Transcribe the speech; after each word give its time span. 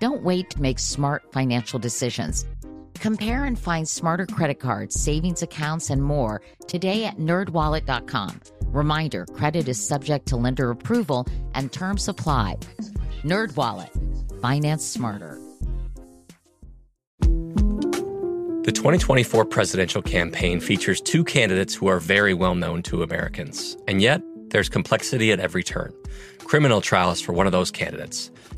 Don't 0.00 0.22
wait 0.22 0.48
to 0.50 0.62
make 0.62 0.78
smart 0.78 1.30
financial 1.30 1.78
decisions. 1.78 2.46
Compare 2.94 3.44
and 3.44 3.58
find 3.58 3.86
smarter 3.86 4.26
credit 4.26 4.58
cards, 4.58 4.98
savings 4.98 5.42
accounts, 5.42 5.90
and 5.90 6.02
more 6.02 6.40
today 6.66 7.04
at 7.04 7.18
nerdwallet.com. 7.18 8.40
Reminder 8.66 9.26
credit 9.26 9.68
is 9.68 9.86
subject 9.86 10.26
to 10.26 10.36
lender 10.36 10.70
approval 10.70 11.26
and 11.54 11.70
terms 11.70 12.08
apply. 12.08 12.56
NerdWallet, 13.24 14.40
finance 14.40 14.84
smarter. 14.86 15.38
The 18.62 18.72
2024 18.72 19.44
presidential 19.46 20.00
campaign 20.00 20.60
features 20.60 21.00
two 21.00 21.24
candidates 21.24 21.74
who 21.74 21.88
are 21.88 22.00
very 22.00 22.32
well 22.32 22.54
known 22.54 22.82
to 22.84 23.02
Americans. 23.02 23.76
And 23.88 24.00
yet, 24.00 24.22
there's 24.48 24.68
complexity 24.68 25.32
at 25.32 25.40
every 25.40 25.62
turn. 25.62 25.92
Criminal 26.38 26.80
trials 26.80 27.20
for 27.20 27.32
one 27.32 27.46
of 27.46 27.52
those 27.52 27.70
candidates, 27.70 28.30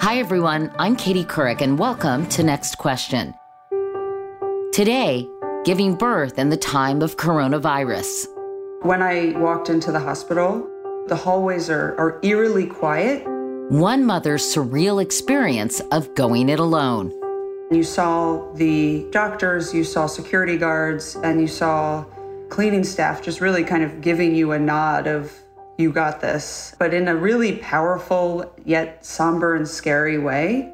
Hi, 0.00 0.20
everyone. 0.20 0.72
I'm 0.78 0.94
Katie 0.94 1.24
Couric, 1.24 1.60
and 1.60 1.76
welcome 1.76 2.28
to 2.28 2.44
Next 2.44 2.78
Question. 2.78 3.34
Today, 4.72 5.28
giving 5.64 5.96
birth 5.96 6.38
in 6.38 6.50
the 6.50 6.56
time 6.56 7.02
of 7.02 7.16
coronavirus. 7.16 8.26
When 8.82 9.02
I 9.02 9.36
walked 9.36 9.70
into 9.70 9.90
the 9.90 9.98
hospital, 9.98 10.64
the 11.08 11.16
hallways 11.16 11.68
are, 11.68 11.98
are 11.98 12.20
eerily 12.22 12.66
quiet. 12.66 13.24
One 13.70 14.04
mother's 14.04 14.44
surreal 14.44 15.02
experience 15.02 15.80
of 15.90 16.14
going 16.14 16.48
it 16.48 16.60
alone. 16.60 17.12
You 17.72 17.82
saw 17.82 18.52
the 18.54 19.04
doctors, 19.10 19.74
you 19.74 19.82
saw 19.82 20.06
security 20.06 20.56
guards, 20.56 21.16
and 21.16 21.40
you 21.40 21.48
saw 21.48 22.04
cleaning 22.50 22.84
staff 22.84 23.20
just 23.20 23.40
really 23.40 23.64
kind 23.64 23.82
of 23.82 24.00
giving 24.00 24.32
you 24.32 24.52
a 24.52 24.60
nod 24.60 25.08
of 25.08 25.32
you 25.78 25.92
got 25.92 26.20
this, 26.20 26.74
but 26.78 26.92
in 26.92 27.06
a 27.06 27.14
really 27.14 27.56
powerful 27.58 28.52
yet 28.64 29.04
somber 29.04 29.54
and 29.54 29.66
scary 29.66 30.18
way. 30.18 30.72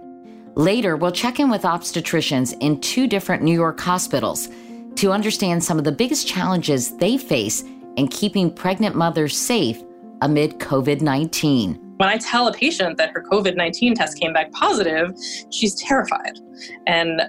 Later, 0.55 0.97
we'll 0.97 1.13
check 1.13 1.39
in 1.39 1.51
with 1.51 1.63
obstetricians 1.63 2.57
in 2.61 2.81
two 2.81 3.07
different 3.07 3.43
New 3.43 3.53
York 3.53 3.79
hospitals 3.79 4.49
to 4.97 5.13
understand 5.13 5.63
some 5.63 5.77
of 5.79 5.85
the 5.85 5.93
biggest 5.93 6.27
challenges 6.27 6.97
they 6.97 7.19
face 7.19 7.63
in 7.97 8.09
keeping 8.09 8.51
pregnant 8.51 8.97
mothers 8.97 9.37
safe 9.37 9.83
amid 10.23 10.59
COVID 10.59 11.03
19. 11.03 11.75
When 11.99 12.09
I 12.09 12.17
tell 12.17 12.49
a 12.49 12.53
patient 12.53 12.97
that 12.97 13.11
her 13.11 13.23
COVID 13.31 13.57
19 13.57 13.95
test 13.97 14.19
came 14.19 14.33
back 14.33 14.53
positive, 14.53 15.13
she's 15.51 15.75
terrified. 15.75 16.39
And 16.87 17.21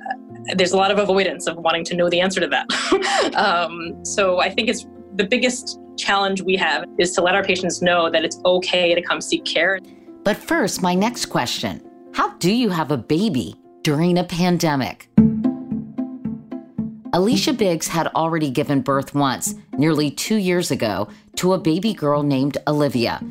there's 0.56 0.72
a 0.72 0.78
lot 0.78 0.92
of 0.92 0.98
avoidance 0.98 1.46
of 1.46 1.58
wanting 1.58 1.84
to 1.86 1.96
know 1.96 2.10
the 2.10 2.22
answer 2.22 2.40
to 2.40 2.48
that. 2.48 3.36
um, 3.36 4.04
so 4.06 4.40
I 4.40 4.50
think 4.50 4.70
it's 4.70 4.86
the 5.16 5.24
biggest 5.24 5.80
challenge 5.98 6.42
we 6.42 6.58
have 6.58 6.86
is 6.98 7.12
to 7.14 7.22
let 7.22 7.36
our 7.36 7.44
patients 7.44 7.82
know 7.82 8.10
that 8.10 8.26
it's 8.26 8.40
okay 8.46 8.94
to 8.94 9.02
come 9.02 9.22
seek 9.22 9.46
care. 9.46 9.80
But 10.24 10.38
first, 10.38 10.82
my 10.82 10.94
next 10.94 11.28
question 11.28 11.82
How 12.14 12.34
do 12.38 12.52
you 12.52 12.70
have 12.70 12.92
a 12.92 12.98
baby 12.98 13.56
during 13.84 14.18
a 14.18 14.24
pandemic? 14.24 15.10
Alicia 17.14 17.54
Biggs 17.54 17.88
had 17.88 18.08
already 18.08 18.50
given 18.50 18.82
birth 18.82 19.16
once, 19.16 19.56
nearly 19.78 20.12
two 20.12 20.36
years 20.36 20.70
ago, 20.70 21.08
to 21.38 21.54
a 21.54 21.58
baby 21.58 21.94
girl 21.94 22.24
named 22.24 22.58
Olivia. 22.68 23.22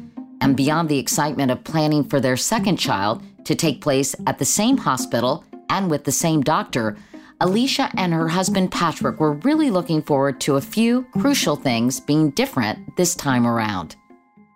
And 0.40 0.56
beyond 0.56 0.88
the 0.88 0.98
excitement 0.98 1.50
of 1.50 1.64
planning 1.64 2.02
for 2.02 2.18
their 2.18 2.36
second 2.38 2.78
child 2.78 3.22
to 3.44 3.54
take 3.54 3.82
place 3.82 4.14
at 4.26 4.38
the 4.38 4.44
same 4.46 4.78
hospital 4.78 5.44
and 5.68 5.90
with 5.90 6.04
the 6.04 6.12
same 6.12 6.40
doctor, 6.40 6.96
Alicia 7.44 7.90
and 7.98 8.14
her 8.14 8.28
husband 8.28 8.72
Patrick 8.72 9.20
were 9.20 9.34
really 9.34 9.68
looking 9.68 10.00
forward 10.00 10.40
to 10.40 10.56
a 10.56 10.62
few 10.62 11.02
crucial 11.12 11.56
things 11.56 12.00
being 12.00 12.30
different 12.30 12.96
this 12.96 13.14
time 13.14 13.46
around. 13.46 13.96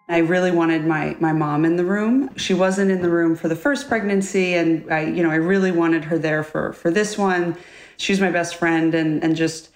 I 0.09 0.21
really 0.21 0.50
wanted 0.50 0.87
my 0.87 1.15
my 1.21 1.34
mom 1.34 1.66
in 1.66 1.77
the 1.77 1.84
room. 1.84 2.34
She 2.37 2.54
wasn't 2.54 2.91
in 2.91 3.03
the 3.03 3.10
room 3.10 3.37
for 3.37 3.47
the 3.47 3.54
first 3.54 3.88
pregnancy 3.88 4.54
and 4.54 4.91
I 4.91 5.03
you 5.03 5.22
know, 5.22 5.31
I 5.31 5.34
really 5.34 5.71
wanted 5.71 6.03
her 6.04 6.16
there 6.16 6.43
for 6.43 6.72
for 6.72 6.91
this 6.91 7.19
one. 7.19 7.59
She's 7.98 8.22
my 8.22 8.31
best 8.31 8.54
friend 8.54 8.94
and 8.94 9.22
and 9.22 9.37
just 9.37 9.69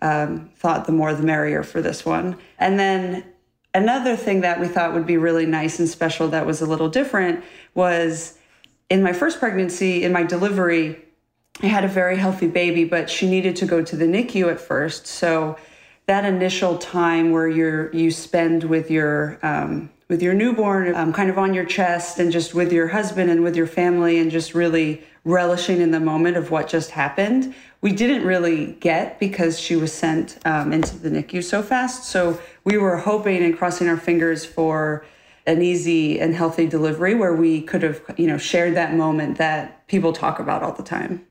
um, 0.00 0.48
thought 0.56 0.86
the 0.86 0.92
more 0.92 1.12
the 1.12 1.22
merrier 1.22 1.64
for 1.64 1.82
this 1.82 2.06
one. 2.06 2.38
And 2.58 2.80
then 2.80 3.24
another 3.74 4.16
thing 4.16 4.40
that 4.40 4.58
we 4.58 4.68
thought 4.68 4.94
would 4.94 5.06
be 5.06 5.18
really 5.18 5.44
nice 5.44 5.78
and 5.80 5.88
special 5.88 6.28
that 6.28 6.46
was 6.46 6.62
a 6.62 6.66
little 6.66 6.88
different 6.88 7.44
was 7.74 8.38
in 8.88 9.02
my 9.02 9.12
first 9.12 9.38
pregnancy, 9.38 10.02
in 10.02 10.12
my 10.12 10.22
delivery, 10.22 11.03
I 11.62 11.66
had 11.66 11.84
a 11.84 11.88
very 11.88 12.16
healthy 12.16 12.48
baby, 12.48 12.84
but 12.84 13.08
she 13.08 13.28
needed 13.30 13.56
to 13.56 13.66
go 13.66 13.82
to 13.82 13.96
the 13.96 14.06
NICU 14.06 14.50
at 14.50 14.60
first. 14.60 15.06
So 15.06 15.56
that 16.06 16.24
initial 16.24 16.78
time 16.78 17.30
where 17.30 17.48
you're 17.48 17.94
you 17.94 18.10
spend 18.10 18.64
with 18.64 18.90
your 18.90 19.38
um, 19.42 19.90
with 20.08 20.20
your 20.20 20.34
newborn, 20.34 20.94
um, 20.94 21.12
kind 21.12 21.30
of 21.30 21.38
on 21.38 21.54
your 21.54 21.64
chest, 21.64 22.18
and 22.18 22.32
just 22.32 22.54
with 22.54 22.72
your 22.72 22.88
husband 22.88 23.30
and 23.30 23.44
with 23.44 23.56
your 23.56 23.68
family, 23.68 24.18
and 24.18 24.30
just 24.30 24.52
really 24.52 25.04
relishing 25.24 25.80
in 25.80 25.92
the 25.92 26.00
moment 26.00 26.36
of 26.36 26.50
what 26.50 26.68
just 26.68 26.90
happened. 26.90 27.54
We 27.80 27.92
didn't 27.92 28.26
really 28.26 28.72
get 28.80 29.20
because 29.20 29.58
she 29.58 29.76
was 29.76 29.92
sent 29.92 30.38
um, 30.44 30.72
into 30.72 30.98
the 30.98 31.08
NICU 31.08 31.44
so 31.44 31.62
fast. 31.62 32.04
So 32.04 32.40
we 32.64 32.78
were 32.78 32.96
hoping 32.96 33.42
and 33.44 33.56
crossing 33.56 33.88
our 33.88 33.96
fingers 33.96 34.44
for 34.44 35.06
an 35.46 35.62
easy 35.62 36.18
and 36.20 36.34
healthy 36.34 36.66
delivery 36.66 37.14
where 37.14 37.34
we 37.34 37.62
could 37.62 37.82
have, 37.82 38.02
you 38.16 38.26
know, 38.26 38.38
shared 38.38 38.74
that 38.74 38.94
moment 38.94 39.38
that 39.38 39.86
people 39.86 40.12
talk 40.12 40.40
about 40.40 40.62
all 40.62 40.72
the 40.72 40.82
time. 40.82 41.24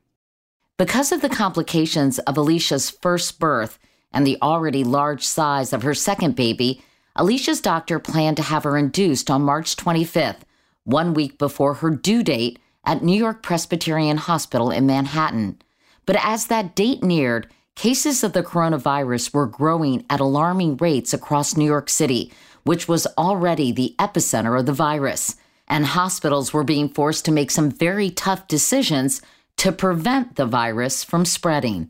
Because 0.83 1.13
of 1.13 1.21
the 1.21 1.29
complications 1.29 2.19
of 2.19 2.35
Alicia's 2.35 2.89
first 2.89 3.39
birth 3.39 3.79
and 4.11 4.27
the 4.27 4.37
already 4.41 4.83
large 4.83 5.23
size 5.23 5.71
of 5.71 5.81
her 5.83 5.93
second 5.93 6.35
baby, 6.35 6.83
Alicia's 7.15 7.61
doctor 7.61 7.99
planned 7.99 8.35
to 8.35 8.43
have 8.43 8.65
her 8.65 8.77
induced 8.77 9.31
on 9.31 9.43
March 9.43 9.77
25th, 9.77 10.41
one 10.83 11.13
week 11.13 11.37
before 11.37 11.75
her 11.75 11.89
due 11.89 12.21
date 12.21 12.59
at 12.83 13.01
New 13.01 13.17
York 13.17 13.41
Presbyterian 13.41 14.17
Hospital 14.17 14.71
in 14.71 14.85
Manhattan. 14.85 15.57
But 16.05 16.17
as 16.21 16.47
that 16.47 16.75
date 16.75 17.01
neared, 17.01 17.47
cases 17.75 18.21
of 18.21 18.33
the 18.33 18.43
coronavirus 18.43 19.33
were 19.33 19.47
growing 19.47 20.03
at 20.09 20.19
alarming 20.19 20.75
rates 20.75 21.13
across 21.13 21.55
New 21.55 21.63
York 21.63 21.89
City, 21.89 22.33
which 22.63 22.89
was 22.89 23.07
already 23.17 23.71
the 23.71 23.95
epicenter 23.99 24.59
of 24.59 24.65
the 24.65 24.73
virus. 24.73 25.37
And 25.65 25.85
hospitals 25.85 26.51
were 26.51 26.65
being 26.65 26.89
forced 26.89 27.23
to 27.23 27.31
make 27.31 27.51
some 27.51 27.71
very 27.71 28.09
tough 28.09 28.49
decisions 28.49 29.21
to 29.57 29.71
prevent 29.71 30.35
the 30.35 30.45
virus 30.45 31.03
from 31.03 31.25
spreading. 31.25 31.89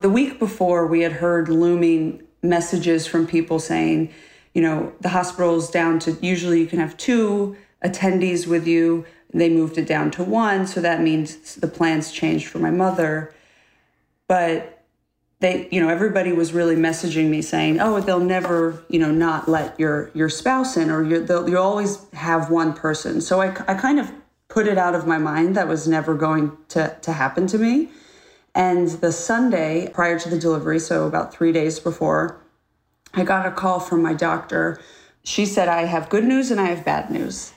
The 0.00 0.10
week 0.10 0.38
before, 0.38 0.86
we 0.86 1.00
had 1.00 1.12
heard 1.12 1.48
looming 1.48 2.22
messages 2.42 3.06
from 3.06 3.26
people 3.26 3.58
saying, 3.58 4.12
you 4.54 4.62
know, 4.62 4.92
the 5.00 5.10
hospital's 5.10 5.70
down 5.70 5.98
to 6.00 6.12
usually 6.22 6.60
you 6.60 6.66
can 6.66 6.78
have 6.78 6.96
two 6.96 7.56
attendees 7.84 8.46
with 8.46 8.66
you. 8.66 9.04
They 9.32 9.48
moved 9.48 9.78
it 9.78 9.86
down 9.86 10.10
to 10.12 10.24
one. 10.24 10.66
So 10.66 10.80
that 10.80 11.02
means 11.02 11.56
the 11.56 11.66
plans 11.66 12.12
changed 12.12 12.48
for 12.48 12.58
my 12.58 12.70
mother. 12.70 13.34
But 14.28 14.76
they 15.40 15.68
you 15.70 15.80
know 15.80 15.88
everybody 15.88 16.32
was 16.32 16.52
really 16.52 16.76
messaging 16.76 17.28
me 17.28 17.42
saying 17.42 17.78
oh 17.80 18.00
they'll 18.00 18.18
never 18.18 18.82
you 18.88 18.98
know 18.98 19.10
not 19.10 19.48
let 19.48 19.78
your 19.78 20.10
your 20.14 20.28
spouse 20.28 20.76
in 20.76 20.90
or 20.90 21.02
you'll 21.02 21.56
always 21.58 22.10
have 22.12 22.50
one 22.50 22.72
person 22.72 23.20
so 23.20 23.40
I, 23.40 23.48
I 23.68 23.74
kind 23.74 23.98
of 23.98 24.10
put 24.56 24.66
it 24.66 24.78
out 24.78 24.94
of 24.94 25.06
my 25.06 25.18
mind 25.18 25.54
that 25.54 25.68
was 25.68 25.86
never 25.86 26.14
going 26.14 26.56
to 26.68 26.96
to 27.02 27.12
happen 27.12 27.46
to 27.46 27.58
me 27.58 27.90
and 28.54 28.88
the 29.02 29.12
sunday 29.12 29.90
prior 29.92 30.18
to 30.18 30.30
the 30.30 30.38
delivery 30.38 30.78
so 30.78 31.06
about 31.06 31.30
three 31.30 31.52
days 31.52 31.78
before 31.78 32.40
i 33.12 33.22
got 33.22 33.44
a 33.44 33.50
call 33.50 33.78
from 33.78 34.00
my 34.00 34.14
doctor 34.14 34.80
she 35.22 35.44
said 35.44 35.68
i 35.68 35.84
have 35.84 36.08
good 36.08 36.24
news 36.24 36.50
and 36.50 36.58
i 36.58 36.64
have 36.64 36.82
bad 36.86 37.10
news 37.10 37.52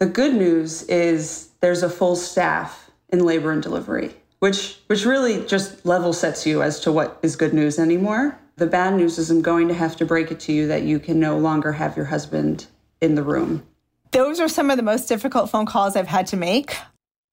the 0.00 0.06
good 0.06 0.34
news 0.34 0.82
is 0.84 1.50
there's 1.60 1.84
a 1.84 1.88
full 1.88 2.16
staff 2.16 2.90
in 3.12 3.24
labor 3.24 3.52
and 3.52 3.62
delivery 3.62 4.12
which 4.40 4.80
which 4.88 5.04
really 5.04 5.46
just 5.46 5.86
level 5.86 6.12
sets 6.12 6.44
you 6.44 6.60
as 6.60 6.80
to 6.80 6.92
what 6.92 7.18
is 7.22 7.36
good 7.36 7.54
news 7.54 7.78
anymore. 7.78 8.38
The 8.56 8.66
bad 8.66 8.94
news 8.94 9.18
is 9.18 9.30
I'm 9.30 9.42
going 9.42 9.68
to 9.68 9.74
have 9.74 9.96
to 9.96 10.06
break 10.06 10.30
it 10.30 10.40
to 10.40 10.52
you 10.52 10.66
that 10.68 10.82
you 10.82 10.98
can 10.98 11.20
no 11.20 11.38
longer 11.38 11.72
have 11.72 11.96
your 11.96 12.06
husband 12.06 12.66
in 13.00 13.14
the 13.14 13.22
room. 13.22 13.66
Those 14.12 14.40
are 14.40 14.48
some 14.48 14.70
of 14.70 14.76
the 14.76 14.82
most 14.82 15.08
difficult 15.08 15.50
phone 15.50 15.66
calls 15.66 15.96
I've 15.96 16.08
had 16.08 16.26
to 16.28 16.36
make. 16.36 16.76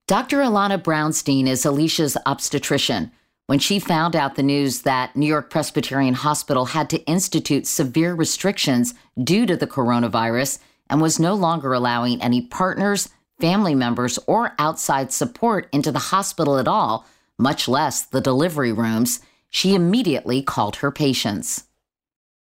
Dr. 0.08 0.40
Alana 0.40 0.82
Brownstein 0.82 1.48
is 1.48 1.66
Alicia's 1.66 2.18
obstetrician. 2.26 3.12
When 3.48 3.60
she 3.60 3.80
found 3.80 4.16
out 4.16 4.36
the 4.36 4.44
news 4.44 4.82
that 4.82 5.16
New 5.16 5.26
York 5.26 5.50
Presbyterian 5.50 6.14
Hospital 6.14 6.66
had 6.66 6.90
to 6.92 7.06
institute 7.06 7.68
severe 7.68 8.14
restrictions 8.14 8.94
due 9.22 9.46
to 9.46 9.58
the 9.58 9.68
coronavirus 9.68 10.60
and 10.90 11.02
was 11.02 11.20
no 11.20 11.34
longer 11.34 11.74
allowing 11.74 12.22
any 12.22 12.42
partners, 12.42 13.10
family 13.40 13.76
members, 13.76 14.18
or 14.28 14.54
outside 14.60 15.12
support 15.12 15.68
into 15.72 15.92
the 15.92 16.00
hospital 16.00 16.58
at 16.58 16.68
all, 16.68 17.06
much 17.38 17.68
less 17.68 18.04
the 18.04 18.22
delivery 18.22 18.72
rooms, 18.72 19.20
she 19.50 19.76
immediately 19.76 20.42
called 20.42 20.78
her 20.78 20.92
patients. 20.92 21.66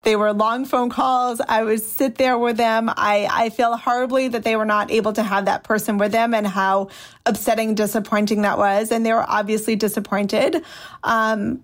They 0.03 0.15
were 0.15 0.33
long 0.33 0.65
phone 0.65 0.89
calls. 0.89 1.41
I 1.47 1.63
would 1.63 1.81
sit 1.81 2.15
there 2.15 2.37
with 2.37 2.57
them. 2.57 2.89
I, 2.89 3.27
I 3.31 3.49
feel 3.49 3.75
horribly 3.75 4.27
that 4.27 4.43
they 4.43 4.55
were 4.55 4.65
not 4.65 4.91
able 4.91 5.13
to 5.13 5.23
have 5.23 5.45
that 5.45 5.63
person 5.63 5.97
with 5.97 6.11
them 6.11 6.33
and 6.33 6.45
how 6.45 6.89
upsetting, 7.25 7.73
disappointing 7.73 8.43
that 8.43 8.57
was. 8.57 8.91
And 8.91 9.05
they 9.05 9.13
were 9.13 9.25
obviously 9.27 9.75
disappointed. 9.75 10.63
Um, 11.03 11.63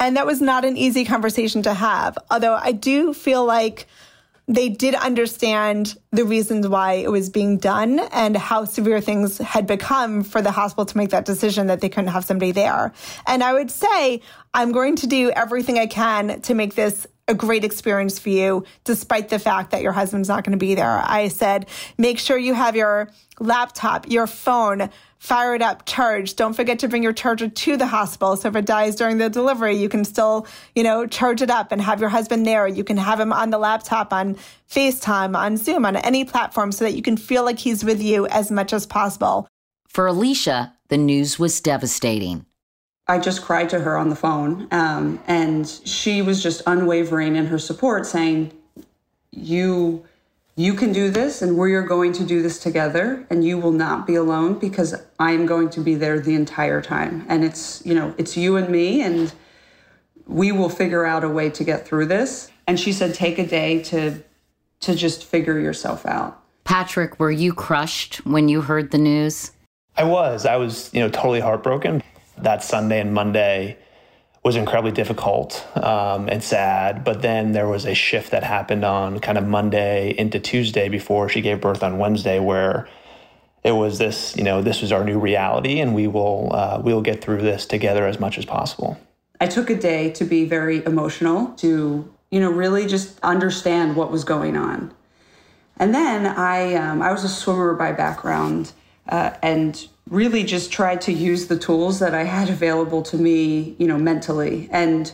and 0.00 0.16
that 0.16 0.26
was 0.26 0.40
not 0.40 0.64
an 0.64 0.76
easy 0.76 1.04
conversation 1.04 1.62
to 1.62 1.74
have. 1.74 2.18
Although 2.30 2.54
I 2.54 2.72
do 2.72 3.14
feel 3.14 3.44
like 3.44 3.86
they 4.48 4.70
did 4.70 4.94
understand 4.94 5.94
the 6.10 6.24
reasons 6.24 6.66
why 6.66 6.94
it 6.94 7.10
was 7.10 7.28
being 7.28 7.58
done 7.58 7.98
and 8.12 8.34
how 8.34 8.64
severe 8.64 9.00
things 9.00 9.38
had 9.38 9.66
become 9.66 10.24
for 10.24 10.40
the 10.40 10.50
hospital 10.50 10.86
to 10.86 10.96
make 10.96 11.10
that 11.10 11.26
decision 11.26 11.66
that 11.66 11.82
they 11.82 11.90
couldn't 11.90 12.10
have 12.10 12.24
somebody 12.24 12.52
there. 12.52 12.92
And 13.26 13.44
I 13.44 13.52
would 13.52 13.70
say, 13.70 14.22
I'm 14.54 14.72
going 14.72 14.96
to 14.96 15.06
do 15.06 15.30
everything 15.30 15.78
I 15.78 15.86
can 15.86 16.40
to 16.42 16.54
make 16.54 16.74
this 16.74 17.06
a 17.28 17.34
great 17.34 17.64
experience 17.64 18.18
for 18.18 18.30
you, 18.30 18.64
despite 18.84 19.28
the 19.28 19.38
fact 19.38 19.70
that 19.70 19.82
your 19.82 19.92
husband's 19.92 20.28
not 20.28 20.44
going 20.44 20.52
to 20.52 20.58
be 20.58 20.74
there. 20.74 21.02
I 21.04 21.28
said, 21.28 21.68
make 21.98 22.18
sure 22.18 22.38
you 22.38 22.54
have 22.54 22.74
your 22.74 23.10
laptop, 23.38 24.10
your 24.10 24.26
phone, 24.26 24.90
fire 25.18 25.54
it 25.54 25.62
up, 25.62 25.84
charge. 25.84 26.36
Don't 26.36 26.54
forget 26.54 26.78
to 26.80 26.88
bring 26.88 27.02
your 27.02 27.12
charger 27.12 27.48
to 27.48 27.76
the 27.76 27.86
hospital. 27.86 28.36
So 28.36 28.48
if 28.48 28.56
it 28.56 28.66
dies 28.66 28.96
during 28.96 29.18
the 29.18 29.28
delivery, 29.28 29.76
you 29.76 29.88
can 29.88 30.04
still, 30.04 30.46
you 30.74 30.82
know, 30.82 31.06
charge 31.06 31.42
it 31.42 31.50
up 31.50 31.70
and 31.70 31.80
have 31.82 32.00
your 32.00 32.08
husband 32.08 32.46
there. 32.46 32.66
You 32.66 32.84
can 32.84 32.96
have 32.96 33.20
him 33.20 33.32
on 33.32 33.50
the 33.50 33.58
laptop, 33.58 34.12
on 34.12 34.36
FaceTime, 34.70 35.36
on 35.36 35.56
Zoom, 35.56 35.84
on 35.84 35.96
any 35.96 36.24
platform 36.24 36.72
so 36.72 36.84
that 36.84 36.94
you 36.94 37.02
can 37.02 37.16
feel 37.16 37.44
like 37.44 37.58
he's 37.58 37.84
with 37.84 38.02
you 38.02 38.26
as 38.28 38.50
much 38.50 38.72
as 38.72 38.86
possible. 38.86 39.46
For 39.86 40.06
Alicia, 40.06 40.74
the 40.88 40.98
news 40.98 41.38
was 41.38 41.60
devastating. 41.60 42.46
I 43.08 43.18
just 43.18 43.42
cried 43.42 43.70
to 43.70 43.80
her 43.80 43.96
on 43.96 44.10
the 44.10 44.16
phone, 44.16 44.68
um, 44.70 45.20
and 45.26 45.66
she 45.66 46.20
was 46.20 46.42
just 46.42 46.62
unwavering 46.66 47.36
in 47.36 47.46
her 47.46 47.58
support, 47.58 48.06
saying, 48.06 48.52
"You 49.30 50.04
you 50.58 50.74
can 50.74 50.92
do 50.92 51.08
this 51.08 51.40
and 51.40 51.56
we 51.56 51.72
are 51.74 51.84
going 51.84 52.12
to 52.12 52.24
do 52.24 52.42
this 52.42 52.58
together 52.58 53.24
and 53.30 53.44
you 53.44 53.56
will 53.56 53.70
not 53.70 54.08
be 54.08 54.16
alone 54.16 54.58
because 54.58 54.92
I 55.20 55.30
am 55.30 55.46
going 55.46 55.70
to 55.70 55.80
be 55.80 55.94
there 55.94 56.18
the 56.18 56.34
entire 56.34 56.82
time. 56.82 57.24
And 57.28 57.44
it's, 57.44 57.80
you 57.86 57.94
know, 57.94 58.12
it's 58.18 58.36
you 58.36 58.56
and 58.56 58.68
me 58.68 59.00
and 59.00 59.32
we 60.26 60.50
will 60.50 60.68
figure 60.68 61.04
out 61.04 61.22
a 61.22 61.28
way 61.28 61.48
to 61.48 61.62
get 61.62 61.86
through 61.86 62.06
this. 62.06 62.50
And 62.66 62.78
she 62.78 62.92
said 62.92 63.14
take 63.14 63.38
a 63.38 63.46
day 63.46 63.84
to 63.84 64.20
to 64.80 64.94
just 64.96 65.24
figure 65.24 65.60
yourself 65.60 66.04
out. 66.04 66.42
Patrick, 66.64 67.20
were 67.20 67.30
you 67.30 67.54
crushed 67.54 68.26
when 68.26 68.48
you 68.48 68.60
heard 68.60 68.90
the 68.90 68.98
news? 68.98 69.52
I 69.96 70.04
was. 70.04 70.44
I 70.44 70.56
was, 70.56 70.92
you 70.92 71.00
know, 71.00 71.08
totally 71.08 71.40
heartbroken. 71.40 72.02
That 72.42 72.62
Sunday 72.62 73.00
and 73.00 73.12
Monday 73.12 73.78
was 74.44 74.56
incredibly 74.56 74.92
difficult 74.92 75.66
um, 75.76 76.28
and 76.28 76.42
sad. 76.42 77.04
But 77.04 77.22
then 77.22 77.52
there 77.52 77.68
was 77.68 77.84
a 77.84 77.94
shift 77.94 78.30
that 78.30 78.42
happened 78.42 78.84
on 78.84 79.18
kind 79.18 79.36
of 79.36 79.46
Monday 79.46 80.14
into 80.16 80.38
Tuesday 80.40 80.88
before 80.88 81.28
she 81.28 81.40
gave 81.40 81.60
birth 81.60 81.82
on 81.82 81.98
Wednesday, 81.98 82.38
where 82.38 82.88
it 83.64 83.72
was 83.72 83.98
this, 83.98 84.36
you 84.36 84.44
know, 84.44 84.62
this 84.62 84.80
was 84.80 84.92
our 84.92 85.04
new 85.04 85.18
reality, 85.18 85.80
and 85.80 85.94
we 85.94 86.06
will 86.06 86.50
uh, 86.52 86.80
we 86.82 86.94
will 86.94 87.02
get 87.02 87.20
through 87.20 87.42
this 87.42 87.66
together 87.66 88.06
as 88.06 88.18
much 88.20 88.38
as 88.38 88.44
possible. 88.44 88.98
I 89.40 89.46
took 89.46 89.70
a 89.70 89.76
day 89.76 90.10
to 90.12 90.24
be 90.24 90.44
very 90.44 90.84
emotional, 90.84 91.48
to 91.56 92.12
you 92.30 92.40
know, 92.40 92.50
really 92.50 92.86
just 92.86 93.18
understand 93.20 93.96
what 93.96 94.10
was 94.10 94.24
going 94.24 94.56
on, 94.56 94.94
and 95.76 95.94
then 95.94 96.26
I 96.26 96.74
um, 96.74 97.02
I 97.02 97.12
was 97.12 97.24
a 97.24 97.28
swimmer 97.28 97.74
by 97.74 97.92
background, 97.92 98.72
uh, 99.08 99.30
and 99.42 99.86
really 100.10 100.42
just 100.44 100.72
tried 100.72 101.00
to 101.02 101.12
use 101.12 101.46
the 101.48 101.58
tools 101.58 101.98
that 101.98 102.14
I 102.14 102.24
had 102.24 102.48
available 102.48 103.02
to 103.02 103.16
me, 103.16 103.76
you 103.78 103.86
know, 103.86 103.98
mentally. 103.98 104.68
And 104.70 105.12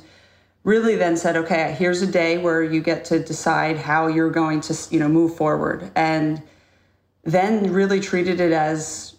really 0.63 0.97
then 0.97 1.17
said, 1.17 1.37
okay, 1.37 1.75
here's 1.79 2.01
a 2.03 2.07
day 2.07 2.39
where 2.39 2.63
you 2.63 2.81
get 2.81 3.05
to 3.07 3.19
decide 3.19 3.77
how 3.77 4.07
you're 4.07 4.31
going 4.31 4.61
to, 4.63 4.77
you 4.91 4.99
know, 4.99 5.09
move 5.09 5.37
forward. 5.37 5.91
And 5.95 6.43
then 7.25 7.73
really 7.73 8.01
treated 8.01 8.41
it 8.41 8.53
as 8.53 9.15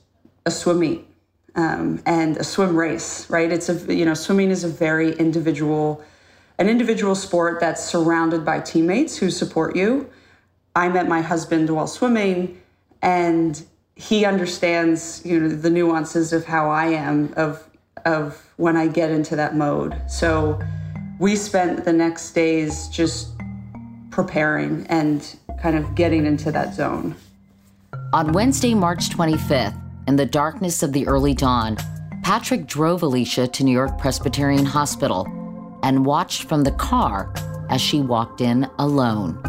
a 0.45 0.51
swim 0.51 0.80
meet 0.80 1.07
um, 1.56 2.01
and 2.06 2.38
a 2.38 2.44
swim 2.44 2.75
race, 2.75 3.30
right? 3.30 3.51
It's 3.51 3.69
a, 3.69 3.94
you 3.94 4.06
know, 4.06 4.13
swimming 4.13 4.51
is 4.51 4.63
a 4.63 4.69
very 4.69 5.13
individual, 5.18 6.04
an 6.57 6.69
individual 6.69 7.16
sport 7.16 7.60
that's 7.60 7.83
surrounded 7.83 8.45
by 8.45 8.60
teammates 8.60 9.18
who 9.18 9.30
support 9.30 9.75
you. 9.75 10.10
I 10.75 10.89
met 10.89 11.07
my 11.07 11.21
husband 11.21 11.69
while 11.69 11.88
swimming 11.88 12.62
and 13.01 13.63
he 13.95 14.25
understands 14.25 15.21
you 15.25 15.39
know 15.39 15.50
the 15.50 15.69
nuances 15.69 16.33
of 16.33 16.45
how 16.45 16.69
I 16.69 16.88
am 16.88 17.33
of 17.38 17.68
of 18.06 18.50
when 18.57 18.77
I 18.77 18.88
get 18.88 19.09
into 19.09 19.36
that 19.36 19.56
mode. 19.56 20.00
So 20.07 20.59
we 21.19 21.36
spent 21.36 21.86
the 21.86 21.94
next 21.94 22.31
days 22.31 22.88
just 22.89 23.30
preparing 24.12 24.86
and 24.88 25.38
kind 25.62 25.77
of 25.77 25.95
getting 25.95 26.25
into 26.25 26.51
that 26.51 26.74
zone. 26.74 27.15
On 28.13 28.31
Wednesday, 28.33 28.74
March 28.74 29.09
25th, 29.09 29.80
in 30.07 30.16
the 30.16 30.25
darkness 30.25 30.83
of 30.83 30.94
the 30.94 31.07
early 31.07 31.33
dawn, 31.33 31.78
Patrick 32.23 32.68
drove 32.68 33.02
Alicia 33.02 33.47
to 33.47 33.64
New 33.64 33.71
York 33.71 33.97
Presbyterian 33.97 34.66
Hospital 34.66 35.25
and 35.83 36.06
watched 36.06 36.44
from 36.44 36.64
the 36.64 36.71
car 36.71 37.33
as 37.69 37.81
she 37.81 38.02
walked 38.02 38.42
in 38.42 38.69
alone. 38.78 39.42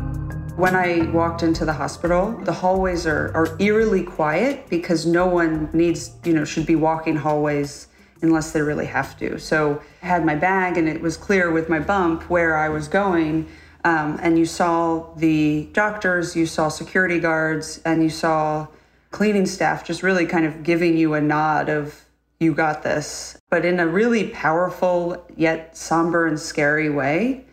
When 0.56 0.74
I 0.74 1.02
walked 1.10 1.42
into 1.42 1.66
the 1.66 1.74
hospital, 1.74 2.32
the 2.32 2.52
hallways 2.52 3.06
are, 3.06 3.30
are 3.34 3.54
eerily 3.60 4.02
quiet 4.02 4.70
because 4.70 5.04
no 5.04 5.26
one 5.26 5.68
needs, 5.74 6.12
you 6.24 6.32
know, 6.32 6.46
should 6.46 6.64
be 6.64 6.76
walking 6.76 7.14
hallways 7.14 7.88
unless 8.22 8.52
they 8.52 8.62
really 8.62 8.86
have 8.86 9.18
to. 9.18 9.38
So 9.38 9.82
I 10.02 10.06
had 10.06 10.24
my 10.24 10.34
bag 10.34 10.78
and 10.78 10.88
it 10.88 11.02
was 11.02 11.18
clear 11.18 11.50
with 11.50 11.68
my 11.68 11.78
bump 11.78 12.30
where 12.30 12.56
I 12.56 12.70
was 12.70 12.88
going. 12.88 13.46
Um, 13.84 14.18
and 14.22 14.38
you 14.38 14.46
saw 14.46 15.12
the 15.16 15.68
doctors, 15.74 16.34
you 16.34 16.46
saw 16.46 16.68
security 16.68 17.20
guards, 17.20 17.82
and 17.84 18.02
you 18.02 18.10
saw 18.10 18.66
cleaning 19.10 19.46
staff 19.46 19.84
just 19.84 20.02
really 20.02 20.24
kind 20.24 20.46
of 20.46 20.62
giving 20.62 20.96
you 20.96 21.12
a 21.12 21.20
nod 21.20 21.68
of, 21.68 22.06
you 22.40 22.54
got 22.54 22.82
this, 22.82 23.38
but 23.50 23.64
in 23.64 23.78
a 23.78 23.86
really 23.86 24.28
powerful 24.30 25.24
yet 25.36 25.76
somber 25.76 26.26
and 26.26 26.40
scary 26.40 26.90
way. 26.90 27.45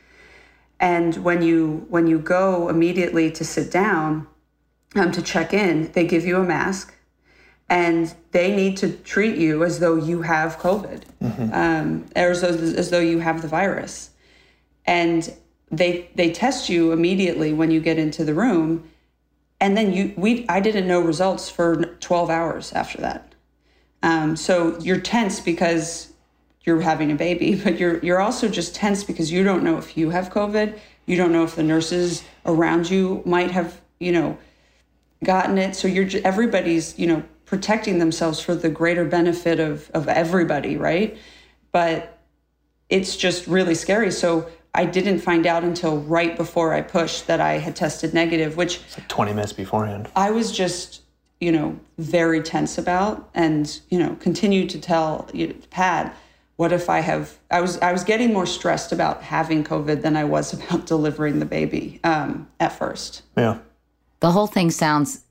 And 0.84 1.16
when 1.24 1.42
you 1.42 1.86
when 1.88 2.08
you 2.08 2.20
go 2.20 2.68
immediately 2.68 3.32
to 3.32 3.46
sit 3.46 3.72
down 3.72 4.28
um, 4.96 5.14
to 5.14 5.22
check 5.22 5.54
in, 5.54 5.90
they 5.94 6.06
give 6.06 6.26
you 6.26 6.36
a 6.36 6.44
mask, 6.44 6.94
and 7.70 8.14
they 8.32 8.54
need 8.54 8.76
to 8.78 8.92
treat 8.92 9.38
you 9.38 9.64
as 9.64 9.80
though 9.80 9.96
you 9.96 10.24
have 10.24 10.58
COVID, 10.58 11.04
mm-hmm. 11.24 11.54
um, 11.54 12.06
or 12.18 12.32
as 12.32 12.42
though, 12.42 12.50
as 12.50 12.90
though 12.90 13.00
you 13.00 13.20
have 13.20 13.42
the 13.42 13.48
virus, 13.48 14.10
and 14.86 15.34
they 15.72 16.10
they 16.16 16.34
test 16.34 16.68
you 16.68 16.92
immediately 16.92 17.54
when 17.54 17.72
you 17.72 17.80
get 17.80 17.98
into 17.98 18.26
the 18.26 18.34
room, 18.34 18.84
and 19.62 19.78
then 19.78 19.94
you 19.94 20.14
we 20.18 20.46
I 20.50 20.60
didn't 20.60 20.86
know 20.86 21.00
results 21.00 21.50
for 21.50 21.78
12 21.78 22.30
hours 22.30 22.74
after 22.74 22.98
that. 23.00 23.34
Um, 24.02 24.36
so 24.36 24.78
you're 24.80 25.00
tense 25.00 25.40
because 25.40 26.12
you're 26.64 26.82
having 26.82 27.12
a 27.12 27.16
baby, 27.16 27.56
but 27.64 27.80
you're 27.80 28.00
you're 28.00 28.22
also 28.22 28.48
just 28.48 28.76
tense 28.76 29.04
because 29.04 29.32
you 29.32 29.44
don't 29.44 29.64
know 29.64 29.78
if 29.78 29.98
you 29.98 30.10
have 30.10 30.30
COVID. 30.30 30.78
You 31.06 31.18
don't 31.18 31.32
know 31.32 31.44
if 31.44 31.56
the 31.56 31.64
nurses 31.64 32.24
around 32.46 32.90
you 32.90 33.22
might 33.26 33.52
have, 33.52 33.82
you 34.00 34.12
know, 34.12 34.38
gotten 35.24 35.58
it. 35.58 35.76
So 35.76 35.88
you're 35.88 36.08
everybody's, 36.24 36.98
you 36.98 37.08
know, 37.08 37.24
protecting 37.46 38.00
themselves 38.00 38.40
for 38.40 38.56
the 38.56 38.70
greater 38.70 39.06
benefit 39.06 39.60
of 39.60 39.90
of 39.92 40.08
everybody, 40.08 40.78
right? 40.78 41.18
But 41.72 42.20
it's 42.90 43.16
just 43.16 43.48
really 43.48 43.76
scary. 43.76 44.12
So 44.12 44.48
I 44.76 44.86
didn't 44.86 45.20
find 45.20 45.46
out 45.46 45.64
until 45.64 46.00
right 46.00 46.36
before 46.36 46.74
I 46.74 46.82
pushed 46.82 47.28
that 47.28 47.40
I 47.40 47.54
had 47.60 47.76
tested 47.76 48.14
negative, 48.14 48.58
which 48.58 48.82
like 48.98 49.08
20 49.08 49.34
minutes 49.34 49.54
beforehand. 49.54 50.10
I 50.16 50.32
was 50.32 50.52
just, 50.52 51.02
you 51.40 51.52
know, 51.52 51.80
very 52.00 52.42
tense 52.42 52.78
about 52.78 53.30
and, 53.34 53.80
you 53.90 54.00
know, 54.00 54.16
continued 54.20 54.72
to 54.72 54.80
tell 54.80 55.30
you 55.34 55.48
know, 55.48 55.56
Pat, 55.70 56.18
what 56.56 56.72
if 56.72 56.90
I 56.90 57.00
have, 57.00 57.38
I 57.50 57.62
was, 57.62 57.80
I 57.80 57.92
was 57.92 58.04
getting 58.04 58.32
more 58.32 58.46
stressed 58.46 58.92
about 58.92 59.22
having 59.24 59.64
COVID 59.64 60.02
than 60.02 60.16
I 60.16 60.24
was 60.24 60.54
about 60.62 60.86
delivering 60.86 61.40
the 61.40 61.46
baby 61.46 62.00
um, 62.04 62.48
at 62.60 62.78
first. 62.78 63.24
Yeah. 63.38 63.60
The 64.20 64.32
whole 64.32 64.48
thing 64.48 64.72
sounds 64.72 65.24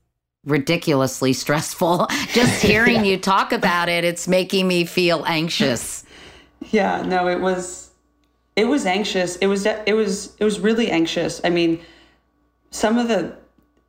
ridiculously 0.44 1.32
stressful. 1.32 2.08
Just 2.32 2.62
hearing 2.62 2.96
yeah. 3.04 3.12
you 3.12 3.16
talk 3.18 3.52
about 3.52 3.88
it, 3.88 4.04
it's 4.04 4.26
making 4.28 4.68
me 4.68 4.84
feel 4.84 5.24
anxious. 5.26 6.04
Yeah, 6.70 7.02
no, 7.02 7.28
it 7.28 7.40
was 7.40 7.90
it 8.54 8.66
was 8.66 8.86
anxious. 8.86 9.36
It 9.36 9.46
was 9.46 9.66
it 9.66 9.94
was 9.94 10.36
it 10.38 10.44
was 10.44 10.60
really 10.60 10.90
anxious. 10.90 11.40
I 11.44 11.50
mean, 11.50 11.80
some 12.70 12.98
of 12.98 13.08
the 13.08 13.36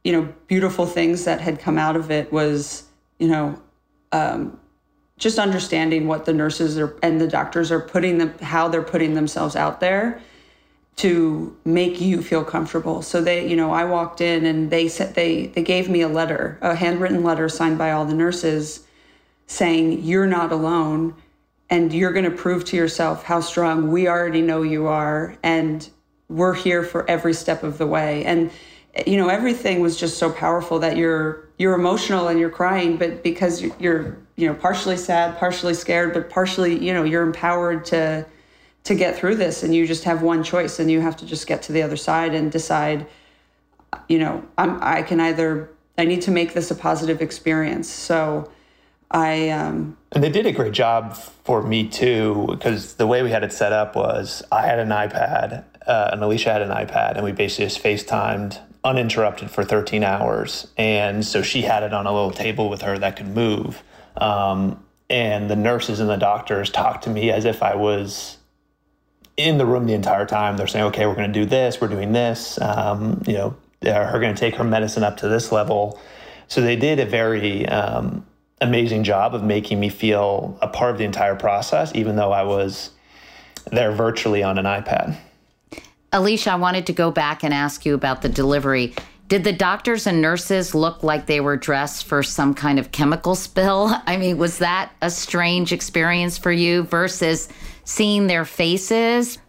you 0.04 0.12
know 0.14 0.34
beautiful 0.48 0.86
things 0.86 1.26
that 1.26 1.42
had 1.42 1.60
come 1.60 1.78
out 1.78 1.96
of 1.96 2.12
it 2.12 2.32
was 2.32 2.84
you 3.20 3.28
know 3.28 3.62
um, 4.12 4.60
just 5.24 5.40
understanding 5.40 6.06
what 6.06 6.26
the 6.26 6.34
nurses 6.34 6.78
are 6.78 6.98
and 7.02 7.22
the 7.22 7.28
doctors 7.30 7.72
are 7.72 7.80
putting 7.80 8.18
them 8.18 8.38
how 8.40 8.68
they're 8.68 8.84
putting 8.84 9.14
themselves 9.14 9.56
out 9.56 9.80
there 9.80 10.22
to 10.98 11.58
make 11.64 12.02
you 12.02 12.22
feel 12.22 12.44
comfortable. 12.44 13.02
So 13.02 13.22
they, 13.22 13.50
you 13.50 13.56
know, 13.56 13.72
I 13.72 13.86
walked 13.86 14.20
in 14.20 14.46
and 14.46 14.70
they 14.70 14.90
said 14.90 15.16
they 15.16 15.48
they 15.48 15.64
gave 15.64 15.90
me 15.90 16.02
a 16.02 16.10
letter, 16.10 16.60
a 16.62 16.76
handwritten 16.76 17.24
letter 17.24 17.48
signed 17.48 17.78
by 17.78 17.92
all 17.92 18.04
the 18.04 18.14
nurses 18.14 18.86
saying 19.48 20.04
you're 20.04 20.28
not 20.28 20.52
alone 20.52 21.16
and 21.70 21.94
you're 21.94 22.12
going 22.12 22.30
to 22.30 22.38
prove 22.46 22.66
to 22.66 22.76
yourself 22.76 23.24
how 23.24 23.40
strong 23.40 23.94
we 23.94 24.10
already 24.10 24.42
know 24.42 24.62
you 24.62 24.88
are 24.88 25.38
and 25.42 25.90
we're 26.28 26.54
here 26.54 26.84
for 26.84 27.10
every 27.10 27.34
step 27.34 27.64
of 27.64 27.78
the 27.78 27.88
way 27.88 28.26
and 28.26 28.52
you 29.06 29.18
know 29.18 29.28
everything 29.28 29.82
was 29.82 29.98
just 29.98 30.18
so 30.18 30.32
powerful 30.32 30.80
that 30.80 30.96
you're 30.96 31.48
you're 31.58 31.74
emotional 31.74 32.30
and 32.30 32.40
you're 32.40 32.50
crying 32.50 32.96
but 32.96 33.22
because 33.22 33.62
you're 33.80 34.18
you 34.36 34.48
know 34.48 34.54
partially 34.54 34.98
sad 34.98 35.38
partially 35.38 35.74
scared 35.74 36.14
but 36.14 36.30
partially 36.30 36.84
you 36.84 36.94
know 36.94 37.04
you're 37.04 37.24
empowered 37.24 37.86
to 37.86 38.26
to 38.84 38.96
get 38.96 39.16
through 39.16 39.36
this 39.36 39.64
and 39.64 39.74
you 39.74 39.88
just 39.88 40.04
have 40.04 40.22
one 40.22 40.44
choice 40.44 40.80
and 40.80 40.92
you 40.92 41.00
have 41.00 41.16
to 41.16 41.26
just 41.26 41.48
get 41.48 41.62
to 41.62 41.72
the 41.72 41.82
other 41.82 41.96
side 41.96 42.34
and 42.34 42.52
decide 42.52 43.06
you 44.10 44.20
know 44.20 44.44
I'm 44.58 44.82
I 44.82 45.02
can 45.04 45.20
either 45.20 45.70
I 45.98 46.06
need 46.06 46.24
to 46.24 46.32
make 46.32 46.54
this 46.54 46.72
a 46.72 46.76
positive 46.76 47.22
experience. 47.22 47.90
So 47.90 48.52
I 49.12 49.50
um, 49.50 49.98
and 50.12 50.24
they 50.24 50.30
did 50.30 50.46
a 50.46 50.52
great 50.52 50.74
job 50.74 51.16
for 51.16 51.62
me 51.62 51.88
too 51.88 52.48
because 52.50 52.96
the 52.96 53.06
way 53.06 53.22
we 53.22 53.30
had 53.30 53.44
it 53.44 53.54
set 53.54 53.72
up 53.72 53.96
was 53.96 54.44
I 54.52 54.66
had 54.66 54.80
an 54.80 54.90
iPad 54.90 55.66
uh, 55.86 56.10
and 56.12 56.24
Alicia 56.24 56.52
had 56.52 56.62
an 56.62 56.70
iPad 56.70 57.16
and 57.16 57.24
we 57.24 57.32
basically 57.32 57.66
just 57.66 57.84
FaceTimed 57.84 58.60
uninterrupted 58.84 59.52
for 59.52 59.64
13 59.64 60.04
hours. 60.04 60.68
And 60.78 61.26
so 61.26 61.42
she 61.42 61.62
had 61.62 61.84
it 61.84 61.94
on 61.94 62.06
a 62.06 62.12
little 62.12 62.32
table 62.32 62.70
with 62.70 62.82
her 62.82 62.98
that 63.00 63.16
could 63.16 63.28
move 63.28 63.84
um, 64.18 64.84
and 65.10 65.50
the 65.50 65.56
nurses 65.56 66.00
and 66.00 66.10
the 66.10 66.18
doctors 66.18 66.70
talked 66.70 67.04
to 67.06 67.10
me 67.10 67.32
as 67.32 67.46
if 67.46 67.62
I 67.62 67.76
was 67.76 68.38
in 69.38 69.58
the 69.58 69.66
room 69.66 69.86
the 69.86 69.94
entire 69.94 70.26
time. 70.26 70.58
They're 70.58 70.68
saying, 70.68 70.86
okay, 70.86 71.06
we're 71.06 71.16
going 71.16 71.32
to 71.32 71.40
do 71.40 71.46
this, 71.46 71.82
we're 71.82 71.88
doing 71.88 72.12
this. 72.12 72.60
Um, 72.62 73.22
you 73.26 73.34
know, 73.34 73.56
her 73.82 74.20
going 74.20 74.34
to 74.34 74.40
take 74.40 74.56
her 74.56 74.64
medicine 74.64 75.04
up 75.04 75.18
to 75.18 75.28
this 75.28 75.52
level. 75.52 76.00
So 76.48 76.62
they 76.62 76.76
did 76.76 77.00
a 77.00 77.06
very 77.06 77.68
um, 77.68 78.26
amazing 78.62 79.04
job 79.04 79.36
of 79.36 79.44
making 79.44 79.80
me 79.80 79.90
feel 79.90 80.58
a 80.62 80.68
part 80.68 80.92
of 80.92 80.98
the 80.98 81.04
entire 81.04 81.36
process, 81.36 81.92
even 81.96 82.16
though 82.16 82.32
I 82.32 82.44
was 82.44 82.92
there 83.72 83.92
virtually 83.92 84.44
on 84.44 84.58
an 84.58 84.66
iPad. 84.66 85.18
Alicia, 86.12 86.52
I 86.52 86.56
wanted 86.56 86.86
to 86.88 86.94
go 86.94 87.12
back 87.12 87.44
and 87.44 87.54
ask 87.54 87.86
you 87.86 87.96
about 87.96 88.22
the 88.22 88.30
delivery. 88.30 88.94
Did 89.28 89.44
the 89.44 89.54
doctors 89.54 90.06
and 90.06 90.22
nurses 90.22 90.76
look 90.76 91.02
like 91.02 91.26
they 91.26 91.40
were 91.40 91.58
dressed 91.58 92.06
for 92.06 92.22
some 92.24 92.54
kind 92.54 92.78
of 92.78 92.92
chemical 92.92 93.36
spill? 93.36 93.96
I 94.06 94.18
mean, 94.18 94.38
was 94.38 94.60
that 94.60 94.92
a 95.02 95.10
strange 95.10 95.72
experience 95.72 96.38
for 96.38 96.52
you 96.52 96.84
versus 96.84 97.50
seeing 97.84 98.28
their 98.28 98.46
faces? 98.46 99.40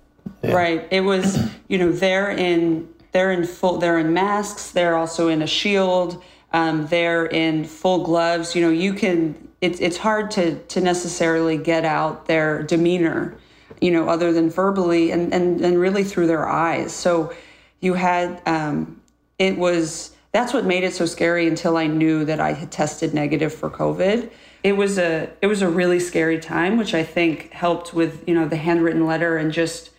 Yeah. 0.43 0.52
Right. 0.52 0.88
It 0.90 1.00
was, 1.00 1.50
you 1.69 1.78
know, 1.78 1.93
they're 1.93 2.31
in 2.31 2.88
they're 3.12 3.33
in 3.33 3.45
full 3.45 3.78
they're 3.78 3.99
in 3.99 4.12
masks, 4.12 4.71
they're 4.71 4.97
also 4.97 5.28
in 5.28 5.43
a 5.43 5.47
shield 5.47 6.23
um, 6.54 6.87
they're 6.87 7.26
in 7.26 7.64
full 7.64 8.04
gloves. 8.04 8.54
You 8.54 8.62
know, 8.62 8.71
you 8.71 8.95
can. 8.95 9.49
It's 9.61 9.81
it's 9.81 9.97
hard 9.97 10.31
to 10.33 10.57
to 10.57 10.81
necessarily 10.81 11.59
get 11.59 11.85
out 11.85 12.26
their 12.26 12.62
demeanor, 12.62 13.37
you 13.81 13.90
know, 13.90 14.09
other 14.09 14.33
than 14.33 14.50
verbally 14.50 15.11
and 15.11 15.35
and 15.35 15.61
and 15.61 15.78
really 15.78 16.04
through 16.04 16.28
their 16.28 16.49
eyes. 16.49 16.93
So 16.93 17.35
you 17.81 17.95
had 17.95 18.40
um, 18.47 19.00
it 19.38 19.59
was 19.59 20.12
that's 20.33 20.53
what 20.53 20.64
made 20.64 20.83
it 20.83 20.93
so 20.93 21.07
scary 21.07 21.47
until 21.47 21.76
I 21.76 21.87
knew 21.87 22.25
that 22.25 22.41
I 22.41 22.53
had 22.53 22.73
tested 22.73 23.14
negative 23.14 23.55
for 23.55 23.71
COVID. 23.71 24.31
It 24.64 24.73
was 24.73 24.99
a 24.99 25.31
it 25.41 25.47
was 25.47 25.62
a 25.62 25.69
really 25.69 26.00
scary 26.00 26.38
time, 26.38 26.76
which 26.76 26.95
I 26.95 27.05
think 27.05 27.53
helped 27.53 27.95
with 27.95 28.26
you 28.26 28.35
know 28.35 28.47
the 28.49 28.57
handwritten 28.57 29.07
letter 29.07 29.37
and 29.37 29.53
just 29.53 29.91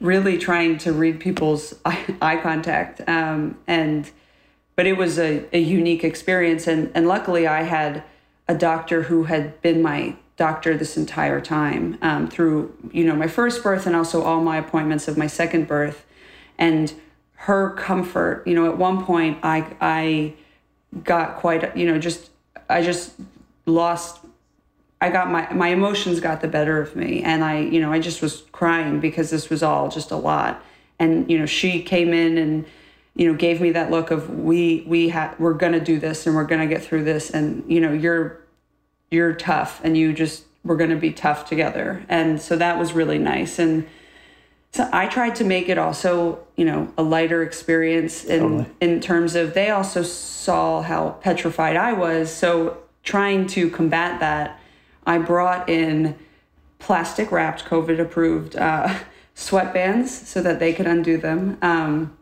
really 0.00 0.36
trying 0.36 0.78
to 0.78 0.92
read 0.92 1.20
people's 1.20 1.74
eye, 1.84 2.40
contact 2.42 3.00
um, 3.08 3.56
and 3.68 4.10
but 4.76 4.86
it 4.86 4.96
was 4.96 5.18
a, 5.18 5.44
a 5.52 5.58
unique 5.58 6.04
experience. 6.04 6.66
And, 6.66 6.90
and 6.94 7.06
luckily, 7.06 7.46
I 7.46 7.62
had 7.62 8.02
a 8.48 8.54
doctor 8.54 9.02
who 9.02 9.24
had 9.24 9.60
been 9.62 9.82
my 9.82 10.16
doctor 10.36 10.76
this 10.76 10.96
entire 10.96 11.40
time 11.40 11.98
um, 12.02 12.28
through, 12.28 12.74
you 12.90 13.04
know, 13.04 13.14
my 13.14 13.28
first 13.28 13.62
birth 13.62 13.86
and 13.86 13.94
also 13.94 14.22
all 14.22 14.40
my 14.40 14.56
appointments 14.56 15.08
of 15.08 15.16
my 15.16 15.26
second 15.26 15.68
birth. 15.68 16.04
And 16.58 16.92
her 17.42 17.70
comfort, 17.70 18.46
you 18.46 18.54
know, 18.54 18.66
at 18.66 18.78
one 18.78 19.04
point, 19.04 19.38
I, 19.42 19.76
I 19.80 20.34
got 21.02 21.36
quite, 21.36 21.76
you 21.76 21.86
know, 21.86 21.98
just, 21.98 22.30
I 22.68 22.82
just 22.82 23.14
lost 23.66 24.20
I 25.02 25.10
got 25.10 25.32
my 25.32 25.52
my 25.52 25.68
emotions 25.68 26.20
got 26.20 26.42
the 26.42 26.48
better 26.48 26.80
of 26.80 26.94
me. 26.94 27.24
And 27.24 27.42
I 27.42 27.58
you 27.58 27.80
know 27.80 27.92
I 27.92 27.98
just 27.98 28.22
was 28.22 28.44
crying 28.52 29.00
because 29.00 29.30
this 29.30 29.50
was 29.50 29.60
all 29.60 29.88
just 29.88 30.12
a 30.12 30.16
lot. 30.16 30.62
And 31.00 31.28
you 31.28 31.40
know 31.40 31.44
she 31.44 31.82
came 31.82 32.14
in 32.14 32.38
and 32.38 32.64
you 33.16 33.26
know 33.26 33.36
gave 33.36 33.60
me 33.60 33.72
that 33.72 33.90
look 33.90 34.12
of 34.12 34.30
we 34.30 34.84
we 34.86 35.08
have 35.08 35.38
we're 35.40 35.54
going 35.54 35.72
to 35.72 35.80
do 35.80 35.98
this 35.98 36.24
and 36.28 36.36
we're 36.36 36.44
going 36.44 36.60
to 36.60 36.72
get 36.72 36.84
through 36.84 37.02
this. 37.02 37.30
And 37.30 37.64
you 37.66 37.80
know 37.80 37.92
you're 37.92 38.38
you're 39.10 39.34
tough 39.34 39.80
and 39.82 39.96
you 39.96 40.12
just 40.12 40.44
we're 40.62 40.76
going 40.76 40.90
to 40.90 40.96
be 40.96 41.12
tough 41.12 41.48
together. 41.48 42.04
And 42.08 42.40
so 42.40 42.54
that 42.54 42.78
was 42.78 42.92
really 42.92 43.18
nice. 43.18 43.58
And 43.58 43.88
so 44.72 44.88
I 44.90 45.06
tried 45.06 45.36
to 45.36 45.44
make 45.44 45.68
it 45.68 45.76
also, 45.76 46.38
you 46.56 46.64
know, 46.64 46.90
a 46.96 47.02
lighter 47.02 47.42
experience 47.42 48.24
in 48.24 48.40
totally. 48.40 48.66
in 48.80 49.00
terms 49.00 49.34
of 49.34 49.52
they 49.52 49.68
also 49.68 50.02
saw 50.02 50.80
how 50.80 51.10
petrified 51.20 51.76
I 51.76 51.92
was. 51.92 52.34
So 52.34 52.78
trying 53.02 53.46
to 53.48 53.68
combat 53.68 54.20
that, 54.20 54.58
I 55.06 55.18
brought 55.18 55.68
in 55.68 56.16
plastic 56.78 57.30
wrapped 57.30 57.66
COVID 57.66 58.00
approved 58.00 58.56
uh, 58.56 58.98
sweatbands 59.36 60.08
so 60.08 60.40
that 60.40 60.58
they 60.58 60.72
could 60.72 60.86
undo 60.86 61.18
them. 61.18 61.58
Um, 61.60 62.16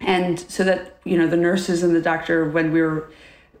and 0.00 0.40
so 0.40 0.64
that 0.64 0.98
you 1.04 1.18
know 1.18 1.26
the 1.26 1.36
nurses 1.36 1.82
and 1.82 1.94
the 1.94 2.00
doctor 2.00 2.48
when 2.48 2.72
we 2.72 2.80
were 2.80 3.12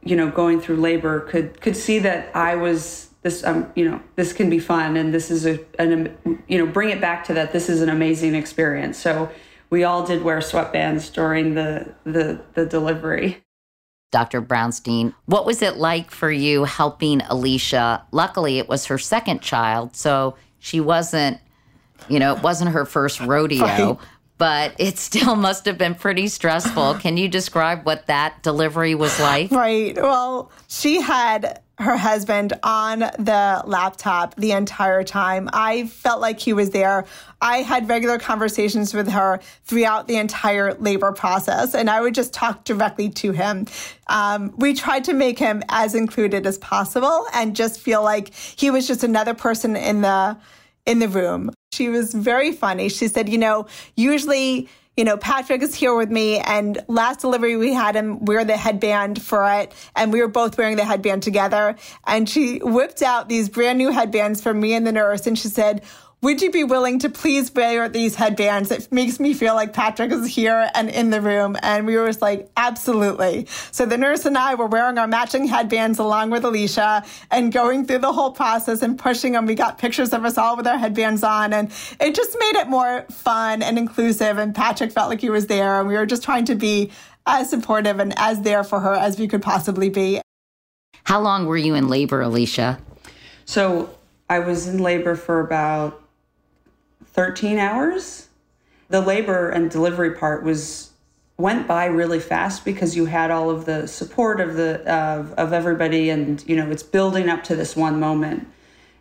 you 0.02 0.16
know 0.16 0.30
going 0.30 0.58
through 0.58 0.76
labor 0.76 1.20
could 1.20 1.60
could 1.60 1.76
see 1.76 1.98
that 1.98 2.34
I 2.34 2.56
was 2.56 3.09
this 3.22 3.44
um 3.44 3.70
you 3.74 3.88
know 3.88 4.00
this 4.16 4.32
can 4.32 4.48
be 4.48 4.58
fun 4.58 4.96
and 4.96 5.12
this 5.12 5.30
is 5.30 5.46
a 5.46 5.58
an 5.78 6.16
you 6.48 6.58
know 6.58 6.66
bring 6.66 6.90
it 6.90 7.00
back 7.00 7.24
to 7.24 7.34
that 7.34 7.52
this 7.52 7.68
is 7.68 7.82
an 7.82 7.88
amazing 7.88 8.34
experience 8.34 8.98
so 8.98 9.30
we 9.68 9.84
all 9.84 10.04
did 10.04 10.22
wear 10.22 10.38
sweatbands 10.38 11.12
during 11.12 11.54
the 11.54 11.92
the 12.04 12.40
the 12.54 12.66
delivery 12.66 13.42
Dr. 14.12 14.42
Brownstein, 14.42 15.14
what 15.26 15.46
was 15.46 15.62
it 15.62 15.76
like 15.76 16.10
for 16.10 16.32
you 16.32 16.64
helping 16.64 17.20
Alicia? 17.20 18.04
Luckily, 18.10 18.58
it 18.58 18.68
was 18.68 18.86
her 18.86 18.98
second 18.98 19.40
child, 19.40 19.94
so 19.94 20.34
she 20.58 20.80
wasn't, 20.80 21.38
you 22.08 22.18
know, 22.18 22.34
it 22.34 22.42
wasn't 22.42 22.72
her 22.72 22.84
first 22.84 23.20
rodeo. 23.20 23.60
Right 23.64 23.98
but 24.40 24.74
it 24.78 24.96
still 24.96 25.36
must 25.36 25.66
have 25.66 25.76
been 25.76 25.94
pretty 25.94 26.26
stressful. 26.26 26.94
Can 26.94 27.18
you 27.18 27.28
describe 27.28 27.84
what 27.84 28.06
that 28.06 28.42
delivery 28.42 28.94
was 28.94 29.20
like? 29.20 29.50
Right. 29.50 29.94
Well, 29.94 30.50
she 30.66 30.98
had 30.98 31.60
her 31.80 31.96
husband 31.96 32.52
on 32.62 33.00
the 33.00 33.62
laptop 33.64 34.34
the 34.36 34.52
entire 34.52 35.02
time. 35.02 35.48
I 35.52 35.86
felt 35.86 36.20
like 36.20 36.38
he 36.38 36.52
was 36.52 36.70
there. 36.70 37.06
I 37.40 37.58
had 37.58 37.88
regular 37.88 38.18
conversations 38.18 38.92
with 38.92 39.08
her 39.08 39.40
throughout 39.64 40.06
the 40.06 40.16
entire 40.16 40.74
labor 40.74 41.12
process, 41.12 41.74
and 41.74 41.88
I 41.88 42.00
would 42.00 42.14
just 42.14 42.34
talk 42.34 42.64
directly 42.64 43.08
to 43.08 43.32
him. 43.32 43.66
Um, 44.08 44.54
we 44.58 44.74
tried 44.74 45.04
to 45.04 45.14
make 45.14 45.38
him 45.38 45.62
as 45.68 45.94
included 45.94 46.46
as 46.46 46.58
possible 46.58 47.26
and 47.32 47.56
just 47.56 47.80
feel 47.80 48.02
like 48.02 48.34
he 48.34 48.70
was 48.70 48.86
just 48.86 49.02
another 49.02 49.34
person 49.34 49.74
in 49.74 50.02
the 50.02 50.36
in 50.86 50.98
the 50.98 51.08
room. 51.08 51.50
She 51.72 51.88
was 51.88 52.12
very 52.12 52.52
funny. 52.52 52.88
She 52.88 53.08
said, 53.08 53.28
you 53.28 53.38
know, 53.38 53.66
usually, 53.96 54.68
you 54.96 55.04
know, 55.04 55.16
Patrick 55.16 55.62
is 55.62 55.74
here 55.74 55.94
with 55.94 56.10
me 56.10 56.38
and 56.38 56.84
last 56.88 57.20
delivery 57.20 57.56
we 57.56 57.72
had 57.72 57.94
him 57.94 58.24
wear 58.24 58.44
the 58.44 58.56
headband 58.56 59.22
for 59.22 59.50
it 59.50 59.72
and 59.96 60.12
we 60.12 60.20
were 60.20 60.28
both 60.28 60.58
wearing 60.58 60.76
the 60.76 60.84
headband 60.84 61.22
together. 61.22 61.76
And 62.06 62.28
she 62.28 62.58
whipped 62.58 63.00
out 63.00 63.28
these 63.28 63.48
brand 63.48 63.78
new 63.78 63.90
headbands 63.90 64.42
for 64.42 64.52
me 64.52 64.74
and 64.74 64.86
the 64.86 64.92
nurse 64.92 65.26
and 65.26 65.38
she 65.38 65.48
said, 65.48 65.82
would 66.22 66.42
you 66.42 66.50
be 66.50 66.64
willing 66.64 66.98
to 66.98 67.08
please 67.08 67.52
wear 67.54 67.88
these 67.88 68.14
headbands? 68.14 68.70
It 68.70 68.92
makes 68.92 69.18
me 69.18 69.32
feel 69.32 69.54
like 69.54 69.72
Patrick 69.72 70.12
is 70.12 70.26
here 70.26 70.70
and 70.74 70.90
in 70.90 71.08
the 71.08 71.20
room. 71.20 71.56
And 71.62 71.86
we 71.86 71.96
were 71.96 72.08
just 72.08 72.20
like, 72.20 72.50
absolutely. 72.58 73.46
So 73.72 73.86
the 73.86 73.96
nurse 73.96 74.26
and 74.26 74.36
I 74.36 74.54
were 74.54 74.66
wearing 74.66 74.98
our 74.98 75.06
matching 75.06 75.46
headbands 75.46 75.98
along 75.98 76.30
with 76.30 76.44
Alicia 76.44 77.04
and 77.30 77.50
going 77.50 77.86
through 77.86 78.00
the 78.00 78.12
whole 78.12 78.32
process 78.32 78.82
and 78.82 78.98
pushing 78.98 79.32
them. 79.32 79.46
We 79.46 79.54
got 79.54 79.78
pictures 79.78 80.12
of 80.12 80.26
us 80.26 80.36
all 80.36 80.58
with 80.58 80.66
our 80.66 80.76
headbands 80.76 81.24
on 81.24 81.54
and 81.54 81.72
it 81.98 82.14
just 82.14 82.36
made 82.38 82.56
it 82.56 82.68
more 82.68 83.06
fun 83.10 83.62
and 83.62 83.78
inclusive. 83.78 84.36
And 84.36 84.54
Patrick 84.54 84.92
felt 84.92 85.08
like 85.08 85.22
he 85.22 85.30
was 85.30 85.46
there 85.46 85.78
and 85.78 85.88
we 85.88 85.94
were 85.94 86.06
just 86.06 86.22
trying 86.22 86.44
to 86.46 86.54
be 86.54 86.90
as 87.26 87.48
supportive 87.48 87.98
and 87.98 88.12
as 88.18 88.42
there 88.42 88.62
for 88.62 88.80
her 88.80 88.92
as 88.92 89.18
we 89.18 89.26
could 89.26 89.40
possibly 89.40 89.88
be. 89.88 90.20
How 91.04 91.20
long 91.20 91.46
were 91.46 91.56
you 91.56 91.74
in 91.74 91.88
labor, 91.88 92.20
Alicia? 92.20 92.78
So 93.46 93.88
I 94.28 94.40
was 94.40 94.68
in 94.68 94.78
labor 94.82 95.16
for 95.16 95.40
about 95.40 96.00
13 97.20 97.58
hours. 97.58 98.28
The 98.88 99.02
labor 99.02 99.50
and 99.50 99.70
delivery 99.70 100.12
part 100.12 100.42
was 100.42 100.92
went 101.36 101.68
by 101.68 101.84
really 101.84 102.18
fast 102.18 102.64
because 102.64 102.96
you 102.96 103.04
had 103.04 103.30
all 103.30 103.50
of 103.50 103.66
the 103.66 103.86
support 103.86 104.40
of 104.40 104.54
the 104.54 104.80
of, 104.90 105.34
of 105.34 105.52
everybody 105.52 106.08
and 106.08 106.42
you 106.48 106.56
know 106.56 106.70
it's 106.70 106.82
building 106.82 107.28
up 107.28 107.44
to 107.44 107.54
this 107.54 107.76
one 107.76 108.00
moment 108.00 108.48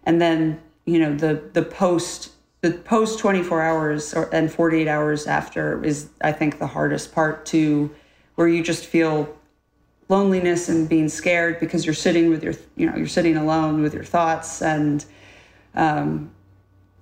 and 0.04 0.22
then 0.22 0.60
you 0.86 1.00
know 1.00 1.16
the 1.16 1.42
the 1.54 1.62
post 1.62 2.32
the 2.60 2.72
post 2.72 3.20
24 3.20 3.62
hours 3.62 4.14
or, 4.14 4.30
and 4.36 4.52
48 4.52 4.86
hours 4.90 5.26
after 5.26 5.82
is 5.86 6.10
i 6.22 6.32
think 6.34 6.60
the 6.60 6.68
hardest 6.68 7.14
part 7.14 7.46
to 7.46 7.90
where 8.36 8.50
you 8.50 8.62
just 8.62 8.86
feel 8.86 9.34
loneliness 10.10 10.68
and 10.68 10.90
being 10.90 11.08
scared 11.08 11.58
because 11.62 11.86
you're 11.86 11.96
sitting 11.96 12.30
with 12.30 12.44
your 12.44 12.54
you 12.76 12.86
know 12.86 12.98
you're 12.98 13.08
sitting 13.08 13.38
alone 13.38 13.82
with 13.82 13.94
your 13.94 14.04
thoughts 14.04 14.62
and 14.62 15.06
um, 15.76 16.32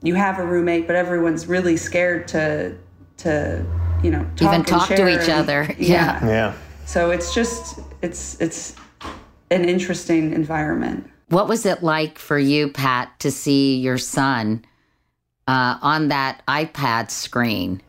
you 0.01 0.15
have 0.15 0.39
a 0.39 0.45
roommate, 0.45 0.87
but 0.87 0.95
everyone's 0.95 1.47
really 1.47 1.77
scared 1.77 2.27
to 2.29 2.77
to 3.17 3.65
you 4.03 4.11
know 4.11 4.23
talk 4.35 4.53
even 4.53 4.63
talk 4.63 4.87
to 4.89 5.07
each 5.07 5.29
and, 5.29 5.31
other. 5.31 5.75
Yeah. 5.79 6.25
Yeah. 6.25 6.53
So 6.85 7.11
it's 7.11 7.33
just 7.33 7.79
it's 8.01 8.39
it's 8.39 8.75
an 9.49 9.65
interesting 9.65 10.33
environment. 10.33 11.09
What 11.29 11.47
was 11.47 11.65
it 11.65 11.83
like 11.83 12.19
for 12.19 12.39
you, 12.39 12.69
Pat, 12.69 13.19
to 13.19 13.31
see 13.31 13.77
your 13.77 13.97
son 13.97 14.63
uh, 15.47 15.77
on 15.81 16.07
that 16.07 16.41
iPad 16.47 17.11
screen? 17.11 17.81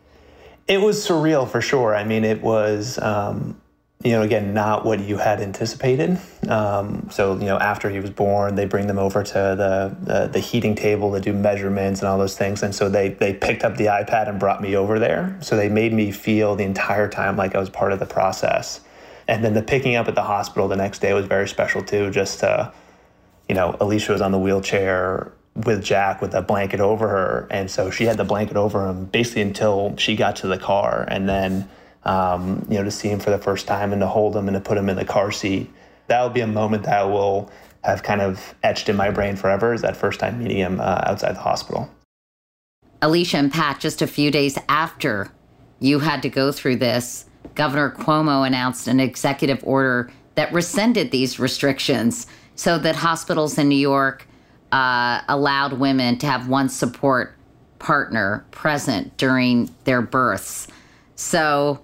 It 0.67 0.81
was 0.81 1.05
surreal 1.05 1.49
for 1.49 1.61
sure. 1.61 1.95
I 1.95 2.03
mean, 2.03 2.25
it 2.25 2.41
was, 2.41 2.99
um, 2.99 3.58
you 4.01 4.11
know, 4.11 4.21
again, 4.21 4.53
not 4.53 4.85
what 4.85 5.01
you 5.01 5.17
had 5.17 5.41
anticipated. 5.41 6.17
Um, 6.47 7.09
so, 7.11 7.33
you 7.33 7.45
know, 7.45 7.57
after 7.57 7.89
he 7.89 7.99
was 7.99 8.11
born, 8.11 8.55
they 8.55 8.63
bring 8.63 8.87
them 8.87 8.97
over 8.97 9.23
to 9.23 9.33
the, 9.33 9.95
the, 10.01 10.27
the 10.27 10.39
heating 10.39 10.73
table 10.73 11.11
to 11.11 11.19
do 11.19 11.33
measurements 11.33 11.99
and 11.99 12.07
all 12.07 12.17
those 12.17 12.37
things. 12.37 12.63
And 12.63 12.73
so 12.73 12.87
they 12.87 13.09
they 13.09 13.33
picked 13.33 13.65
up 13.65 13.75
the 13.75 13.87
iPad 13.87 14.29
and 14.29 14.39
brought 14.39 14.61
me 14.61 14.77
over 14.77 14.99
there. 14.99 15.37
So 15.41 15.57
they 15.57 15.67
made 15.67 15.91
me 15.91 16.13
feel 16.13 16.55
the 16.55 16.63
entire 16.63 17.09
time 17.09 17.35
like 17.35 17.55
I 17.55 17.59
was 17.59 17.69
part 17.69 17.91
of 17.91 17.99
the 17.99 18.05
process. 18.05 18.79
And 19.27 19.43
then 19.43 19.53
the 19.53 19.61
picking 19.61 19.95
up 19.95 20.07
at 20.07 20.15
the 20.15 20.23
hospital 20.23 20.69
the 20.69 20.77
next 20.77 20.99
day 20.99 21.13
was 21.13 21.25
very 21.25 21.49
special 21.49 21.83
too. 21.83 22.09
Just 22.09 22.39
to, 22.39 22.71
you 23.49 23.55
know, 23.55 23.75
Alicia 23.81 24.13
was 24.13 24.21
on 24.21 24.31
the 24.31 24.39
wheelchair 24.39 25.33
with 25.55 25.83
Jack 25.83 26.21
with 26.21 26.33
a 26.33 26.41
blanket 26.41 26.79
over 26.79 27.09
her, 27.09 27.47
and 27.51 27.69
so 27.69 27.91
she 27.91 28.05
had 28.05 28.15
the 28.15 28.23
blanket 28.23 28.55
over 28.55 28.87
him 28.87 29.05
basically 29.05 29.41
until 29.41 29.93
she 29.97 30.15
got 30.15 30.37
to 30.37 30.47
the 30.47 30.57
car, 30.57 31.05
and 31.09 31.27
then 31.27 31.67
um, 32.03 32.65
you 32.69 32.77
know 32.77 32.83
to 32.83 32.91
see 32.91 33.09
him 33.09 33.19
for 33.19 33.29
the 33.29 33.37
first 33.37 33.67
time 33.67 33.91
and 33.91 34.01
to 34.01 34.07
hold 34.07 34.35
him 34.35 34.47
and 34.47 34.55
to 34.55 34.61
put 34.61 34.77
him 34.77 34.89
in 34.89 34.95
the 34.95 35.05
car 35.05 35.31
seat. 35.31 35.69
That 36.07 36.21
will 36.21 36.29
be 36.29 36.41
a 36.41 36.47
moment 36.47 36.83
that 36.83 36.99
I 36.99 37.03
will 37.03 37.51
have 37.83 38.03
kind 38.03 38.21
of 38.21 38.55
etched 38.63 38.89
in 38.89 38.95
my 38.95 39.09
brain 39.09 39.35
forever. 39.35 39.73
Is 39.73 39.81
that 39.81 39.95
first 39.95 40.19
time 40.19 40.39
meeting 40.39 40.57
him 40.57 40.79
uh, 40.79 41.03
outside 41.05 41.35
the 41.35 41.41
hospital. 41.41 41.89
Alicia 43.01 43.37
and 43.37 43.51
Pat, 43.51 43.79
just 43.79 44.01
a 44.01 44.07
few 44.07 44.29
days 44.29 44.57
after 44.67 45.31
you 45.79 45.99
had 45.99 46.21
to 46.23 46.29
go 46.29 46.51
through 46.51 46.75
this, 46.75 47.25
Governor 47.55 47.91
Cuomo 47.91 48.45
announced 48.45 48.87
an 48.87 48.99
executive 48.99 49.63
order 49.63 50.11
that 50.35 50.51
rescinded 50.51 51.11
these 51.11 51.39
restrictions 51.39 52.27
so 52.55 52.77
that 52.77 52.95
hospitals 52.95 53.57
in 53.57 53.69
New 53.69 53.75
York 53.75 54.27
uh, 54.71 55.21
allowed 55.27 55.73
women 55.73 56.17
to 56.17 56.27
have 56.27 56.49
one 56.49 56.69
support 56.69 57.35
partner 57.79 58.45
present 58.51 59.15
during 59.17 59.73
their 59.85 60.01
births. 60.01 60.67
So, 61.15 61.79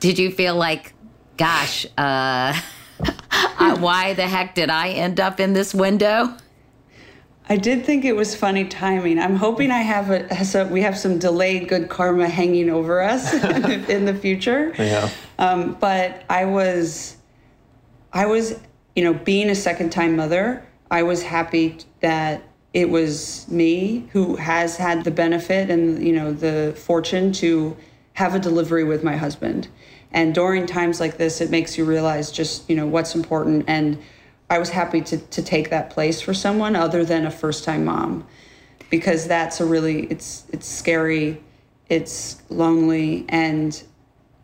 did 0.00 0.18
you 0.18 0.30
feel 0.30 0.54
like, 0.54 0.94
gosh, 1.36 1.86
uh, 1.98 2.58
why 3.78 4.14
the 4.14 4.26
heck 4.26 4.54
did 4.54 4.70
I 4.70 4.90
end 4.90 5.20
up 5.20 5.40
in 5.40 5.52
this 5.52 5.74
window? 5.74 6.34
I 7.48 7.56
did 7.56 7.84
think 7.84 8.04
it 8.04 8.14
was 8.14 8.34
funny 8.34 8.64
timing. 8.64 9.18
I'm 9.18 9.36
hoping 9.36 9.70
I 9.70 9.80
have 9.80 10.10
a 10.10 10.44
so 10.44 10.66
we 10.66 10.82
have 10.82 10.96
some 10.96 11.18
delayed 11.18 11.68
good 11.68 11.88
karma 11.88 12.28
hanging 12.28 12.70
over 12.70 13.02
us 13.02 13.32
in 13.88 14.04
the 14.04 14.14
future. 14.14 14.72
Yeah. 14.78 15.10
Um, 15.38 15.76
but 15.80 16.24
I 16.30 16.44
was, 16.44 17.16
I 18.12 18.26
was, 18.26 18.60
you 18.94 19.02
know, 19.02 19.12
being 19.12 19.50
a 19.50 19.54
second 19.54 19.90
time 19.90 20.16
mother, 20.16 20.64
I 20.90 21.02
was 21.02 21.22
happy 21.22 21.78
that 22.00 22.42
it 22.72 22.88
was 22.88 23.46
me 23.48 24.08
who 24.12 24.36
has 24.36 24.76
had 24.76 25.04
the 25.04 25.10
benefit 25.10 25.70
and 25.70 26.02
you 26.02 26.12
know 26.12 26.32
the 26.32 26.74
fortune 26.76 27.32
to 27.32 27.76
have 28.14 28.34
a 28.34 28.38
delivery 28.38 28.84
with 28.84 29.02
my 29.02 29.16
husband. 29.16 29.68
And 30.12 30.34
during 30.34 30.66
times 30.66 31.00
like 31.00 31.16
this, 31.16 31.40
it 31.40 31.50
makes 31.50 31.78
you 31.78 31.84
realize 31.84 32.30
just 32.30 32.68
you 32.68 32.76
know 32.76 32.86
what's 32.86 33.14
important 33.14 33.64
and 33.68 33.98
I 34.52 34.58
was 34.58 34.68
happy 34.68 35.00
to, 35.00 35.16
to 35.16 35.42
take 35.42 35.70
that 35.70 35.88
place 35.88 36.20
for 36.20 36.34
someone 36.34 36.76
other 36.76 37.06
than 37.06 37.24
a 37.24 37.30
first 37.30 37.64
time 37.64 37.86
mom 37.86 38.26
because 38.90 39.26
that's 39.26 39.60
a 39.60 39.64
really 39.64 40.04
it's 40.08 40.44
it's 40.52 40.68
scary 40.68 41.42
it's 41.88 42.42
lonely 42.50 43.24
and 43.30 43.82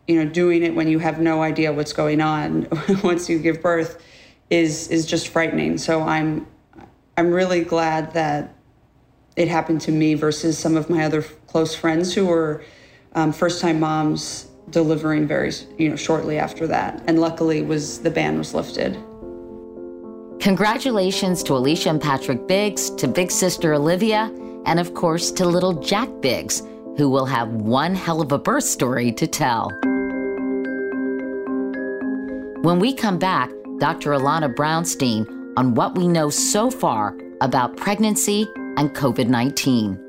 you 0.07 0.15
know 0.15 0.27
doing 0.27 0.63
it 0.63 0.73
when 0.73 0.87
you 0.87 0.97
have 0.97 1.19
no 1.19 1.43
idea 1.43 1.71
what's 1.71 1.93
going 1.93 2.21
on 2.21 2.67
once 3.03 3.29
you 3.29 3.37
give 3.37 3.61
birth 3.61 4.03
is 4.49 4.87
is 4.87 5.05
just 5.05 5.27
frightening 5.27 5.77
so 5.77 6.01
i'm 6.01 6.47
i'm 7.15 7.31
really 7.31 7.63
glad 7.63 8.11
that 8.13 8.55
it 9.35 9.47
happened 9.47 9.79
to 9.79 9.91
me 9.91 10.15
versus 10.15 10.57
some 10.57 10.75
of 10.75 10.89
my 10.89 11.03
other 11.03 11.21
close 11.21 11.75
friends 11.75 12.15
who 12.15 12.25
were 12.25 12.63
um, 13.13 13.31
first 13.31 13.61
time 13.61 13.79
moms 13.79 14.47
delivering 14.69 15.27
very 15.27 15.51
you 15.77 15.89
know 15.89 15.95
shortly 15.95 16.37
after 16.37 16.67
that 16.67 17.01
and 17.07 17.19
luckily 17.19 17.61
was 17.61 17.99
the 18.01 18.09
ban 18.09 18.37
was 18.37 18.53
lifted 18.53 18.97
Congratulations 20.39 21.43
to 21.43 21.53
Alicia 21.53 21.89
and 21.89 22.01
Patrick 22.01 22.47
Biggs, 22.47 22.89
to 22.91 23.09
big 23.09 23.29
sister 23.29 23.73
Olivia, 23.73 24.31
and 24.65 24.79
of 24.79 24.93
course 24.93 25.31
to 25.31 25.45
little 25.45 25.73
Jack 25.73 26.07
Biggs, 26.21 26.61
who 26.95 27.09
will 27.09 27.25
have 27.25 27.49
one 27.49 27.93
hell 27.93 28.21
of 28.21 28.31
a 28.31 28.39
birth 28.39 28.63
story 28.63 29.11
to 29.11 29.27
tell. 29.27 29.69
When 32.61 32.79
we 32.79 32.93
come 32.93 33.19
back, 33.19 33.49
Dr. 33.79 34.11
Alana 34.11 34.53
Brownstein 34.55 35.27
on 35.57 35.75
what 35.75 35.97
we 35.97 36.07
know 36.07 36.29
so 36.29 36.71
far 36.71 37.17
about 37.41 37.75
pregnancy 37.75 38.47
and 38.77 38.95
COVID 38.95 39.27
19. 39.27 40.08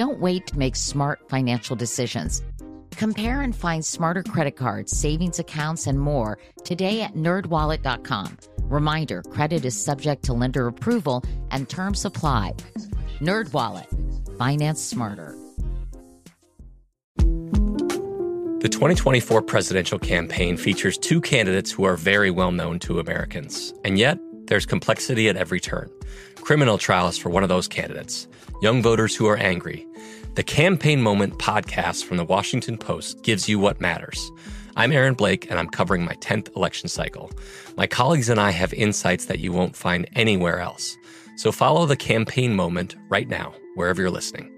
Don't 0.00 0.18
wait 0.18 0.46
to 0.46 0.58
make 0.58 0.76
smart 0.76 1.28
financial 1.28 1.76
decisions. 1.76 2.42
Compare 2.92 3.42
and 3.42 3.54
find 3.54 3.84
smarter 3.84 4.22
credit 4.22 4.56
cards, 4.56 4.96
savings 4.96 5.38
accounts, 5.38 5.86
and 5.86 6.00
more 6.00 6.38
today 6.64 7.02
at 7.02 7.12
nerdwallet.com. 7.12 8.38
Reminder 8.62 9.22
credit 9.24 9.66
is 9.66 9.78
subject 9.78 10.22
to 10.22 10.32
lender 10.32 10.66
approval 10.66 11.22
and 11.50 11.68
terms 11.68 12.06
apply. 12.06 12.54
NerdWallet, 13.20 14.38
finance 14.38 14.82
smarter. 14.82 15.36
The 17.18 18.70
2024 18.70 19.42
presidential 19.42 19.98
campaign 19.98 20.56
features 20.56 20.96
two 20.96 21.20
candidates 21.20 21.70
who 21.70 21.84
are 21.84 21.98
very 21.98 22.30
well 22.30 22.52
known 22.52 22.78
to 22.78 23.00
Americans. 23.00 23.74
And 23.84 23.98
yet, 23.98 24.18
there's 24.50 24.66
complexity 24.66 25.28
at 25.28 25.36
every 25.36 25.60
turn. 25.60 25.90
Criminal 26.34 26.76
trials 26.76 27.16
for 27.16 27.30
one 27.30 27.42
of 27.42 27.48
those 27.48 27.68
candidates, 27.68 28.28
young 28.60 28.82
voters 28.82 29.16
who 29.16 29.26
are 29.26 29.38
angry 29.38 29.86
the 30.34 30.44
Campaign 30.44 31.02
Moment 31.02 31.38
podcast 31.38 32.04
from 32.04 32.16
the 32.16 32.24
Washington 32.24 32.78
Post 32.78 33.22
gives 33.22 33.48
you 33.48 33.58
what 33.58 33.80
matters. 33.80 34.30
I'm 34.76 34.92
Aaron 34.92 35.14
Blake, 35.14 35.50
and 35.50 35.58
I'm 35.58 35.68
covering 35.68 36.04
my 36.04 36.14
10th 36.14 36.54
election 36.54 36.88
cycle. 36.88 37.32
My 37.76 37.88
colleagues 37.88 38.28
and 38.28 38.38
I 38.38 38.50
have 38.50 38.72
insights 38.72 39.24
that 39.26 39.40
you 39.40 39.52
won't 39.52 39.74
find 39.74 40.08
anywhere 40.14 40.60
else. 40.60 40.96
So 41.36 41.50
follow 41.50 41.84
the 41.84 41.96
campaign 41.96 42.54
moment 42.54 42.94
right 43.08 43.28
now, 43.28 43.54
wherever 43.74 44.00
you're 44.00 44.10
listening. 44.10 44.52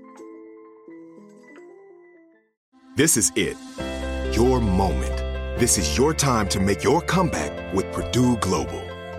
This 2.96 3.16
is 3.16 3.33
it. 3.35 3.57
Your 4.37 4.61
moment. 4.61 5.16
This 5.59 5.78
is 5.78 5.96
your 5.96 6.12
time 6.12 6.48
to 6.50 6.61
make 6.61 6.85
your 6.85 7.00
comeback 7.00 7.72
with 7.72 7.90
Purdue 7.92 8.37
Global. 8.37 8.91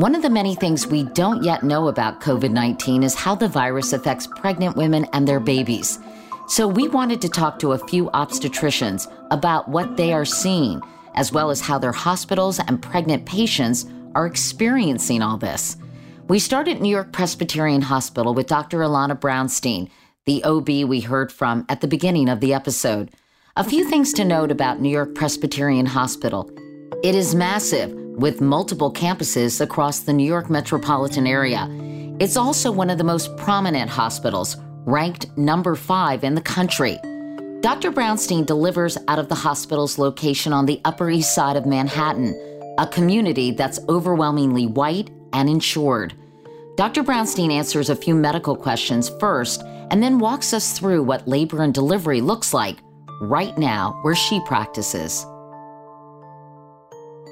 One 0.00 0.14
of 0.14 0.22
the 0.22 0.30
many 0.30 0.54
things 0.54 0.86
we 0.86 1.02
don't 1.02 1.44
yet 1.44 1.62
know 1.62 1.88
about 1.88 2.22
COVID 2.22 2.52
19 2.52 3.02
is 3.02 3.14
how 3.14 3.34
the 3.34 3.48
virus 3.48 3.92
affects 3.92 4.26
pregnant 4.26 4.74
women 4.74 5.04
and 5.12 5.28
their 5.28 5.40
babies. 5.40 5.98
So 6.48 6.66
we 6.66 6.88
wanted 6.88 7.20
to 7.20 7.28
talk 7.28 7.58
to 7.58 7.72
a 7.72 7.86
few 7.86 8.06
obstetricians 8.14 9.12
about 9.30 9.68
what 9.68 9.98
they 9.98 10.14
are 10.14 10.24
seeing, 10.24 10.80
as 11.16 11.32
well 11.32 11.50
as 11.50 11.60
how 11.60 11.78
their 11.78 11.92
hospitals 11.92 12.58
and 12.60 12.80
pregnant 12.80 13.26
patients 13.26 13.84
are 14.14 14.24
experiencing 14.24 15.20
all 15.20 15.36
this. 15.36 15.76
We 16.28 16.38
started 16.38 16.76
at 16.76 16.80
New 16.80 16.88
York 16.88 17.12
Presbyterian 17.12 17.82
Hospital 17.82 18.32
with 18.32 18.46
Dr. 18.46 18.78
Alana 18.78 19.20
Brownstein, 19.20 19.90
the 20.24 20.42
OB 20.44 20.88
we 20.88 21.00
heard 21.00 21.30
from 21.30 21.66
at 21.68 21.82
the 21.82 21.88
beginning 21.88 22.30
of 22.30 22.40
the 22.40 22.54
episode. 22.54 23.10
A 23.54 23.64
few 23.64 23.84
things 23.84 24.14
to 24.14 24.24
note 24.24 24.50
about 24.50 24.80
New 24.80 24.88
York 24.88 25.14
Presbyterian 25.14 25.84
Hospital. 25.84 26.50
It 27.02 27.14
is 27.14 27.34
massive, 27.34 27.99
with 28.16 28.40
multiple 28.40 28.92
campuses 28.92 29.60
across 29.60 30.00
the 30.00 30.12
New 30.12 30.26
York 30.26 30.50
metropolitan 30.50 31.26
area. 31.26 31.68
It's 32.20 32.36
also 32.36 32.70
one 32.70 32.90
of 32.90 32.98
the 32.98 33.04
most 33.04 33.36
prominent 33.36 33.90
hospitals, 33.90 34.56
ranked 34.84 35.36
number 35.38 35.74
five 35.74 36.24
in 36.24 36.34
the 36.34 36.40
country. 36.40 36.98
Dr. 37.60 37.90
Brownstein 37.92 38.46
delivers 38.46 38.96
out 39.08 39.18
of 39.18 39.28
the 39.28 39.34
hospital's 39.34 39.98
location 39.98 40.52
on 40.52 40.66
the 40.66 40.80
Upper 40.84 41.10
East 41.10 41.34
Side 41.34 41.56
of 41.56 41.66
Manhattan, 41.66 42.34
a 42.78 42.86
community 42.86 43.50
that's 43.50 43.80
overwhelmingly 43.88 44.66
white 44.66 45.10
and 45.32 45.48
insured. 45.48 46.14
Dr. 46.76 47.02
Brownstein 47.02 47.52
answers 47.52 47.90
a 47.90 47.96
few 47.96 48.14
medical 48.14 48.56
questions 48.56 49.10
first 49.20 49.62
and 49.90 50.02
then 50.02 50.18
walks 50.18 50.54
us 50.54 50.78
through 50.78 51.02
what 51.02 51.28
labor 51.28 51.62
and 51.62 51.74
delivery 51.74 52.20
looks 52.20 52.54
like 52.54 52.78
right 53.20 53.56
now 53.58 53.98
where 54.02 54.14
she 54.14 54.40
practices. 54.46 55.26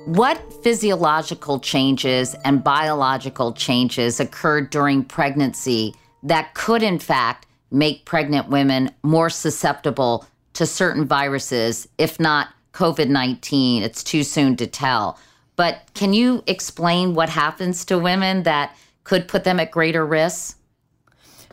What 0.09 0.41
physiological 0.63 1.61
changes 1.61 2.35
and 2.43 2.65
biological 2.65 3.53
changes 3.53 4.21
occurred 4.21 4.71
during 4.71 5.05
pregnancy 5.05 5.95
that 6.23 6.55
could, 6.55 6.83
in 6.83 6.99
fact, 6.99 7.45
make 7.71 8.07
pregnant 8.07 8.49
women 8.49 8.91
more 9.03 9.29
susceptible 9.29 10.25
to 10.55 10.65
certain 10.65 11.05
viruses, 11.05 11.87
if 11.99 12.19
not 12.19 12.49
COVID 12.73 13.11
19? 13.11 13.83
It's 13.83 14.03
too 14.03 14.23
soon 14.23 14.57
to 14.57 14.67
tell. 14.67 15.19
But 15.57 15.83
can 15.93 16.15
you 16.15 16.43
explain 16.47 17.13
what 17.13 17.29
happens 17.29 17.85
to 17.85 17.99
women 17.99 18.45
that 18.45 18.75
could 19.05 19.29
put 19.29 19.45
them 19.45 19.61
at 19.61 19.71
greater 19.71 20.07
risk? 20.07 20.59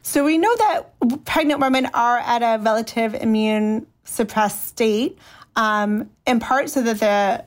So 0.02 0.24
we 0.24 0.38
know 0.38 0.56
that 0.56 1.26
pregnant 1.26 1.60
women 1.60 1.88
are 1.88 2.20
at 2.20 2.42
a 2.42 2.64
relative 2.64 3.16
immune 3.16 3.86
suppressed 4.06 4.66
state, 4.66 5.20
um, 5.58 6.10
in 6.26 6.40
part 6.40 6.70
so 6.70 6.82
that 6.84 7.00
the 7.02 7.44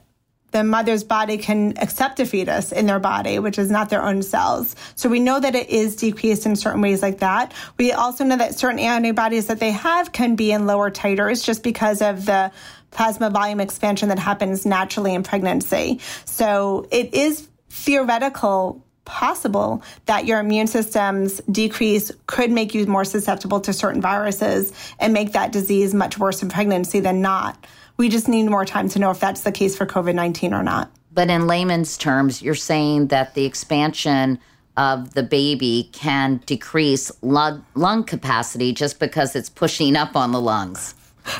the 0.51 0.65
mother's 0.65 1.05
body 1.05 1.37
can 1.37 1.75
accept 1.79 2.21
a 2.21 2.27
fetus 2.27 2.73
in 2.73 2.87
their 2.87 2.99
body, 2.99 3.39
which 3.39 3.59
is 3.59 3.71
not 3.71 3.91
their 3.91 4.03
own 4.03 4.23
cells. 4.23 4.75
So 4.95 5.09
we 5.09 5.21
know 5.21 5.39
that 5.39 5.55
it 5.55 5.69
is 5.69 5.97
decreased 5.97 6.47
in 6.47 6.57
certain 6.57 6.81
ways 6.81 7.03
like 7.03 7.19
that. 7.19 7.53
We 7.77 7.93
also 7.93 8.25
know 8.25 8.37
that 8.37 8.59
certain 8.59 8.79
antibodies 8.79 9.47
that 9.49 9.61
they 9.61 9.73
have 9.73 10.13
can 10.13 10.37
be 10.37 10.53
in 10.53 10.67
lower 10.67 10.91
titers 10.91 11.45
just 11.45 11.63
because 11.63 12.01
of 12.01 12.25
the 12.25 12.51
plasma 12.91 13.29
volume 13.31 13.61
expansion 13.61 14.09
that 14.09 14.19
happens 14.19 14.65
naturally 14.65 15.15
in 15.15 15.23
pregnancy. 15.23 16.01
So 16.25 16.89
it 16.91 17.13
is 17.13 17.49
theoretical 17.69 18.83
possible 19.05 19.83
that 20.07 20.27
your 20.27 20.39
immune 20.39 20.67
system's 20.67 21.41
decrease 21.51 22.13
could 22.27 22.51
make 22.51 22.75
you 22.75 22.87
more 22.87 23.05
susceptible 23.05 23.61
to 23.61 23.73
certain 23.73 24.01
viruses 24.01 24.73
and 24.99 25.13
make 25.13 25.33
that 25.33 25.51
disease 25.51 25.95
much 25.95 26.19
worse 26.19 26.43
in 26.43 26.49
pregnancy 26.49 27.01
than 27.01 27.23
not. 27.23 27.67
We 27.99 28.09
just 28.09 28.29
need 28.29 28.45
more 28.45 28.65
time 28.65 28.89
to 28.91 29.01
know 29.01 29.11
if 29.11 29.19
that's 29.19 29.41
the 29.41 29.51
case 29.51 29.77
for 29.77 29.85
COVID 29.85 30.15
19 30.15 30.55
or 30.55 30.63
not. 30.63 30.91
But 31.13 31.31
in 31.31 31.49
layman's 31.49 31.99
terms, 31.99 32.41
you're 32.41 32.55
saying 32.55 33.09
that 33.09 33.35
the 33.35 33.45
expansion 33.45 34.39
of 34.77 35.15
the 35.15 35.25
baby 35.25 35.91
can 35.93 36.41
decrease 36.47 37.11
lung, 37.23 37.67
lung 37.75 38.05
capacity 38.05 38.73
just 38.73 39.01
because 39.01 39.35
it's 39.35 39.51
pushing 39.51 39.97
up 39.97 40.15
on 40.15 40.31
the 40.31 40.41
lungs. 40.41 40.95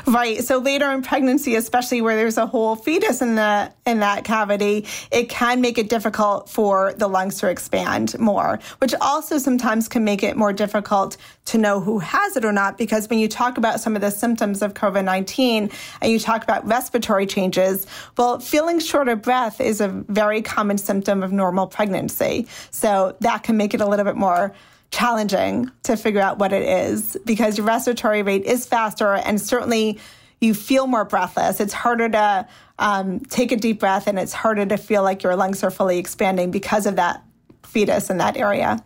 Right. 0.05 0.43
So 0.43 0.57
later 0.59 0.89
in 0.91 1.01
pregnancy, 1.01 1.55
especially 1.55 2.01
where 2.01 2.15
there's 2.15 2.37
a 2.37 2.45
whole 2.45 2.75
fetus 2.75 3.21
in 3.21 3.35
the 3.35 3.71
in 3.85 3.99
that 3.99 4.23
cavity, 4.23 4.85
it 5.11 5.29
can 5.29 5.61
make 5.61 5.77
it 5.77 5.89
difficult 5.89 6.49
for 6.49 6.93
the 6.93 7.07
lungs 7.07 7.39
to 7.39 7.49
expand 7.49 8.17
more, 8.19 8.59
which 8.79 8.93
also 9.01 9.37
sometimes 9.37 9.87
can 9.87 10.03
make 10.03 10.23
it 10.23 10.37
more 10.37 10.53
difficult 10.53 11.17
to 11.45 11.57
know 11.57 11.79
who 11.79 11.99
has 11.99 12.37
it 12.37 12.45
or 12.45 12.51
not 12.51 12.77
because 12.77 13.09
when 13.09 13.19
you 13.19 13.27
talk 13.27 13.57
about 13.57 13.79
some 13.79 13.95
of 13.95 14.01
the 14.01 14.11
symptoms 14.11 14.61
of 14.61 14.73
COVID-19 14.73 15.73
and 16.01 16.11
you 16.11 16.19
talk 16.19 16.43
about 16.43 16.65
respiratory 16.67 17.25
changes, 17.25 17.87
well, 18.17 18.39
feeling 18.39 18.79
short 18.79 19.07
of 19.07 19.21
breath 19.21 19.59
is 19.59 19.81
a 19.81 19.87
very 19.87 20.41
common 20.41 20.77
symptom 20.77 21.23
of 21.23 21.31
normal 21.31 21.67
pregnancy. 21.67 22.47
So 22.71 23.15
that 23.21 23.43
can 23.43 23.57
make 23.57 23.73
it 23.73 23.81
a 23.81 23.87
little 23.87 24.05
bit 24.05 24.15
more 24.15 24.53
challenging 24.91 25.71
to 25.83 25.95
figure 25.95 26.21
out 26.21 26.39
what 26.39 26.53
it 26.53 26.63
is 26.63 27.17
because 27.25 27.57
your 27.57 27.67
respiratory 27.67 28.23
rate 28.23 28.43
is 28.45 28.65
faster 28.65 29.13
and 29.13 29.39
certainly 29.39 29.99
you 30.41 30.53
feel 30.53 30.87
more 30.87 31.05
breathless. 31.05 31.59
It's 31.59 31.73
harder 31.73 32.09
to 32.09 32.47
um, 32.79 33.19
take 33.19 33.51
a 33.51 33.57
deep 33.57 33.79
breath 33.79 34.07
and 34.07 34.17
it's 34.17 34.33
harder 34.33 34.65
to 34.65 34.77
feel 34.77 35.03
like 35.03 35.21
your 35.21 35.35
lungs 35.35 35.63
are 35.63 35.71
fully 35.71 35.97
expanding 35.97 36.51
because 36.51 36.85
of 36.85 36.95
that 36.95 37.23
fetus 37.63 38.09
in 38.09 38.17
that 38.17 38.37
area. 38.37 38.83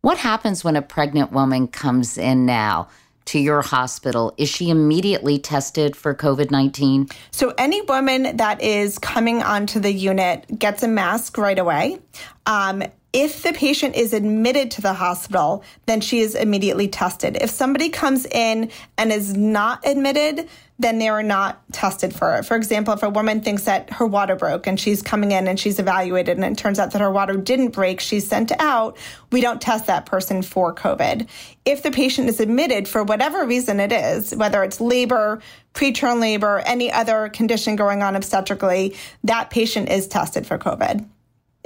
What 0.00 0.18
happens 0.18 0.64
when 0.64 0.76
a 0.76 0.82
pregnant 0.82 1.32
woman 1.32 1.68
comes 1.68 2.18
in 2.18 2.46
now? 2.46 2.88
to 3.28 3.38
your 3.38 3.60
hospital, 3.60 4.32
is 4.38 4.48
she 4.48 4.70
immediately 4.70 5.38
tested 5.38 5.94
for 5.94 6.14
COVID 6.14 6.50
19? 6.50 7.08
So, 7.30 7.52
any 7.58 7.82
woman 7.82 8.38
that 8.38 8.62
is 8.62 8.98
coming 8.98 9.42
onto 9.42 9.80
the 9.80 9.92
unit 9.92 10.46
gets 10.58 10.82
a 10.82 10.88
mask 10.88 11.36
right 11.36 11.58
away. 11.58 11.98
Um, 12.46 12.82
if 13.12 13.42
the 13.42 13.54
patient 13.54 13.96
is 13.96 14.12
admitted 14.12 14.70
to 14.72 14.82
the 14.82 14.92
hospital, 14.92 15.64
then 15.86 16.00
she 16.00 16.20
is 16.20 16.34
immediately 16.34 16.88
tested. 16.88 17.38
If 17.40 17.48
somebody 17.48 17.88
comes 17.88 18.26
in 18.26 18.70
and 18.98 19.10
is 19.10 19.34
not 19.34 19.86
admitted, 19.86 20.48
then 20.78 20.98
they 20.98 21.08
are 21.08 21.22
not 21.22 21.60
tested 21.72 22.14
for 22.14 22.36
it. 22.36 22.44
For 22.44 22.54
example, 22.54 22.92
if 22.92 23.02
a 23.02 23.08
woman 23.08 23.40
thinks 23.40 23.64
that 23.64 23.90
her 23.94 24.06
water 24.06 24.36
broke 24.36 24.66
and 24.66 24.78
she's 24.78 25.02
coming 25.02 25.32
in 25.32 25.48
and 25.48 25.58
she's 25.58 25.78
evaluated 25.78 26.36
and 26.36 26.44
it 26.44 26.58
turns 26.58 26.78
out 26.78 26.92
that 26.92 27.00
her 27.00 27.10
water 27.10 27.36
didn't 27.36 27.70
break, 27.70 27.98
she's 27.98 28.28
sent 28.28 28.52
out, 28.60 28.98
we 29.32 29.40
don't 29.40 29.60
test 29.60 29.86
that 29.86 30.04
person 30.04 30.42
for 30.42 30.74
COVID. 30.74 31.28
If 31.64 31.82
the 31.82 31.90
patient 31.90 32.28
is 32.28 32.40
admitted 32.40 32.86
for 32.86 33.02
whatever 33.02 33.46
reason 33.46 33.80
it 33.80 33.90
is, 33.90 34.36
whether 34.36 34.62
it's 34.62 34.80
labor, 34.80 35.40
preterm 35.72 36.20
labor, 36.20 36.62
any 36.66 36.92
other 36.92 37.30
condition 37.30 37.74
going 37.74 38.02
on 38.02 38.14
obstetrically, 38.14 38.96
that 39.24 39.48
patient 39.48 39.88
is 39.88 40.06
tested 40.06 40.46
for 40.46 40.58
COVID 40.58 41.06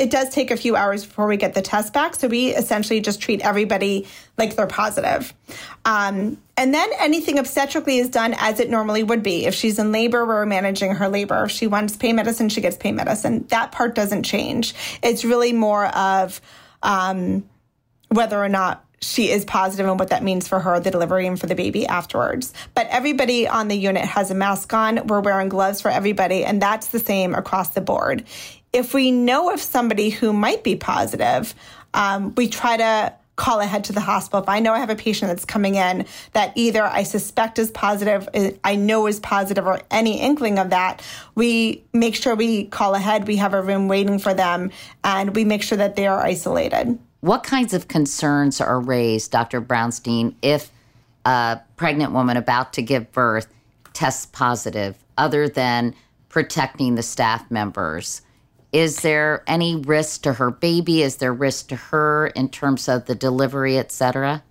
it 0.03 0.11
does 0.11 0.31
take 0.31 0.51
a 0.51 0.57
few 0.57 0.75
hours 0.75 1.07
before 1.07 1.29
we 1.29 1.37
get 1.37 1.55
the 1.55 1.63
test 1.63 1.93
back. 1.93 2.17
So 2.17 2.27
we 2.27 2.49
essentially 2.49 3.01
just 3.01 3.21
treat 3.21 3.41
everybody 3.41 4.09
like 4.37 4.57
they're 4.57 4.67
positive. 4.67 5.33
Um, 5.85 6.43
and 6.57 6.75
then 6.75 6.89
anything 6.99 7.39
obstetrically 7.39 7.99
is 7.99 8.09
done 8.09 8.35
as 8.37 8.59
it 8.59 8.69
normally 8.69 9.05
would 9.05 9.23
be. 9.23 9.47
If 9.47 9.55
she's 9.55 9.79
in 9.79 9.93
labor, 9.93 10.27
we're 10.27 10.45
managing 10.45 10.97
her 10.97 11.09
labor. 11.09 11.45
If 11.45 11.53
she 11.53 11.69
wants 11.69 11.97
pain 11.97 12.17
medicine, 12.17 12.49
she 12.49 12.61
gets 12.61 12.77
pain 12.77 12.97
medicine. 12.97 13.47
That 13.51 13.71
part 13.71 13.95
doesn't 13.95 14.25
change. 14.25 14.75
It's 15.05 15.25
really 15.25 15.53
more 15.53 15.87
of 15.87 16.41
um, 16.83 17.49
whether 18.09 18.43
or 18.43 18.49
not 18.49 18.85
she 19.01 19.31
is 19.31 19.45
positive 19.45 19.87
and 19.87 20.01
what 20.01 20.09
that 20.09 20.25
means 20.25 20.49
for 20.49 20.59
her, 20.59 20.81
the 20.81 20.91
delivery, 20.91 21.29
and 21.29 21.39
for 21.39 21.47
the 21.47 21.55
baby 21.55 21.87
afterwards. 21.87 22.53
But 22.75 22.89
everybody 22.89 23.47
on 23.47 23.69
the 23.69 23.77
unit 23.77 24.05
has 24.05 24.33
a 24.33 24.35
mask 24.35 24.73
on. 24.73 25.07
We're 25.07 25.21
wearing 25.21 25.49
gloves 25.49 25.81
for 25.81 25.93
everybody, 25.93 26.45
and 26.45 26.61
that's 26.61 26.89
the 26.89 26.99
same 26.99 27.35
across 27.35 27.71
the 27.71 27.81
board. 27.81 28.25
If 28.73 28.95
we 28.95 29.11
know 29.11 29.51
of 29.51 29.61
somebody 29.61 30.09
who 30.11 30.33
might 30.33 30.65
be 30.65 30.77
positive, 30.77 31.55
um, 31.93 32.35
we 32.37 32.49
try 32.49 32.77
to 32.79 33.13
call 33.37 33.61
ahead 33.61 33.85
to 33.85 33.93
the 33.93 34.01
hospital. 34.01 34.43
If 34.43 34.49
I 34.49 34.61
know 34.61 34.73
I 34.73 34.79
have 34.79 34.91
a 34.91 34.97
patient 34.97 35.29
that's 35.29 35.45
coming 35.45 35.75
in 35.75 36.07
that 36.33 36.53
either 36.55 36.83
I 36.83 37.03
suspect 37.03 37.59
is 37.59 37.71
positive, 37.71 38.29
I 38.63 38.77
know 38.77 39.07
is 39.07 39.21
positive, 39.21 39.67
or 39.67 39.81
any 39.91 40.21
inkling 40.21 40.59
of 40.59 40.71
that, 40.71 41.03
we 41.35 41.83
make 41.93 42.15
sure 42.15 42.35
we 42.35 42.67
call 42.67 42.95
ahead. 42.95 43.27
We 43.27 43.37
have 43.37 43.55
a 43.55 43.63
room 43.63 43.89
waiting 43.89 44.19
for 44.19 44.35
them, 44.35 44.71
and 45.03 45.35
we 45.35 45.45
make 45.45 45.63
sure 45.63 45.79
that 45.79 45.97
they 45.97 46.07
are 46.07 46.21
isolated. 46.21 46.99
What 47.21 47.43
kinds 47.43 47.73
of 47.73 47.89
concerns 47.89 48.61
are 48.61 48.81
raised, 48.81 49.31
Dr. 49.31 49.61
Brownstein, 49.61 50.35
if 50.43 50.71
a 51.25 51.61
pregnant 51.77 52.13
woman 52.13 52.37
about 52.37 52.73
to 52.75 52.83
give 52.83 53.13
birth 53.13 53.53
tests 53.93 54.27
positive, 54.27 54.97
other 55.17 55.49
than 55.49 55.95
protecting 56.29 56.97
the 56.97 57.03
staff 57.03 57.51
members? 57.51 58.23
Is 58.73 59.03
there 59.03 59.45
any 59.47 59.77
risk 59.77 60.23
to 60.23 60.35
her 60.35 60.51
baby? 60.51 61.03
Is 61.03 61.17
there 61.17 61.33
risk 61.33 61.69
to 61.69 61.77
her 61.77 62.29
in 62.29 62.49
terms 62.49 62.89
of 62.89 63.07
the 63.07 63.15
delivery, 63.15 63.77
et 63.79 63.93
cetera? 63.93 64.43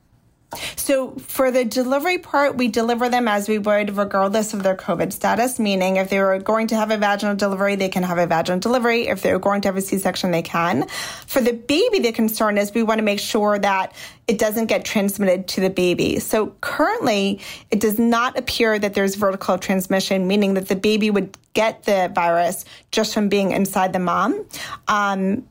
So 0.76 1.12
for 1.12 1.52
the 1.52 1.64
delivery 1.64 2.18
part, 2.18 2.58
we 2.58 2.68
deliver 2.68 3.08
them 3.08 3.28
as 3.28 3.48
we 3.48 3.58
would 3.58 3.96
regardless 3.96 4.54
of 4.54 4.64
their 4.64 4.76
COVID 4.76 5.14
status, 5.14 5.60
meaning 5.60 5.96
if 5.96 6.10
they 6.10 6.20
were 6.20 6.40
going 6.40 6.68
to 6.68 6.76
have 6.76 6.92
a 6.92 6.98
vaginal 6.98 7.36
delivery, 7.36 7.76
they 7.76 7.90
can 7.90 8.04
have 8.04 8.18
a 8.18 8.28
vaginal 8.28 8.60
delivery. 8.60 9.08
If 9.08 9.22
they 9.22 9.32
were 9.32 9.40
going 9.40 9.62
to 9.62 9.70
have 9.70 9.78
a 9.78 9.82
C-section, 9.82 10.32
they 10.32 10.42
can. 10.42 10.88
For 11.28 11.42
the 11.42 11.54
baby, 11.54 12.00
the 12.00 12.12
concern 12.12 12.58
is 12.58 12.74
we 12.74 12.84
want 12.84 13.00
to 13.00 13.04
make 13.04 13.20
sure 13.20 13.58
that 13.60 13.96
it 14.28 14.38
doesn't 14.38 14.68
get 14.68 14.84
transmitted 14.86 15.48
to 15.50 15.62
the 15.62 15.70
baby. 15.70 16.20
So 16.20 16.48
currently, 16.62 17.40
it 17.70 17.80
does 17.80 18.00
not 18.00 18.38
appear 18.38 18.78
that 18.78 18.94
there's 18.94 19.16
vertical 19.16 19.58
transmission, 19.58 20.28
meaning 20.28 20.56
that 20.56 20.68
the 20.68 20.76
baby 20.76 21.10
would 21.10 21.38
get 21.54 21.84
the 21.84 22.12
virus 22.14 22.66
just 22.92 23.14
from 23.14 23.30
being 23.30 23.52
inside 23.52 23.94
the 23.94 24.00
mom. 24.00 24.46
Um, 24.88 25.48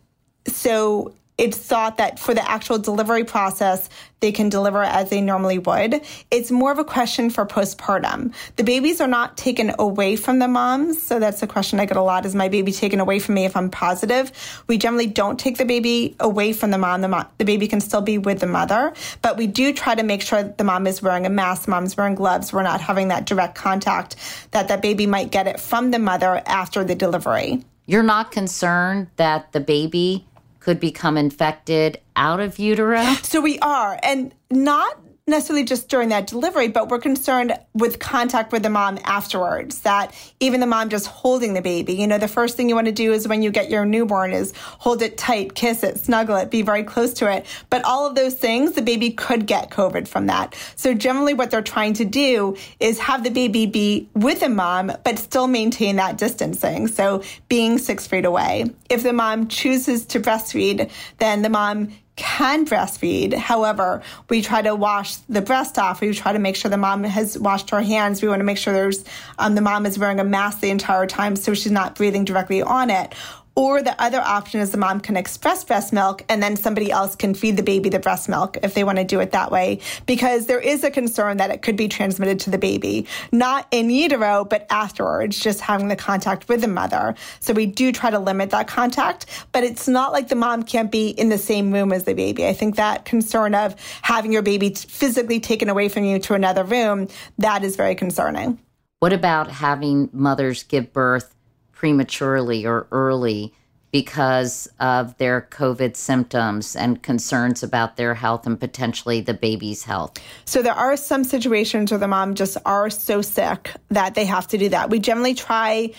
so 0.46 1.12
it's 1.40 1.56
thought 1.56 1.96
that 1.96 2.18
for 2.18 2.34
the 2.34 2.48
actual 2.48 2.78
delivery 2.78 3.24
process, 3.24 3.88
they 4.20 4.30
can 4.30 4.50
deliver 4.50 4.82
as 4.82 5.08
they 5.08 5.22
normally 5.22 5.58
would. 5.58 6.02
It's 6.30 6.50
more 6.50 6.70
of 6.70 6.78
a 6.78 6.84
question 6.84 7.30
for 7.30 7.46
postpartum. 7.46 8.34
The 8.56 8.62
babies 8.62 9.00
are 9.00 9.08
not 9.08 9.38
taken 9.38 9.72
away 9.78 10.16
from 10.16 10.38
the 10.38 10.48
moms. 10.48 11.02
So 11.02 11.18
that's 11.18 11.42
a 11.42 11.46
question 11.46 11.80
I 11.80 11.86
get 11.86 11.96
a 11.96 12.02
lot. 12.02 12.26
Is 12.26 12.34
my 12.34 12.50
baby 12.50 12.72
taken 12.72 13.00
away 13.00 13.20
from 13.20 13.36
me 13.36 13.46
if 13.46 13.56
I'm 13.56 13.70
positive? 13.70 14.30
We 14.66 14.76
generally 14.76 15.06
don't 15.06 15.40
take 15.40 15.56
the 15.56 15.64
baby 15.64 16.14
away 16.20 16.52
from 16.52 16.72
the 16.72 16.78
mom. 16.78 17.00
The, 17.00 17.08
mom, 17.08 17.26
the 17.38 17.46
baby 17.46 17.66
can 17.68 17.80
still 17.80 18.02
be 18.02 18.18
with 18.18 18.40
the 18.40 18.46
mother, 18.46 18.92
but 19.22 19.38
we 19.38 19.46
do 19.46 19.72
try 19.72 19.94
to 19.94 20.02
make 20.02 20.20
sure 20.20 20.42
the 20.42 20.64
mom 20.64 20.86
is 20.86 21.00
wearing 21.00 21.24
a 21.24 21.30
mask, 21.30 21.68
mom's 21.68 21.96
wearing 21.96 22.16
gloves. 22.16 22.52
We're 22.52 22.64
not 22.64 22.82
having 22.82 23.08
that 23.08 23.24
direct 23.24 23.54
contact 23.54 24.16
that 24.50 24.68
that 24.68 24.82
baby 24.82 25.06
might 25.06 25.30
get 25.30 25.46
it 25.46 25.58
from 25.58 25.90
the 25.90 25.98
mother 25.98 26.42
after 26.44 26.84
the 26.84 26.94
delivery. 26.94 27.64
You're 27.86 28.02
not 28.04 28.30
concerned 28.30 29.08
that 29.16 29.50
the 29.50 29.58
baby 29.58 30.24
could 30.60 30.78
become 30.78 31.16
infected 31.16 32.00
out 32.16 32.40
of 32.40 32.58
utero? 32.58 33.02
So 33.22 33.40
we 33.40 33.58
are, 33.60 33.98
and 34.02 34.34
not 34.50 34.98
necessarily 35.30 35.64
just 35.64 35.88
during 35.88 36.10
that 36.10 36.26
delivery, 36.26 36.68
but 36.68 36.88
we're 36.88 36.98
concerned 36.98 37.58
with 37.74 37.98
contact 37.98 38.52
with 38.52 38.62
the 38.62 38.70
mom 38.70 38.98
afterwards. 39.04 39.80
That 39.80 40.14
even 40.40 40.60
the 40.60 40.66
mom 40.66 40.88
just 40.90 41.06
holding 41.06 41.54
the 41.54 41.62
baby, 41.62 41.94
you 41.94 42.06
know, 42.06 42.18
the 42.18 42.28
first 42.28 42.56
thing 42.56 42.68
you 42.68 42.74
want 42.74 42.86
to 42.86 42.92
do 42.92 43.12
is 43.12 43.26
when 43.26 43.42
you 43.42 43.50
get 43.50 43.70
your 43.70 43.84
newborn 43.84 44.32
is 44.32 44.52
hold 44.56 45.02
it 45.02 45.16
tight, 45.16 45.54
kiss 45.54 45.82
it, 45.82 45.98
snuggle 45.98 46.36
it, 46.36 46.50
be 46.50 46.62
very 46.62 46.82
close 46.82 47.14
to 47.14 47.32
it. 47.32 47.46
But 47.70 47.84
all 47.84 48.06
of 48.06 48.14
those 48.14 48.34
things, 48.34 48.72
the 48.72 48.82
baby 48.82 49.10
could 49.10 49.46
get 49.46 49.70
COVID 49.70 50.06
from 50.08 50.26
that. 50.26 50.54
So 50.76 50.94
generally 50.94 51.34
what 51.34 51.50
they're 51.50 51.62
trying 51.62 51.94
to 51.94 52.04
do 52.04 52.56
is 52.78 52.98
have 52.98 53.24
the 53.24 53.30
baby 53.30 53.66
be 53.66 54.08
with 54.14 54.40
the 54.40 54.48
mom, 54.48 54.92
but 55.04 55.18
still 55.18 55.46
maintain 55.46 55.96
that 55.96 56.18
distancing. 56.18 56.88
So 56.88 57.22
being 57.48 57.78
six 57.78 58.06
feet 58.06 58.24
away. 58.24 58.66
If 58.88 59.02
the 59.02 59.12
mom 59.12 59.48
chooses 59.48 60.04
to 60.06 60.20
breastfeed, 60.20 60.90
then 61.18 61.42
the 61.42 61.48
mom 61.48 61.92
can 62.16 62.66
breastfeed. 62.66 63.32
However, 63.34 64.02
we 64.28 64.42
try 64.42 64.62
to 64.62 64.74
wash 64.74 65.16
the 65.28 65.40
breast 65.40 65.78
off. 65.78 66.00
We 66.00 66.12
try 66.12 66.32
to 66.32 66.38
make 66.38 66.56
sure 66.56 66.70
the 66.70 66.76
mom 66.76 67.04
has 67.04 67.38
washed 67.38 67.70
her 67.70 67.80
hands. 67.80 68.20
We 68.20 68.28
want 68.28 68.40
to 68.40 68.44
make 68.44 68.58
sure 68.58 68.74
there's 68.74 69.04
um, 69.38 69.54
the 69.54 69.60
mom 69.60 69.86
is 69.86 69.98
wearing 69.98 70.20
a 70.20 70.24
mask 70.24 70.60
the 70.60 70.70
entire 70.70 71.06
time 71.06 71.36
so 71.36 71.54
she's 71.54 71.72
not 71.72 71.94
breathing 71.94 72.24
directly 72.24 72.62
on 72.62 72.90
it. 72.90 73.14
Or 73.56 73.82
the 73.82 74.00
other 74.00 74.20
option 74.20 74.60
is 74.60 74.70
the 74.70 74.78
mom 74.78 75.00
can 75.00 75.16
express 75.16 75.64
breast 75.64 75.92
milk 75.92 76.22
and 76.28 76.42
then 76.42 76.56
somebody 76.56 76.90
else 76.90 77.16
can 77.16 77.34
feed 77.34 77.56
the 77.56 77.62
baby 77.62 77.88
the 77.88 77.98
breast 77.98 78.28
milk 78.28 78.56
if 78.62 78.74
they 78.74 78.84
want 78.84 78.98
to 78.98 79.04
do 79.04 79.20
it 79.20 79.32
that 79.32 79.50
way. 79.50 79.80
Because 80.06 80.46
there 80.46 80.60
is 80.60 80.84
a 80.84 80.90
concern 80.90 81.38
that 81.38 81.50
it 81.50 81.62
could 81.62 81.76
be 81.76 81.88
transmitted 81.88 82.40
to 82.40 82.50
the 82.50 82.58
baby, 82.58 83.06
not 83.32 83.66
in 83.70 83.90
utero, 83.90 84.44
but 84.44 84.66
afterwards, 84.70 85.38
just 85.38 85.60
having 85.60 85.88
the 85.88 85.96
contact 85.96 86.48
with 86.48 86.60
the 86.60 86.68
mother. 86.68 87.14
So 87.40 87.52
we 87.52 87.66
do 87.66 87.92
try 87.92 88.10
to 88.10 88.18
limit 88.18 88.50
that 88.50 88.68
contact, 88.68 89.26
but 89.52 89.64
it's 89.64 89.88
not 89.88 90.12
like 90.12 90.28
the 90.28 90.36
mom 90.36 90.62
can't 90.62 90.90
be 90.90 91.08
in 91.08 91.28
the 91.28 91.38
same 91.38 91.72
room 91.72 91.92
as 91.92 92.04
the 92.04 92.14
baby. 92.14 92.46
I 92.46 92.52
think 92.52 92.76
that 92.76 93.04
concern 93.04 93.54
of 93.54 93.74
having 94.02 94.32
your 94.32 94.42
baby 94.42 94.70
physically 94.74 95.40
taken 95.40 95.68
away 95.68 95.88
from 95.88 96.04
you 96.04 96.18
to 96.20 96.34
another 96.34 96.64
room, 96.64 97.08
that 97.38 97.64
is 97.64 97.76
very 97.76 97.94
concerning. 97.94 98.58
What 99.00 99.12
about 99.12 99.50
having 99.50 100.10
mothers 100.12 100.62
give 100.62 100.92
birth 100.92 101.34
prematurely 101.80 102.66
or 102.66 102.86
early 102.92 103.54
because 103.90 104.68
of 104.80 105.16
their 105.16 105.48
COVID 105.50 105.96
symptoms 105.96 106.76
and 106.76 107.02
concerns 107.02 107.62
about 107.62 107.96
their 107.96 108.14
health 108.14 108.46
and 108.46 108.60
potentially 108.60 109.22
the 109.22 109.32
baby's 109.32 109.84
health? 109.84 110.18
So, 110.44 110.60
there 110.60 110.74
are 110.74 110.94
some 110.98 111.24
situations 111.24 111.90
where 111.90 111.98
the 111.98 112.06
mom 112.06 112.34
just 112.34 112.58
are 112.66 112.90
so 112.90 113.22
sick 113.22 113.72
that 113.88 114.14
they 114.14 114.26
have 114.26 114.46
to 114.48 114.58
do 114.58 114.68
that. 114.68 114.90
We 114.90 114.98
generally 114.98 115.32
try 115.32 115.94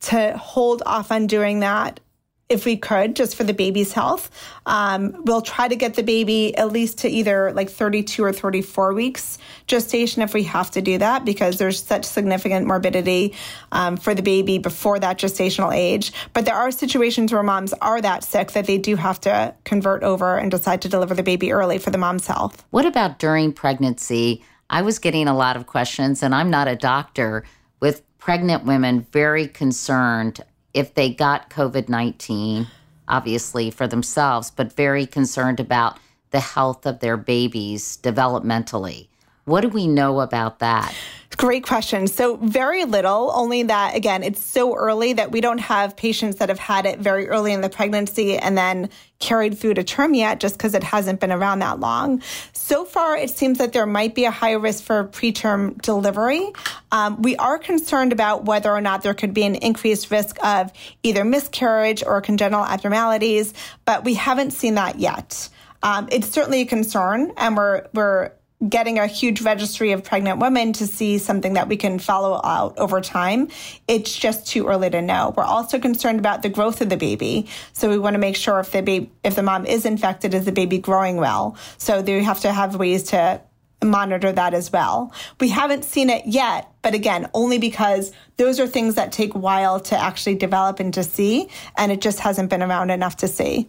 to 0.00 0.38
hold 0.38 0.82
off 0.86 1.12
on 1.12 1.26
doing 1.26 1.60
that 1.60 2.00
if 2.48 2.64
we 2.64 2.76
could, 2.76 3.16
just 3.16 3.34
for 3.34 3.42
the 3.42 3.52
baby's 3.52 3.92
health. 3.92 4.30
Um, 4.66 5.16
we'll 5.24 5.42
try 5.42 5.66
to 5.66 5.74
get 5.74 5.94
the 5.94 6.02
baby 6.02 6.56
at 6.56 6.70
least 6.70 6.98
to 6.98 7.08
either 7.08 7.52
like 7.52 7.68
32 7.70 8.22
or 8.22 8.32
34 8.32 8.94
weeks 8.94 9.38
gestation 9.66 10.22
if 10.22 10.32
we 10.32 10.44
have 10.44 10.70
to 10.72 10.80
do 10.80 10.98
that 10.98 11.24
because 11.24 11.58
there's 11.58 11.82
such 11.82 12.04
significant 12.04 12.66
morbidity 12.66 13.34
um, 13.72 13.96
for 13.96 14.14
the 14.14 14.22
baby 14.22 14.58
before 14.58 15.00
that 15.00 15.18
gestational 15.18 15.74
age. 15.74 16.12
But 16.32 16.44
there 16.44 16.54
are 16.54 16.70
situations 16.70 17.32
where 17.32 17.42
moms 17.42 17.72
are 17.74 18.00
that 18.00 18.22
sick 18.22 18.52
that 18.52 18.66
they 18.66 18.78
do 18.78 18.94
have 18.94 19.20
to 19.22 19.54
convert 19.64 20.04
over 20.04 20.38
and 20.38 20.50
decide 20.50 20.82
to 20.82 20.88
deliver 20.88 21.14
the 21.14 21.24
baby 21.24 21.52
early 21.52 21.78
for 21.78 21.90
the 21.90 21.98
mom's 21.98 22.28
health. 22.28 22.64
What 22.70 22.86
about 22.86 23.18
during 23.18 23.52
pregnancy? 23.52 24.44
I 24.70 24.82
was 24.82 24.98
getting 25.00 25.26
a 25.26 25.36
lot 25.36 25.56
of 25.56 25.66
questions, 25.66 26.22
and 26.22 26.34
I'm 26.34 26.50
not 26.50 26.68
a 26.68 26.76
doctor, 26.76 27.44
with 27.80 28.02
pregnant 28.18 28.64
women 28.64 29.06
very 29.12 29.46
concerned 29.46 30.40
if 30.76 30.92
they 30.92 31.08
got 31.08 31.48
COVID 31.48 31.88
19, 31.88 32.66
obviously 33.08 33.70
for 33.70 33.88
themselves, 33.88 34.50
but 34.50 34.74
very 34.74 35.06
concerned 35.06 35.58
about 35.58 35.98
the 36.32 36.40
health 36.40 36.84
of 36.84 37.00
their 37.00 37.16
babies 37.16 37.98
developmentally. 38.02 39.08
What 39.46 39.60
do 39.60 39.68
we 39.68 39.86
know 39.86 40.20
about 40.20 40.58
that? 40.58 40.92
Great 41.36 41.64
question. 41.64 42.08
So, 42.08 42.36
very 42.36 42.84
little, 42.84 43.30
only 43.32 43.62
that, 43.64 43.94
again, 43.94 44.24
it's 44.24 44.42
so 44.42 44.74
early 44.74 45.12
that 45.12 45.30
we 45.30 45.40
don't 45.40 45.58
have 45.58 45.96
patients 45.96 46.36
that 46.36 46.48
have 46.48 46.58
had 46.58 46.84
it 46.84 46.98
very 46.98 47.28
early 47.28 47.52
in 47.52 47.60
the 47.60 47.68
pregnancy 47.68 48.36
and 48.36 48.58
then 48.58 48.90
carried 49.20 49.56
through 49.56 49.74
to 49.74 49.84
term 49.84 50.14
yet 50.14 50.40
just 50.40 50.56
because 50.56 50.74
it 50.74 50.82
hasn't 50.82 51.20
been 51.20 51.30
around 51.30 51.60
that 51.60 51.78
long. 51.78 52.22
So 52.54 52.84
far, 52.84 53.16
it 53.16 53.30
seems 53.30 53.58
that 53.58 53.72
there 53.72 53.86
might 53.86 54.16
be 54.16 54.24
a 54.24 54.32
higher 54.32 54.58
risk 54.58 54.82
for 54.82 55.04
preterm 55.04 55.80
delivery. 55.80 56.50
Um, 56.90 57.22
we 57.22 57.36
are 57.36 57.58
concerned 57.58 58.12
about 58.12 58.46
whether 58.46 58.72
or 58.72 58.80
not 58.80 59.02
there 59.02 59.14
could 59.14 59.32
be 59.32 59.44
an 59.44 59.54
increased 59.54 60.10
risk 60.10 60.44
of 60.44 60.72
either 61.04 61.24
miscarriage 61.24 62.02
or 62.04 62.20
congenital 62.20 62.64
abnormalities, 62.64 63.54
but 63.84 64.04
we 64.04 64.14
haven't 64.14 64.52
seen 64.52 64.74
that 64.74 64.98
yet. 64.98 65.50
Um, 65.84 66.08
it's 66.10 66.30
certainly 66.30 66.62
a 66.62 66.66
concern, 66.66 67.32
and 67.36 67.56
we're 67.56 67.86
we're 67.92 68.32
getting 68.66 68.98
a 68.98 69.06
huge 69.06 69.42
registry 69.42 69.92
of 69.92 70.02
pregnant 70.02 70.38
women 70.38 70.72
to 70.72 70.86
see 70.86 71.18
something 71.18 71.54
that 71.54 71.68
we 71.68 71.76
can 71.76 71.98
follow 71.98 72.40
out 72.42 72.78
over 72.78 73.00
time. 73.02 73.48
It's 73.86 74.16
just 74.16 74.46
too 74.46 74.66
early 74.66 74.88
to 74.90 75.02
know. 75.02 75.34
We're 75.36 75.44
also 75.44 75.78
concerned 75.78 76.18
about 76.18 76.42
the 76.42 76.48
growth 76.48 76.80
of 76.80 76.88
the 76.88 76.96
baby. 76.96 77.48
So 77.74 77.90
we 77.90 77.98
want 77.98 78.14
to 78.14 78.18
make 78.18 78.34
sure 78.34 78.58
if 78.58 78.72
the 78.72 78.80
baby, 78.80 79.10
if 79.22 79.34
the 79.34 79.42
mom 79.42 79.66
is 79.66 79.84
infected, 79.84 80.32
is 80.32 80.46
the 80.46 80.52
baby 80.52 80.78
growing 80.78 81.16
well? 81.16 81.56
So 81.76 82.00
they 82.00 82.22
have 82.22 82.40
to 82.40 82.52
have 82.52 82.76
ways 82.76 83.02
to 83.04 83.42
monitor 83.84 84.32
that 84.32 84.54
as 84.54 84.72
well. 84.72 85.12
We 85.38 85.50
haven't 85.50 85.84
seen 85.84 86.08
it 86.08 86.26
yet, 86.26 86.72
but 86.80 86.94
again, 86.94 87.28
only 87.34 87.58
because 87.58 88.10
those 88.38 88.58
are 88.58 88.66
things 88.66 88.94
that 88.94 89.12
take 89.12 89.34
a 89.34 89.38
while 89.38 89.80
to 89.80 89.98
actually 89.98 90.36
develop 90.36 90.80
and 90.80 90.94
to 90.94 91.04
see, 91.04 91.48
and 91.76 91.92
it 91.92 92.00
just 92.00 92.20
hasn't 92.20 92.48
been 92.48 92.62
around 92.62 92.90
enough 92.90 93.18
to 93.18 93.28
see. 93.28 93.68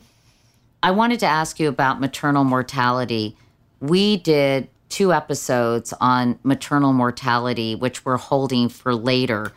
I 0.81 0.91
wanted 0.91 1.19
to 1.19 1.25
ask 1.25 1.59
you 1.59 1.67
about 1.67 1.99
maternal 1.99 2.45
mortality. 2.45 3.35
We 3.81 4.17
did 4.17 4.69
two 4.89 5.13
episodes 5.13 5.93
on 5.99 6.39
maternal 6.43 6.93
mortality, 6.93 7.75
which 7.75 8.05
we're 8.05 8.17
holding 8.17 8.69
for 8.69 8.95
later. 8.95 9.51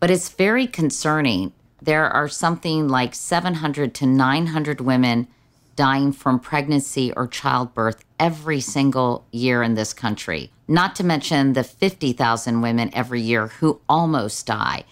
But 0.00 0.10
it's 0.10 0.28
very 0.28 0.66
concerning. 0.66 1.52
There 1.82 2.08
are 2.08 2.28
something 2.28 2.88
like 2.88 3.14
700 3.14 3.94
to 3.94 4.06
900 4.06 4.80
women 4.80 5.28
dying 5.76 6.10
from 6.10 6.40
pregnancy 6.40 7.12
or 7.12 7.28
childbirth 7.28 8.04
every 8.18 8.60
single 8.60 9.24
year 9.30 9.62
in 9.62 9.74
this 9.74 9.92
country, 9.92 10.50
not 10.66 10.96
to 10.96 11.04
mention 11.04 11.52
the 11.52 11.62
50,000 11.62 12.60
women 12.60 12.90
every 12.92 13.20
year 13.20 13.46
who 13.46 13.80
almost 13.88 14.44
die. 14.46 14.84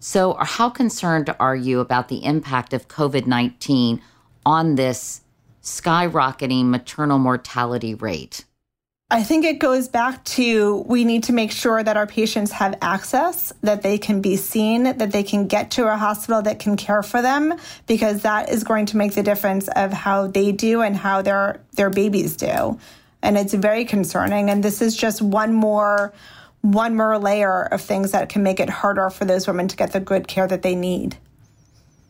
So, 0.00 0.34
how 0.34 0.68
concerned 0.68 1.34
are 1.40 1.56
you 1.56 1.80
about 1.80 2.08
the 2.08 2.24
impact 2.26 2.74
of 2.74 2.88
COVID 2.88 3.26
19 3.26 4.02
on 4.44 4.74
this 4.74 5.22
skyrocketing 5.62 6.66
maternal 6.66 7.18
mortality 7.18 7.94
rate? 7.94 8.44
I 9.10 9.22
think 9.22 9.44
it 9.44 9.58
goes 9.58 9.86
back 9.86 10.24
to 10.24 10.78
we 10.88 11.04
need 11.04 11.24
to 11.24 11.32
make 11.32 11.52
sure 11.52 11.82
that 11.82 11.96
our 11.96 12.06
patients 12.06 12.50
have 12.52 12.76
access, 12.80 13.52
that 13.60 13.82
they 13.82 13.98
can 13.98 14.22
be 14.22 14.36
seen, 14.36 14.84
that 14.84 15.12
they 15.12 15.22
can 15.22 15.46
get 15.46 15.70
to 15.72 15.86
a 15.86 15.96
hospital 15.96 16.42
that 16.42 16.58
can 16.58 16.76
care 16.76 17.02
for 17.02 17.20
them, 17.20 17.54
because 17.86 18.22
that 18.22 18.48
is 18.48 18.64
going 18.64 18.86
to 18.86 18.96
make 18.96 19.14
the 19.14 19.22
difference 19.22 19.68
of 19.68 19.92
how 19.92 20.26
they 20.26 20.52
do 20.52 20.80
and 20.80 20.96
how 20.96 21.22
their 21.22 21.60
their 21.72 21.90
babies 21.90 22.36
do. 22.36 22.78
And 23.22 23.38
it's 23.38 23.54
very 23.54 23.84
concerning. 23.84 24.50
And 24.50 24.64
this 24.64 24.82
is 24.82 24.96
just 24.96 25.22
one 25.22 25.52
more 25.52 26.12
one 26.62 26.96
more 26.96 27.18
layer 27.18 27.66
of 27.66 27.82
things 27.82 28.12
that 28.12 28.30
can 28.30 28.42
make 28.42 28.58
it 28.58 28.70
harder 28.70 29.10
for 29.10 29.26
those 29.26 29.46
women 29.46 29.68
to 29.68 29.76
get 29.76 29.92
the 29.92 30.00
good 30.00 30.26
care 30.26 30.48
that 30.48 30.62
they 30.62 30.74
need. 30.74 31.18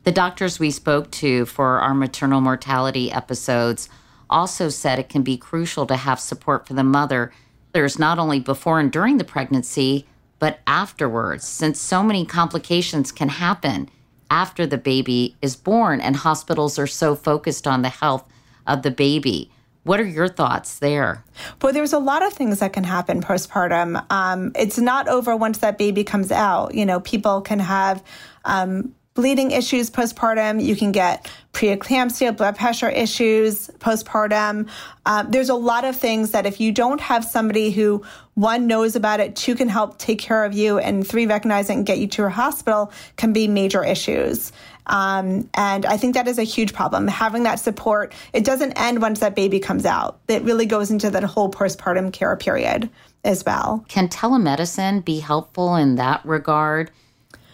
The 0.04 0.12
doctors 0.12 0.58
we 0.60 0.70
spoke 0.70 1.10
to 1.12 1.44
for 1.44 1.80
our 1.80 1.92
maternal 1.92 2.40
mortality 2.40 3.10
episodes 3.10 3.88
also 4.34 4.68
said 4.68 4.98
it 4.98 5.08
can 5.08 5.22
be 5.22 5.38
crucial 5.38 5.86
to 5.86 5.96
have 5.96 6.18
support 6.18 6.66
for 6.66 6.74
the 6.74 6.82
mother. 6.82 7.32
There's 7.72 7.98
not 7.98 8.18
only 8.18 8.40
before 8.40 8.80
and 8.80 8.90
during 8.90 9.18
the 9.18 9.24
pregnancy, 9.24 10.06
but 10.40 10.58
afterwards, 10.66 11.46
since 11.46 11.80
so 11.80 12.02
many 12.02 12.26
complications 12.26 13.12
can 13.12 13.28
happen 13.28 13.88
after 14.30 14.66
the 14.66 14.76
baby 14.76 15.36
is 15.40 15.54
born, 15.54 16.00
and 16.00 16.16
hospitals 16.16 16.78
are 16.78 16.88
so 16.88 17.14
focused 17.14 17.66
on 17.66 17.82
the 17.82 17.88
health 17.88 18.28
of 18.66 18.82
the 18.82 18.90
baby. 18.90 19.50
What 19.84 20.00
are 20.00 20.06
your 20.06 20.28
thoughts 20.28 20.78
there? 20.80 21.22
Well, 21.62 21.72
there's 21.72 21.92
a 21.92 21.98
lot 21.98 22.24
of 22.26 22.32
things 22.32 22.58
that 22.58 22.72
can 22.72 22.84
happen 22.84 23.22
postpartum. 23.22 24.04
Um, 24.10 24.50
it's 24.56 24.78
not 24.78 25.08
over 25.08 25.36
once 25.36 25.58
that 25.58 25.78
baby 25.78 26.02
comes 26.02 26.32
out. 26.32 26.74
You 26.74 26.86
know, 26.86 27.00
people 27.00 27.42
can 27.42 27.60
have 27.60 28.02
um, 28.44 28.94
bleeding 29.14 29.52
issues 29.52 29.90
postpartum. 29.90 30.62
You 30.62 30.74
can 30.74 30.90
get 30.90 31.30
preeclampsia, 31.52 32.36
blood 32.36 32.56
pressure 32.56 32.88
issues 32.88 33.68
postpartum. 33.78 34.68
Um, 35.06 35.30
there's 35.30 35.48
a 35.48 35.54
lot 35.54 35.84
of 35.84 35.94
things 35.94 36.32
that 36.32 36.46
if 36.46 36.60
you 36.60 36.72
don't 36.72 37.00
have 37.00 37.24
somebody 37.24 37.70
who 37.70 38.02
one 38.34 38.66
knows 38.66 38.96
about 38.96 39.20
it, 39.20 39.36
two 39.36 39.54
can 39.54 39.68
help 39.68 39.98
take 39.98 40.18
care 40.18 40.44
of 40.44 40.52
you, 40.52 40.78
and 40.78 41.06
three 41.06 41.26
recognize 41.26 41.70
it 41.70 41.74
and 41.74 41.86
get 41.86 41.98
you 41.98 42.08
to 42.08 42.24
a 42.24 42.28
hospital 42.28 42.92
can 43.16 43.32
be 43.32 43.46
major 43.46 43.84
issues. 43.84 44.50
Um, 44.86 45.48
and 45.54 45.86
I 45.86 45.96
think 45.96 46.14
that 46.14 46.26
is 46.26 46.38
a 46.38 46.42
huge 46.42 46.72
problem. 46.72 47.06
Having 47.06 47.44
that 47.44 47.60
support, 47.60 48.12
it 48.32 48.44
doesn't 48.44 48.72
end 48.72 49.00
once 49.00 49.20
that 49.20 49.36
baby 49.36 49.60
comes 49.60 49.86
out. 49.86 50.18
It 50.26 50.42
really 50.42 50.66
goes 50.66 50.90
into 50.90 51.08
that 51.10 51.22
whole 51.22 51.50
postpartum 51.50 52.12
care 52.12 52.36
period 52.36 52.90
as 53.22 53.44
well. 53.44 53.84
Can 53.88 54.08
telemedicine 54.08 55.04
be 55.04 55.20
helpful 55.20 55.76
in 55.76 55.94
that 55.94 56.24
regard? 56.26 56.90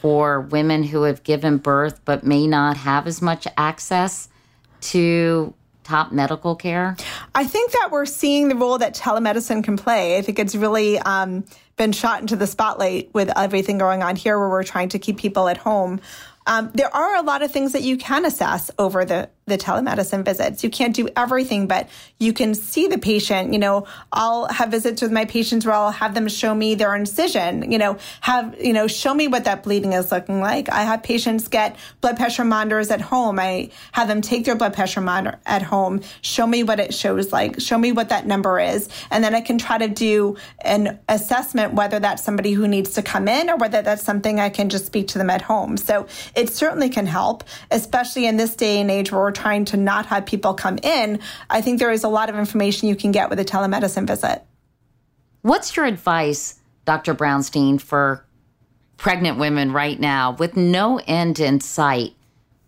For 0.00 0.40
women 0.40 0.82
who 0.82 1.02
have 1.02 1.22
given 1.22 1.58
birth 1.58 2.00
but 2.04 2.24
may 2.24 2.46
not 2.46 2.76
have 2.76 3.06
as 3.06 3.20
much 3.20 3.46
access 3.56 4.28
to 4.80 5.54
top 5.84 6.12
medical 6.12 6.56
care? 6.56 6.96
I 7.34 7.44
think 7.44 7.72
that 7.72 7.88
we're 7.90 8.06
seeing 8.06 8.48
the 8.48 8.54
role 8.54 8.78
that 8.78 8.94
telemedicine 8.94 9.62
can 9.62 9.76
play. 9.76 10.16
I 10.16 10.22
think 10.22 10.38
it's 10.38 10.54
really 10.54 10.98
um, 11.00 11.44
been 11.76 11.92
shot 11.92 12.20
into 12.20 12.36
the 12.36 12.46
spotlight 12.46 13.12
with 13.12 13.30
everything 13.36 13.78
going 13.78 14.02
on 14.02 14.16
here 14.16 14.38
where 14.38 14.48
we're 14.48 14.64
trying 14.64 14.88
to 14.90 14.98
keep 14.98 15.18
people 15.18 15.48
at 15.48 15.56
home. 15.56 16.00
Um, 16.46 16.70
there 16.74 16.94
are 16.94 17.16
a 17.16 17.22
lot 17.22 17.42
of 17.42 17.50
things 17.50 17.72
that 17.72 17.82
you 17.82 17.96
can 17.96 18.24
assess 18.24 18.70
over 18.78 19.04
the 19.04 19.28
the 19.50 19.58
telemedicine 19.58 20.24
visits. 20.24 20.64
You 20.64 20.70
can't 20.70 20.96
do 20.96 21.08
everything, 21.16 21.66
but 21.66 21.90
you 22.18 22.32
can 22.32 22.54
see 22.54 22.86
the 22.86 22.96
patient. 22.96 23.52
You 23.52 23.58
know, 23.58 23.86
I'll 24.12 24.46
have 24.46 24.70
visits 24.70 25.02
with 25.02 25.12
my 25.12 25.26
patients 25.26 25.66
where 25.66 25.74
I'll 25.74 25.90
have 25.90 26.14
them 26.14 26.28
show 26.28 26.54
me 26.54 26.74
their 26.74 26.94
incision, 26.94 27.70
you 27.70 27.78
know, 27.78 27.98
have, 28.22 28.56
you 28.58 28.72
know, 28.72 28.86
show 28.86 29.12
me 29.12 29.28
what 29.28 29.44
that 29.44 29.62
bleeding 29.62 29.92
is 29.92 30.10
looking 30.10 30.40
like. 30.40 30.70
I 30.70 30.84
have 30.84 31.02
patients 31.02 31.48
get 31.48 31.76
blood 32.00 32.16
pressure 32.16 32.44
monitors 32.44 32.90
at 32.90 33.00
home. 33.00 33.38
I 33.38 33.70
have 33.92 34.08
them 34.08 34.22
take 34.22 34.44
their 34.44 34.56
blood 34.56 34.72
pressure 34.72 35.00
monitor 35.00 35.38
at 35.44 35.62
home, 35.62 36.00
show 36.22 36.46
me 36.46 36.62
what 36.62 36.80
it 36.80 36.94
shows 36.94 37.32
like, 37.32 37.60
show 37.60 37.76
me 37.76 37.92
what 37.92 38.08
that 38.08 38.26
number 38.26 38.58
is. 38.58 38.88
And 39.10 39.22
then 39.22 39.34
I 39.34 39.40
can 39.40 39.58
try 39.58 39.76
to 39.78 39.88
do 39.88 40.36
an 40.60 40.98
assessment 41.08 41.74
whether 41.74 41.98
that's 41.98 42.22
somebody 42.22 42.52
who 42.52 42.68
needs 42.68 42.94
to 42.94 43.02
come 43.02 43.28
in 43.28 43.50
or 43.50 43.56
whether 43.56 43.82
that's 43.82 44.02
something 44.02 44.38
I 44.40 44.48
can 44.48 44.68
just 44.68 44.86
speak 44.86 45.08
to 45.08 45.18
them 45.18 45.30
at 45.30 45.42
home. 45.42 45.76
So 45.76 46.06
it 46.34 46.50
certainly 46.50 46.88
can 46.88 47.06
help, 47.06 47.44
especially 47.70 48.26
in 48.26 48.36
this 48.36 48.54
day 48.54 48.80
and 48.80 48.90
age 48.90 49.10
where 49.10 49.20
we're 49.20 49.32
trying 49.40 49.64
to 49.66 49.76
not 49.76 50.06
have 50.06 50.26
people 50.26 50.54
come 50.54 50.78
in, 50.82 51.18
I 51.48 51.62
think 51.62 51.78
there 51.78 51.90
is 51.90 52.04
a 52.04 52.08
lot 52.08 52.28
of 52.28 52.36
information 52.36 52.88
you 52.88 52.96
can 52.96 53.10
get 53.10 53.30
with 53.30 53.40
a 53.40 53.44
telemedicine 53.44 54.06
visit. 54.06 54.42
What's 55.42 55.74
your 55.76 55.86
advice, 55.86 56.60
Dr. 56.84 57.14
Brownstein, 57.14 57.80
for 57.80 58.26
pregnant 58.98 59.38
women 59.38 59.72
right 59.72 59.98
now 59.98 60.32
with 60.32 60.56
no 60.56 61.00
end 61.06 61.40
in 61.40 61.60
sight? 61.60 62.12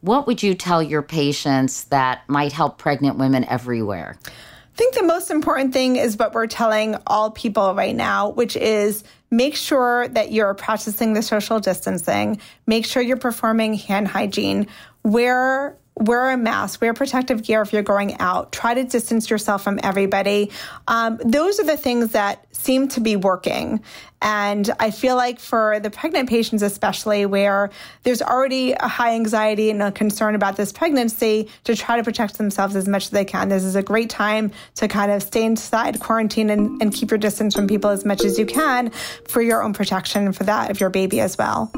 What 0.00 0.26
would 0.26 0.42
you 0.42 0.54
tell 0.54 0.82
your 0.82 1.02
patients 1.02 1.84
that 1.84 2.22
might 2.26 2.52
help 2.52 2.78
pregnant 2.78 3.18
women 3.18 3.44
everywhere? 3.44 4.16
I 4.26 4.30
think 4.74 4.94
the 4.94 5.02
most 5.02 5.30
important 5.30 5.74
thing 5.74 5.96
is 5.96 6.16
what 6.16 6.32
we're 6.32 6.46
telling 6.46 6.96
all 7.06 7.30
people 7.30 7.74
right 7.74 7.94
now, 7.94 8.30
which 8.30 8.56
is 8.56 9.04
make 9.30 9.54
sure 9.54 10.08
that 10.08 10.32
you're 10.32 10.54
practicing 10.54 11.12
the 11.12 11.20
social 11.20 11.60
distancing, 11.60 12.40
make 12.66 12.86
sure 12.86 13.02
you're 13.02 13.18
performing 13.18 13.74
hand 13.74 14.08
hygiene, 14.08 14.66
wear 15.04 15.76
wear 15.96 16.30
a 16.30 16.36
mask, 16.36 16.80
wear 16.80 16.94
protective 16.94 17.42
gear 17.42 17.62
if 17.62 17.72
you're 17.72 17.82
going 17.82 18.18
out, 18.18 18.52
try 18.52 18.74
to 18.74 18.84
distance 18.84 19.28
yourself 19.28 19.62
from 19.62 19.78
everybody. 19.82 20.50
Um, 20.88 21.20
those 21.24 21.60
are 21.60 21.64
the 21.64 21.76
things 21.76 22.12
that 22.12 22.44
seem 22.54 22.88
to 22.88 23.00
be 23.00 23.16
working. 23.16 23.82
And 24.22 24.70
I 24.78 24.90
feel 24.90 25.16
like 25.16 25.40
for 25.40 25.80
the 25.80 25.90
pregnant 25.90 26.28
patients, 26.28 26.62
especially 26.62 27.26
where 27.26 27.70
there's 28.04 28.22
already 28.22 28.72
a 28.72 28.86
high 28.86 29.14
anxiety 29.14 29.68
and 29.68 29.82
a 29.82 29.90
concern 29.90 30.34
about 30.34 30.56
this 30.56 30.72
pregnancy, 30.72 31.48
to 31.64 31.74
try 31.74 31.96
to 31.96 32.04
protect 32.04 32.38
themselves 32.38 32.76
as 32.76 32.86
much 32.86 33.04
as 33.04 33.10
they 33.10 33.24
can. 33.24 33.48
This 33.48 33.64
is 33.64 33.74
a 33.74 33.82
great 33.82 34.10
time 34.10 34.52
to 34.76 34.86
kind 34.88 35.10
of 35.10 35.22
stay 35.22 35.44
inside, 35.44 35.98
quarantine, 36.00 36.50
and, 36.50 36.80
and 36.80 36.94
keep 36.94 37.10
your 37.10 37.18
distance 37.18 37.54
from 37.54 37.66
people 37.66 37.90
as 37.90 38.04
much 38.04 38.24
as 38.24 38.38
you 38.38 38.46
can 38.46 38.90
for 39.28 39.42
your 39.42 39.62
own 39.62 39.72
protection 39.72 40.26
and 40.26 40.36
for 40.36 40.44
that 40.44 40.70
of 40.70 40.78
your 40.78 40.90
baby 40.90 41.20
as 41.20 41.36
well. 41.36 41.70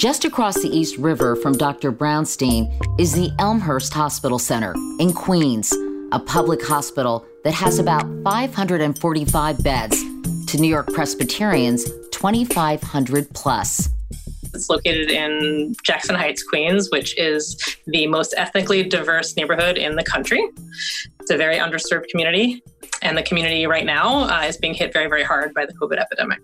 Just 0.00 0.24
across 0.24 0.54
the 0.54 0.74
East 0.74 0.96
River 0.96 1.36
from 1.36 1.52
Dr. 1.52 1.92
Brownstein 1.92 2.72
is 2.98 3.12
the 3.12 3.30
Elmhurst 3.38 3.92
Hospital 3.92 4.38
Center 4.38 4.74
in 4.98 5.12
Queens, 5.12 5.76
a 6.12 6.18
public 6.18 6.66
hospital 6.66 7.26
that 7.44 7.52
has 7.52 7.78
about 7.78 8.06
545 8.24 9.62
beds 9.62 10.02
to 10.46 10.58
New 10.58 10.68
York 10.68 10.90
Presbyterians 10.94 11.84
2,500 12.12 13.28
plus. 13.34 13.90
It's 14.54 14.70
located 14.70 15.10
in 15.10 15.74
Jackson 15.84 16.14
Heights, 16.14 16.44
Queens, 16.44 16.88
which 16.90 17.14
is 17.18 17.76
the 17.86 18.06
most 18.06 18.32
ethnically 18.38 18.82
diverse 18.82 19.36
neighborhood 19.36 19.76
in 19.76 19.96
the 19.96 20.04
country. 20.04 20.42
It's 21.20 21.30
a 21.30 21.36
very 21.36 21.56
underserved 21.56 22.08
community, 22.10 22.62
and 23.02 23.18
the 23.18 23.22
community 23.22 23.66
right 23.66 23.84
now 23.84 24.20
uh, 24.30 24.46
is 24.46 24.56
being 24.56 24.72
hit 24.72 24.94
very, 24.94 25.10
very 25.10 25.24
hard 25.24 25.52
by 25.52 25.66
the 25.66 25.74
COVID 25.74 25.98
epidemic. 25.98 26.40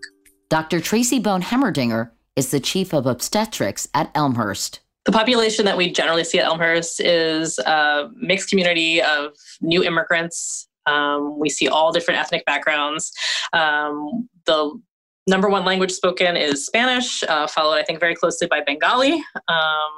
Dr. 0.50 0.78
Tracy 0.80 1.18
Bone 1.18 1.40
Hemmerdinger 1.40 2.10
is 2.36 2.50
the 2.50 2.60
chief 2.60 2.92
of 2.92 3.06
obstetrics 3.06 3.88
at 3.94 4.10
Elmhurst. 4.14 4.80
The 5.06 5.12
population 5.12 5.64
that 5.64 5.76
we 5.76 5.90
generally 5.90 6.24
see 6.24 6.38
at 6.38 6.46
Elmhurst 6.46 7.00
is 7.00 7.58
a 7.60 8.08
mixed 8.16 8.50
community 8.50 9.00
of 9.00 9.32
new 9.60 9.82
immigrants. 9.82 10.68
Um, 10.86 11.38
we 11.38 11.48
see 11.48 11.68
all 11.68 11.92
different 11.92 12.20
ethnic 12.20 12.44
backgrounds. 12.44 13.12
Um, 13.52 14.28
the 14.46 14.78
number 15.26 15.48
one 15.48 15.64
language 15.64 15.92
spoken 15.92 16.36
is 16.36 16.66
Spanish, 16.66 17.22
uh, 17.24 17.46
followed, 17.46 17.76
I 17.76 17.82
think, 17.82 18.00
very 18.00 18.14
closely 18.14 18.46
by 18.46 18.62
Bengali. 18.64 19.14
Um, 19.48 19.92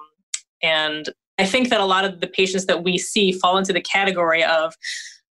and 0.63 1.09
I 1.39 1.47
think 1.47 1.69
that 1.71 1.81
a 1.81 1.85
lot 1.85 2.05
of 2.05 2.21
the 2.21 2.27
patients 2.27 2.67
that 2.67 2.83
we 2.83 2.99
see 2.99 3.33
fall 3.33 3.59
into 3.59 3.73
the 3.73 3.81
category 3.81 4.43
of 4.43 4.75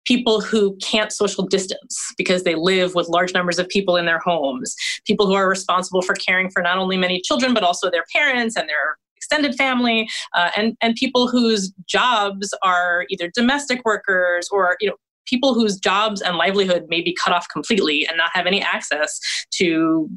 people 0.04 0.40
who 0.40 0.76
can't 0.82 1.12
social 1.12 1.46
distance 1.46 2.12
because 2.16 2.44
they 2.44 2.54
live 2.54 2.94
with 2.94 3.08
large 3.08 3.32
numbers 3.34 3.58
of 3.58 3.68
people 3.68 3.96
in 3.96 4.06
their 4.06 4.18
homes, 4.18 4.74
people 5.06 5.26
who 5.26 5.34
are 5.34 5.48
responsible 5.48 6.02
for 6.02 6.14
caring 6.14 6.50
for 6.50 6.62
not 6.62 6.78
only 6.78 6.96
many 6.96 7.20
children, 7.20 7.54
but 7.54 7.62
also 7.62 7.90
their 7.90 8.04
parents 8.12 8.56
and 8.56 8.68
their 8.68 8.96
extended 9.16 9.54
family, 9.54 10.08
uh, 10.34 10.50
and, 10.56 10.76
and 10.82 10.94
people 10.96 11.28
whose 11.28 11.72
jobs 11.86 12.52
are 12.62 13.06
either 13.08 13.30
domestic 13.34 13.80
workers 13.84 14.48
or, 14.52 14.76
you 14.80 14.88
know, 14.88 14.96
people 15.26 15.54
whose 15.54 15.78
jobs 15.78 16.20
and 16.20 16.36
livelihood 16.36 16.84
may 16.88 17.00
be 17.00 17.16
cut 17.22 17.32
off 17.32 17.48
completely 17.48 18.06
and 18.06 18.18
not 18.18 18.30
have 18.34 18.46
any 18.46 18.60
access 18.60 19.18
to 19.50 20.08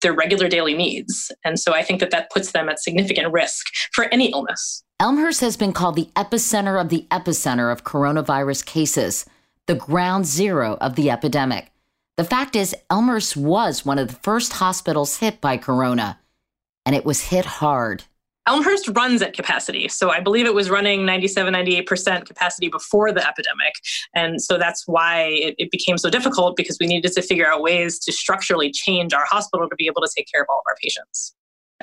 their 0.00 0.12
regular 0.12 0.48
daily 0.48 0.74
needs. 0.74 1.32
And 1.44 1.58
so 1.58 1.74
I 1.74 1.82
think 1.82 1.98
that 1.98 2.12
that 2.12 2.30
puts 2.30 2.52
them 2.52 2.68
at 2.68 2.80
significant 2.80 3.32
risk 3.32 3.66
for 3.92 4.04
any 4.12 4.30
illness. 4.30 4.84
Elmhurst 5.00 5.42
has 5.42 5.56
been 5.56 5.72
called 5.72 5.94
the 5.94 6.08
epicenter 6.16 6.80
of 6.80 6.88
the 6.88 7.06
epicenter 7.12 7.70
of 7.70 7.84
coronavirus 7.84 8.66
cases, 8.66 9.24
the 9.66 9.76
ground 9.76 10.26
zero 10.26 10.76
of 10.80 10.96
the 10.96 11.08
epidemic. 11.08 11.70
The 12.16 12.24
fact 12.24 12.56
is, 12.56 12.74
Elmhurst 12.90 13.36
was 13.36 13.86
one 13.86 14.00
of 14.00 14.08
the 14.08 14.14
first 14.14 14.54
hospitals 14.54 15.18
hit 15.18 15.40
by 15.40 15.56
corona. 15.56 16.18
and 16.84 16.96
it 16.96 17.04
was 17.04 17.20
hit 17.20 17.44
hard. 17.44 18.04
Elmhurst 18.48 18.88
runs 18.88 19.20
at 19.20 19.34
capacity. 19.34 19.88
So 19.88 20.10
I 20.10 20.20
believe 20.20 20.46
it 20.46 20.54
was 20.54 20.70
running 20.70 21.04
97, 21.04 21.52
98% 21.52 22.24
capacity 22.24 22.68
before 22.68 23.12
the 23.12 23.20
epidemic. 23.20 23.74
And 24.14 24.42
so 24.42 24.56
that's 24.56 24.88
why 24.88 25.24
it, 25.24 25.54
it, 25.58 25.70
became 25.70 25.98
so 25.98 26.08
difficult 26.08 26.56
because 26.56 26.78
we 26.80 26.86
needed 26.86 27.12
to 27.12 27.20
figure 27.20 27.46
out 27.46 27.60
ways 27.60 27.98
to 28.00 28.10
structurally 28.10 28.72
change 28.72 29.12
our 29.12 29.26
hospital 29.26 29.68
to 29.68 29.76
be 29.76 29.86
able 29.86 30.00
to 30.00 30.08
take 30.16 30.28
care 30.32 30.40
of 30.40 30.46
all 30.48 30.60
of 30.60 30.64
our 30.66 30.76
patients. 30.82 31.34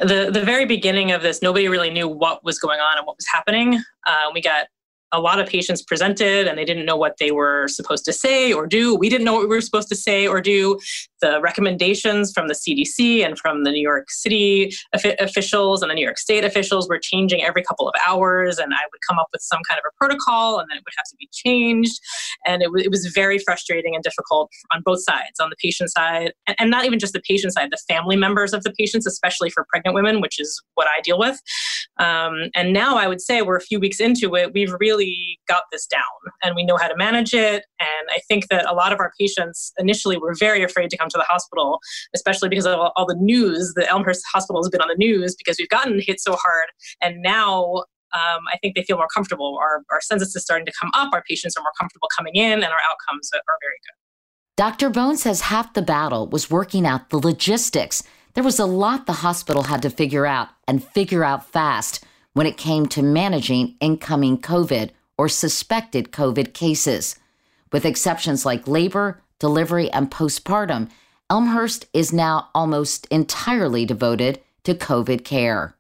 The, 0.02 0.30
the 0.32 0.42
very 0.42 0.66
beginning 0.66 1.12
of 1.12 1.22
this, 1.22 1.42
nobody 1.42 1.68
really 1.68 1.90
knew 1.90 2.08
what 2.08 2.44
was 2.44 2.60
going 2.60 2.80
on 2.80 2.98
and 2.98 3.08
what 3.08 3.16
was 3.16 3.28
happening. 3.28 3.82
Uh, 4.06 4.30
we 4.34 4.42
got 4.42 4.68
a 5.12 5.20
lot 5.20 5.40
of 5.40 5.48
patients 5.48 5.82
presented 5.82 6.48
and 6.48 6.58
they 6.58 6.66
didn't 6.66 6.86
know 6.86 6.98
what 6.98 7.16
they 7.20 7.32
were 7.32 7.68
supposed 7.68 8.04
to 8.06 8.14
say 8.14 8.52
or 8.52 8.68
do. 8.68 8.96
We 8.96 9.10
didn't 9.10 9.24
know 9.24 9.34
what 9.34 9.44
we 9.44 9.48
were 9.48 9.62
supposed 9.62 9.88
to 9.90 9.96
say 9.96 10.28
or 10.28 10.42
do. 10.42 10.80
The 11.26 11.42
recommendations 11.42 12.32
from 12.32 12.48
the 12.48 12.54
CDC 12.54 13.26
and 13.26 13.36
from 13.40 13.64
the 13.64 13.72
New 13.72 13.82
York 13.82 14.12
City 14.12 14.72
officials 14.94 15.82
and 15.82 15.90
the 15.90 15.96
New 15.96 16.04
York 16.04 16.20
State 16.20 16.46
officials 16.46 16.88
were 16.88 17.00
changing 17.00 17.44
every 17.44 17.64
couple 17.64 17.90
of 17.90 17.96
hours, 18.08 18.60
and 18.60 18.72
I 18.76 18.84
would 18.92 19.00
come 19.10 19.18
up 19.18 19.26
with 19.34 19.42
some 19.42 19.60
kind 19.68 19.80
of 19.80 19.86
a 19.90 19.94
protocol, 19.98 20.60
and 20.60 20.70
then 20.70 20.78
it 20.78 20.84
would 20.86 20.94
have 20.96 21.06
to 21.06 21.16
be 21.18 21.28
changed. 21.34 22.00
And 22.46 22.62
it, 22.62 22.66
w- 22.66 22.86
it 22.86 22.92
was 22.92 23.08
very 23.08 23.40
frustrating 23.40 23.96
and 23.96 24.04
difficult 24.04 24.52
on 24.72 24.84
both 24.86 25.04
sides, 25.04 25.40
on 25.42 25.50
the 25.50 25.56
patient 25.56 25.90
side, 25.90 26.32
and, 26.46 26.56
and 26.60 26.70
not 26.70 26.86
even 26.86 27.00
just 27.00 27.14
the 27.14 27.24
patient 27.28 27.54
side, 27.54 27.70
the 27.72 27.82
family 27.92 28.16
members 28.16 28.54
of 28.54 28.62
the 28.62 28.72
patients, 28.78 29.08
especially 29.08 29.50
for 29.50 29.66
pregnant 29.68 29.96
women, 29.96 30.22
which 30.22 30.40
is 30.40 30.62
what 30.76 30.86
I 30.86 31.02
deal 31.02 31.18
with. 31.18 31.42
Um, 31.98 32.50
and 32.56 32.72
now 32.72 32.98
I 32.98 33.08
would 33.08 33.22
say 33.22 33.42
we're 33.42 33.56
a 33.56 33.62
few 33.62 33.80
weeks 33.80 34.00
into 34.00 34.36
it, 34.36 34.54
we've 34.54 34.74
really 34.80 35.40
got 35.48 35.64
this 35.72 35.88
down 35.88 36.02
and 36.44 36.56
we 36.56 36.64
know 36.64 36.78
how 36.78 36.88
to 36.88 36.96
manage 36.96 37.34
it. 37.34 37.66
And 37.80 38.10
I 38.10 38.20
think 38.28 38.48
that 38.50 38.70
a 38.70 38.74
lot 38.74 38.92
of 38.92 39.00
our 39.00 39.12
patients 39.20 39.72
initially 39.80 40.18
were 40.18 40.36
very 40.38 40.64
afraid 40.64 40.90
to 40.90 40.98
come 40.98 41.10
to 41.10 41.15
the 41.18 41.26
hospital, 41.26 41.80
especially 42.14 42.50
because 42.50 42.66
of 42.66 42.92
all 42.96 43.06
the 43.06 43.16
news. 43.16 43.74
The 43.76 43.88
Elmhurst 43.90 44.24
Hospital 44.34 44.62
has 44.62 44.70
been 44.70 44.82
on 44.82 44.88
the 44.88 44.98
news 44.98 45.36
because 45.36 45.58
we've 45.60 45.70
gotten 45.70 46.00
hit 46.00 46.20
so 46.20 46.34
hard. 46.34 46.70
And 47.02 47.22
now 47.22 47.84
um, 48.14 48.44
I 48.52 48.58
think 48.62 48.76
they 48.76 48.84
feel 48.84 48.98
more 48.98 49.10
comfortable. 49.14 49.58
Our, 49.62 49.84
our 49.92 50.02
census 50.02 50.36
is 50.36 50.44
starting 50.44 50.66
to 50.66 50.74
come 50.80 50.92
up. 50.94 51.14
Our 51.14 51.24
patients 51.28 51.58
are 51.58 51.62
more 51.62 51.74
comfortable 51.80 52.08
coming 52.16 52.36
in, 52.36 52.54
and 52.54 52.66
our 52.66 52.82
outcomes 52.90 53.30
are 53.34 53.42
very 53.62 53.78
good. 53.84 53.96
Dr. 54.58 54.90
Bone 54.90 55.18
says 55.18 55.42
half 55.42 55.74
the 55.74 55.82
battle 55.82 56.28
was 56.28 56.50
working 56.50 56.86
out 56.88 57.10
the 57.10 57.18
logistics 57.18 58.04
there 58.36 58.44
was 58.44 58.60
a 58.60 58.66
lot 58.66 59.06
the 59.06 59.14
hospital 59.14 59.64
had 59.64 59.82
to 59.84 59.90
figure 59.90 60.26
out 60.26 60.50
and 60.68 60.84
figure 60.84 61.24
out 61.24 61.50
fast 61.50 62.04
when 62.34 62.46
it 62.46 62.58
came 62.58 62.86
to 62.88 63.02
managing 63.02 63.78
incoming 63.80 64.40
COVID 64.40 64.92
or 65.18 65.30
suspected 65.30 66.12
COVID 66.12 66.54
cases. 66.54 67.16
With 67.72 67.86
exceptions 67.86 68.46
like 68.46 68.68
labor, 68.68 69.22
delivery, 69.40 69.90
and 69.90 70.12
postpartum, 70.12 70.90
Elmhurst 71.30 71.88
is 71.94 72.14
now 72.14 72.50
almost 72.54 73.08
entirely 73.08 73.86
devoted 73.86 74.42
to 74.64 74.74
COVID 74.76 75.24
care 75.24 75.76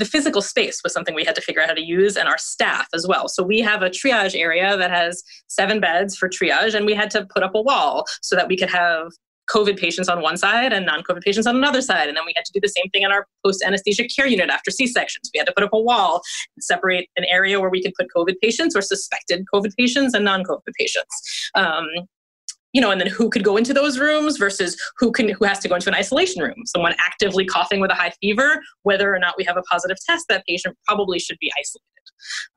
the 0.00 0.04
physical 0.04 0.40
space 0.40 0.80
was 0.82 0.92
something 0.92 1.14
we 1.14 1.24
had 1.24 1.34
to 1.34 1.40
figure 1.42 1.60
out 1.60 1.68
how 1.68 1.74
to 1.74 1.82
use 1.82 2.16
and 2.16 2.28
our 2.28 2.38
staff 2.38 2.88
as 2.94 3.06
well. 3.06 3.28
So 3.28 3.42
we 3.42 3.60
have 3.60 3.82
a 3.82 3.90
triage 3.90 4.34
area 4.34 4.76
that 4.76 4.90
has 4.90 5.22
seven 5.48 5.78
beds 5.78 6.16
for 6.16 6.28
triage, 6.28 6.74
and 6.74 6.86
we 6.86 6.94
had 6.94 7.10
to 7.10 7.26
put 7.26 7.42
up 7.42 7.54
a 7.54 7.60
wall 7.60 8.06
so 8.22 8.34
that 8.34 8.48
we 8.48 8.56
could 8.56 8.70
have 8.70 9.12
COVID 9.50 9.78
patients 9.78 10.08
on 10.08 10.22
one 10.22 10.36
side 10.36 10.72
and 10.72 10.86
non 10.86 11.02
COVID 11.02 11.22
patients 11.22 11.46
on 11.46 11.56
another 11.56 11.82
side. 11.82 12.08
And 12.08 12.16
then 12.16 12.24
we 12.24 12.32
had 12.36 12.44
to 12.44 12.52
do 12.52 12.60
the 12.60 12.68
same 12.68 12.88
thing 12.90 13.02
in 13.02 13.10
our 13.10 13.26
post 13.44 13.62
anesthesia 13.66 14.06
care 14.08 14.26
unit 14.26 14.48
after 14.48 14.70
C 14.70 14.86
sections. 14.86 15.28
We 15.34 15.38
had 15.38 15.46
to 15.48 15.52
put 15.52 15.64
up 15.64 15.72
a 15.72 15.80
wall 15.80 16.22
and 16.56 16.62
separate 16.62 17.08
an 17.16 17.24
area 17.24 17.60
where 17.60 17.70
we 17.70 17.82
could 17.82 17.92
put 17.98 18.06
COVID 18.16 18.34
patients 18.40 18.76
or 18.76 18.82
suspected 18.82 19.44
COVID 19.52 19.76
patients 19.76 20.14
and 20.14 20.24
non 20.24 20.44
COVID 20.44 20.72
patients. 20.78 21.50
Um, 21.54 21.86
you 22.72 22.80
know, 22.80 22.90
and 22.90 23.00
then 23.00 23.08
who 23.08 23.30
could 23.30 23.44
go 23.44 23.56
into 23.56 23.74
those 23.74 23.98
rooms 23.98 24.36
versus 24.36 24.76
who 24.98 25.12
can 25.12 25.28
who 25.28 25.44
has 25.44 25.58
to 25.60 25.68
go 25.68 25.74
into 25.74 25.88
an 25.88 25.94
isolation 25.94 26.42
room. 26.42 26.66
Someone 26.66 26.94
actively 26.98 27.44
coughing 27.44 27.80
with 27.80 27.90
a 27.90 27.94
high 27.94 28.12
fever, 28.20 28.60
whether 28.82 29.14
or 29.14 29.18
not 29.18 29.34
we 29.36 29.44
have 29.44 29.56
a 29.56 29.62
positive 29.62 29.96
test, 30.08 30.26
that 30.28 30.44
patient 30.46 30.76
probably 30.86 31.18
should 31.18 31.38
be 31.40 31.50
isolated. 31.58 31.86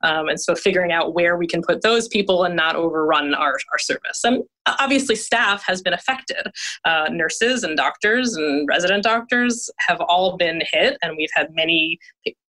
Um, 0.02 0.28
and 0.28 0.40
so 0.40 0.54
figuring 0.54 0.92
out 0.92 1.14
where 1.14 1.36
we 1.36 1.46
can 1.46 1.62
put 1.62 1.82
those 1.82 2.08
people 2.08 2.44
and 2.44 2.54
not 2.54 2.76
overrun 2.76 3.34
our, 3.34 3.56
our 3.72 3.78
service. 3.78 4.22
And 4.24 4.42
obviously, 4.66 5.16
staff 5.16 5.64
has 5.66 5.82
been 5.82 5.94
affected. 5.94 6.46
Uh, 6.84 7.08
nurses 7.10 7.64
and 7.64 7.76
doctors 7.76 8.36
and 8.36 8.68
resident 8.68 9.04
doctors 9.04 9.70
have 9.78 10.00
all 10.00 10.36
been 10.36 10.62
hit, 10.70 10.98
and 11.02 11.16
we've 11.16 11.30
had 11.34 11.48
many, 11.54 11.98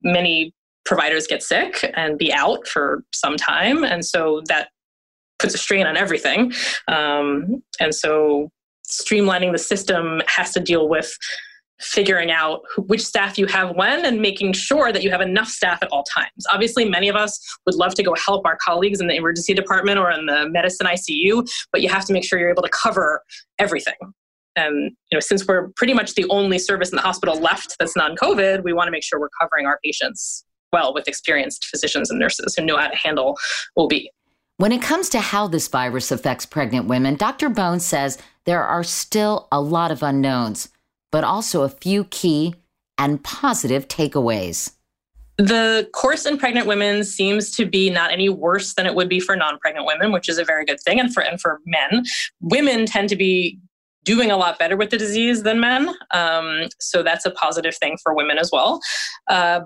many 0.03 0.53
providers 0.85 1.27
get 1.27 1.41
sick 1.41 1.91
and 1.95 2.17
be 2.17 2.31
out 2.31 2.67
for 2.67 3.03
some 3.13 3.37
time. 3.37 3.83
And 3.83 4.05
so 4.05 4.41
that 4.47 4.69
puts 5.39 5.53
a 5.53 5.57
strain 5.57 5.85
on 5.85 5.97
everything. 5.97 6.53
Um, 6.87 7.63
and 7.79 7.93
so 7.93 8.49
streamlining 8.89 9.51
the 9.51 9.57
system 9.57 10.21
has 10.27 10.51
to 10.51 10.59
deal 10.59 10.87
with 10.87 11.15
figuring 11.79 12.31
out 12.31 12.61
which 12.77 13.05
staff 13.05 13.37
you 13.37 13.45
have 13.47 13.75
when 13.75 14.05
and 14.05 14.21
making 14.21 14.53
sure 14.53 14.93
that 14.93 15.03
you 15.03 15.11
have 15.11 15.21
enough 15.21 15.47
staff 15.47 15.79
at 15.81 15.89
all 15.91 16.03
times. 16.03 16.45
Obviously, 16.51 16.87
many 16.87 17.09
of 17.09 17.15
us 17.15 17.39
would 17.65 17.75
love 17.75 17.93
to 17.95 18.03
go 18.03 18.15
help 18.15 18.45
our 18.45 18.57
colleagues 18.57 19.01
in 19.01 19.07
the 19.07 19.15
emergency 19.15 19.53
department 19.53 19.99
or 19.99 20.09
in 20.09 20.25
the 20.25 20.47
medicine 20.49 20.87
ICU, 20.87 21.45
but 21.71 21.81
you 21.81 21.89
have 21.89 22.05
to 22.05 22.13
make 22.13 22.23
sure 22.23 22.39
you're 22.39 22.49
able 22.49 22.63
to 22.63 22.69
cover 22.69 23.21
everything. 23.59 23.95
And 24.55 24.91
you 25.11 25.15
know, 25.15 25.19
since 25.19 25.45
we're 25.45 25.69
pretty 25.75 25.93
much 25.93 26.15
the 26.15 26.25
only 26.29 26.59
service 26.59 26.91
in 26.91 26.95
the 26.95 27.01
hospital 27.01 27.39
left 27.39 27.75
that's 27.77 27.95
non-COVID, 27.97 28.63
we 28.63 28.71
want 28.71 28.87
to 28.87 28.91
make 28.91 29.03
sure 29.03 29.19
we're 29.19 29.29
covering 29.39 29.65
our 29.65 29.79
patients 29.83 30.45
well 30.71 30.93
with 30.93 31.07
experienced 31.07 31.65
physicians 31.65 32.09
and 32.09 32.19
nurses 32.19 32.55
who 32.55 32.65
know 32.65 32.77
how 32.77 32.87
to 32.87 32.95
handle 32.95 33.37
OB. 33.77 33.91
When 34.57 34.71
it 34.71 34.81
comes 34.81 35.09
to 35.09 35.19
how 35.19 35.47
this 35.47 35.67
virus 35.67 36.11
affects 36.11 36.45
pregnant 36.45 36.87
women, 36.87 37.15
Dr. 37.15 37.49
Bone 37.49 37.81
says 37.81 38.17
there 38.45 38.63
are 38.63 38.85
still 38.85 39.49
a 39.51 39.59
lot 39.59 39.91
of 39.91 40.01
unknowns, 40.01 40.69
but 41.11 41.25
also 41.25 41.63
a 41.63 41.69
few 41.69 42.05
key 42.05 42.55
and 42.97 43.21
positive 43.21 43.89
takeaways. 43.89 44.71
The 45.37 45.89
course 45.93 46.25
in 46.25 46.37
pregnant 46.37 46.67
women 46.67 47.03
seems 47.03 47.53
to 47.57 47.65
be 47.65 47.89
not 47.89 48.13
any 48.13 48.29
worse 48.29 48.75
than 48.75 48.85
it 48.85 48.95
would 48.95 49.09
be 49.09 49.19
for 49.19 49.35
non-pregnant 49.35 49.85
women, 49.85 50.13
which 50.13 50.29
is 50.29 50.37
a 50.37 50.45
very 50.45 50.63
good 50.63 50.79
thing. 50.79 51.01
And 51.01 51.13
for 51.13 51.21
and 51.21 51.41
for 51.41 51.59
men, 51.65 52.05
women 52.39 52.85
tend 52.85 53.09
to 53.09 53.17
be 53.17 53.59
doing 54.05 54.31
a 54.31 54.37
lot 54.37 54.57
better 54.57 54.77
with 54.77 54.91
the 54.91 54.97
disease 54.97 55.43
than 55.43 55.59
men. 55.59 55.89
Um, 56.11 56.69
so 56.79 57.03
that's 57.03 57.25
a 57.25 57.31
positive 57.31 57.75
thing 57.75 57.97
for 58.01 58.15
women 58.15 58.37
as 58.37 58.51
well. 58.53 58.79
Uh, 59.27 59.61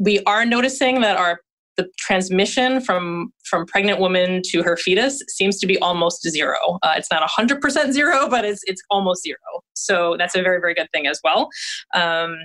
we 0.00 0.18
are 0.24 0.44
noticing 0.44 1.02
that 1.02 1.16
our 1.16 1.38
the 1.76 1.88
transmission 1.98 2.80
from 2.80 3.32
from 3.44 3.66
pregnant 3.66 3.98
woman 3.98 4.42
to 4.44 4.62
her 4.62 4.76
fetus 4.76 5.22
seems 5.28 5.58
to 5.58 5.66
be 5.66 5.78
almost 5.78 6.22
zero. 6.28 6.56
Uh, 6.82 6.94
it's 6.96 7.10
not 7.10 7.28
100% 7.28 7.92
zero, 7.92 8.28
but 8.28 8.44
it's 8.44 8.62
it's 8.66 8.82
almost 8.90 9.22
zero. 9.22 9.38
So 9.74 10.16
that's 10.18 10.34
a 10.34 10.42
very 10.42 10.60
very 10.60 10.74
good 10.74 10.88
thing 10.92 11.06
as 11.06 11.20
well. 11.24 11.48
Um, 11.94 12.36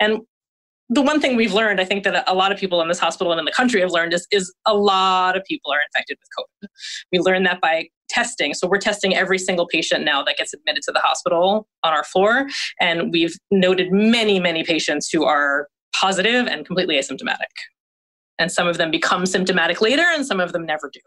and 0.00 0.20
the 0.88 1.00
one 1.00 1.20
thing 1.20 1.36
we've 1.36 1.54
learned, 1.54 1.80
I 1.80 1.84
think 1.84 2.04
that 2.04 2.22
a 2.26 2.34
lot 2.34 2.52
of 2.52 2.58
people 2.58 2.82
in 2.82 2.88
this 2.88 2.98
hospital 2.98 3.32
and 3.32 3.38
in 3.38 3.46
the 3.46 3.52
country 3.52 3.80
have 3.80 3.92
learned 3.92 4.12
is, 4.12 4.26
is 4.30 4.52
a 4.66 4.74
lot 4.74 5.38
of 5.38 5.44
people 5.44 5.72
are 5.72 5.78
infected 5.80 6.18
with 6.20 6.28
COVID. 6.38 6.68
We 7.12 7.18
learned 7.20 7.46
that 7.46 7.62
by 7.62 7.88
testing. 8.10 8.52
So 8.52 8.68
we're 8.68 8.78
testing 8.78 9.14
every 9.14 9.38
single 9.38 9.66
patient 9.66 10.04
now 10.04 10.22
that 10.24 10.36
gets 10.36 10.52
admitted 10.52 10.82
to 10.82 10.92
the 10.92 10.98
hospital 10.98 11.66
on 11.82 11.94
our 11.94 12.04
floor. 12.04 12.46
And 12.78 13.10
we've 13.10 13.34
noted 13.50 13.90
many, 13.90 14.38
many 14.38 14.64
patients 14.64 15.08
who 15.08 15.24
are 15.24 15.68
positive 15.94 16.46
and 16.46 16.66
completely 16.66 16.96
asymptomatic 16.96 17.52
and 18.38 18.50
some 18.50 18.68
of 18.68 18.78
them 18.78 18.90
become 18.90 19.26
symptomatic 19.26 19.80
later 19.80 20.04
and 20.14 20.26
some 20.26 20.40
of 20.40 20.52
them 20.52 20.66
never 20.66 20.90
do. 20.92 21.00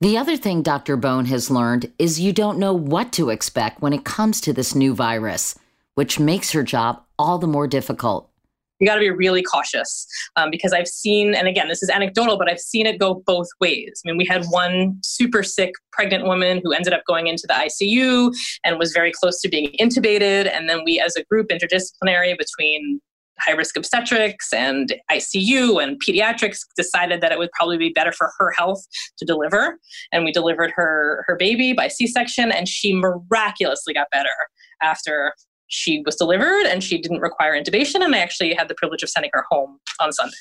The 0.00 0.18
other 0.18 0.36
thing 0.36 0.62
Dr. 0.62 0.96
Bone 0.96 1.26
has 1.26 1.50
learned 1.50 1.90
is 1.98 2.20
you 2.20 2.32
don't 2.32 2.58
know 2.58 2.74
what 2.74 3.12
to 3.12 3.30
expect 3.30 3.80
when 3.80 3.92
it 3.92 4.04
comes 4.04 4.40
to 4.42 4.52
this 4.52 4.74
new 4.74 4.94
virus, 4.94 5.58
which 5.94 6.18
makes 6.18 6.50
her 6.50 6.62
job 6.62 7.02
all 7.18 7.38
the 7.38 7.46
more 7.46 7.66
difficult. 7.66 8.28
You 8.80 8.88
got 8.88 8.96
to 8.96 9.00
be 9.00 9.10
really 9.10 9.42
cautious 9.42 10.06
um, 10.36 10.50
because 10.50 10.72
I've 10.72 10.88
seen, 10.88 11.34
and 11.34 11.46
again, 11.46 11.68
this 11.68 11.82
is 11.82 11.88
anecdotal, 11.88 12.36
but 12.36 12.50
I've 12.50 12.58
seen 12.58 12.86
it 12.86 12.98
go 12.98 13.22
both 13.24 13.46
ways. 13.60 14.02
I 14.04 14.10
mean, 14.10 14.18
we 14.18 14.26
had 14.26 14.44
one 14.46 14.98
super 15.02 15.44
sick 15.44 15.72
pregnant 15.92 16.24
woman 16.24 16.60
who 16.62 16.72
ended 16.72 16.92
up 16.92 17.02
going 17.06 17.28
into 17.28 17.46
the 17.46 17.54
ICU 17.54 18.34
and 18.64 18.78
was 18.78 18.92
very 18.92 19.12
close 19.12 19.40
to 19.42 19.48
being 19.48 19.74
intubated. 19.80 20.52
And 20.52 20.68
then 20.68 20.82
we, 20.84 21.00
as 21.00 21.14
a 21.14 21.24
group, 21.24 21.48
interdisciplinary 21.48 22.36
between 22.36 23.00
high 23.40 23.52
risk 23.52 23.76
obstetrics 23.76 24.52
and 24.52 24.94
ICU 25.10 25.82
and 25.82 26.00
pediatrics 26.06 26.60
decided 26.76 27.20
that 27.20 27.32
it 27.32 27.38
would 27.38 27.50
probably 27.52 27.78
be 27.78 27.90
better 27.90 28.12
for 28.12 28.32
her 28.38 28.52
health 28.52 28.82
to 29.18 29.24
deliver. 29.24 29.78
And 30.12 30.24
we 30.24 30.32
delivered 30.32 30.72
her 30.76 31.24
her 31.26 31.36
baby 31.36 31.72
by 31.72 31.88
C-section 31.88 32.52
and 32.52 32.68
she 32.68 32.94
miraculously 32.94 33.94
got 33.94 34.08
better 34.12 34.28
after 34.82 35.34
she 35.74 36.02
was 36.06 36.14
delivered 36.16 36.66
and 36.66 36.82
she 36.82 36.98
didn't 36.98 37.20
require 37.20 37.60
intubation 37.60 38.04
and 38.04 38.14
i 38.14 38.18
actually 38.18 38.54
had 38.54 38.68
the 38.68 38.74
privilege 38.74 39.02
of 39.02 39.08
sending 39.08 39.30
her 39.32 39.44
home 39.50 39.78
on 40.00 40.12
sunday. 40.12 40.36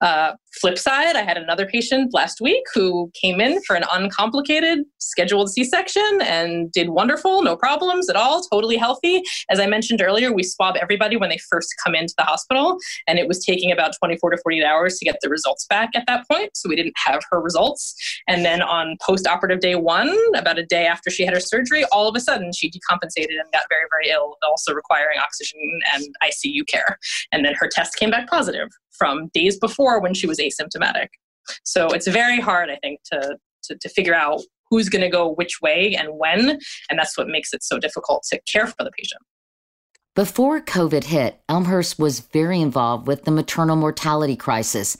Uh, 0.00 0.32
flip 0.60 0.78
side 0.78 1.16
i 1.16 1.22
had 1.22 1.36
another 1.36 1.66
patient 1.66 2.12
last 2.12 2.40
week 2.40 2.62
who 2.74 3.10
came 3.20 3.40
in 3.40 3.60
for 3.62 3.74
an 3.74 3.84
uncomplicated 3.92 4.80
scheduled 4.98 5.50
c-section 5.50 6.20
and 6.22 6.70
did 6.72 6.90
wonderful 6.90 7.42
no 7.42 7.56
problems 7.56 8.10
at 8.10 8.16
all 8.16 8.42
totally 8.42 8.76
healthy. 8.76 9.22
As 9.50 9.58
i 9.60 9.66
mentioned 9.66 10.02
earlier 10.02 10.32
we 10.32 10.42
swab 10.42 10.76
everybody 10.76 11.16
when 11.16 11.30
they 11.30 11.38
first 11.50 11.74
come 11.82 11.94
into 11.94 12.14
the 12.18 12.24
hospital 12.24 12.76
and 13.06 13.18
it 13.18 13.26
was 13.26 13.44
taking 13.44 13.72
about 13.72 13.92
24 13.98 14.30
to 14.30 14.38
48 14.42 14.64
hours 14.64 14.98
to 14.98 15.04
get 15.04 15.16
the 15.22 15.30
results 15.30 15.66
back 15.68 15.90
at 15.94 16.04
that 16.06 16.26
point 16.30 16.50
so 16.54 16.68
we 16.68 16.76
didn't 16.76 16.94
have 16.96 17.22
her 17.30 17.40
results. 17.40 17.94
And 18.28 18.44
then 18.44 18.62
on 18.62 18.96
post-operative 19.04 19.60
day 19.60 19.74
one 19.74 20.14
about 20.36 20.58
a 20.58 20.66
day 20.66 20.86
after 20.86 21.10
she 21.10 21.24
had 21.24 21.34
her 21.34 21.40
surgery 21.40 21.84
all 21.92 22.08
of 22.08 22.16
a 22.16 22.20
sudden 22.20 22.52
she 22.52 22.70
decompensated 22.70 23.38
and 23.40 23.50
got 23.52 23.62
very 23.70 23.86
very 23.90 24.12
ill 24.12 24.36
also 24.66 24.74
requiring 24.74 25.18
oxygen 25.18 25.60
and 25.94 26.06
ICU 26.22 26.66
care. 26.66 26.98
And 27.32 27.44
then 27.44 27.54
her 27.54 27.68
test 27.68 27.96
came 27.96 28.10
back 28.10 28.28
positive 28.28 28.68
from 28.90 29.28
days 29.28 29.58
before 29.58 30.00
when 30.00 30.14
she 30.14 30.26
was 30.26 30.38
asymptomatic. 30.38 31.08
So 31.64 31.88
it's 31.88 32.08
very 32.08 32.40
hard, 32.40 32.70
I 32.70 32.76
think, 32.76 33.00
to, 33.12 33.36
to, 33.64 33.76
to 33.76 33.88
figure 33.88 34.14
out 34.14 34.40
who's 34.70 34.88
going 34.88 35.02
to 35.02 35.08
go 35.08 35.32
which 35.32 35.60
way 35.62 35.94
and 35.94 36.08
when. 36.12 36.58
And 36.90 36.98
that's 36.98 37.16
what 37.16 37.28
makes 37.28 37.52
it 37.52 37.62
so 37.62 37.78
difficult 37.78 38.24
to 38.30 38.40
care 38.50 38.66
for 38.66 38.82
the 38.82 38.90
patient. 38.96 39.22
Before 40.14 40.60
COVID 40.60 41.04
hit, 41.04 41.40
Elmhurst 41.48 41.98
was 41.98 42.20
very 42.20 42.60
involved 42.60 43.06
with 43.06 43.24
the 43.24 43.30
maternal 43.30 43.76
mortality 43.76 44.34
crisis, 44.34 44.96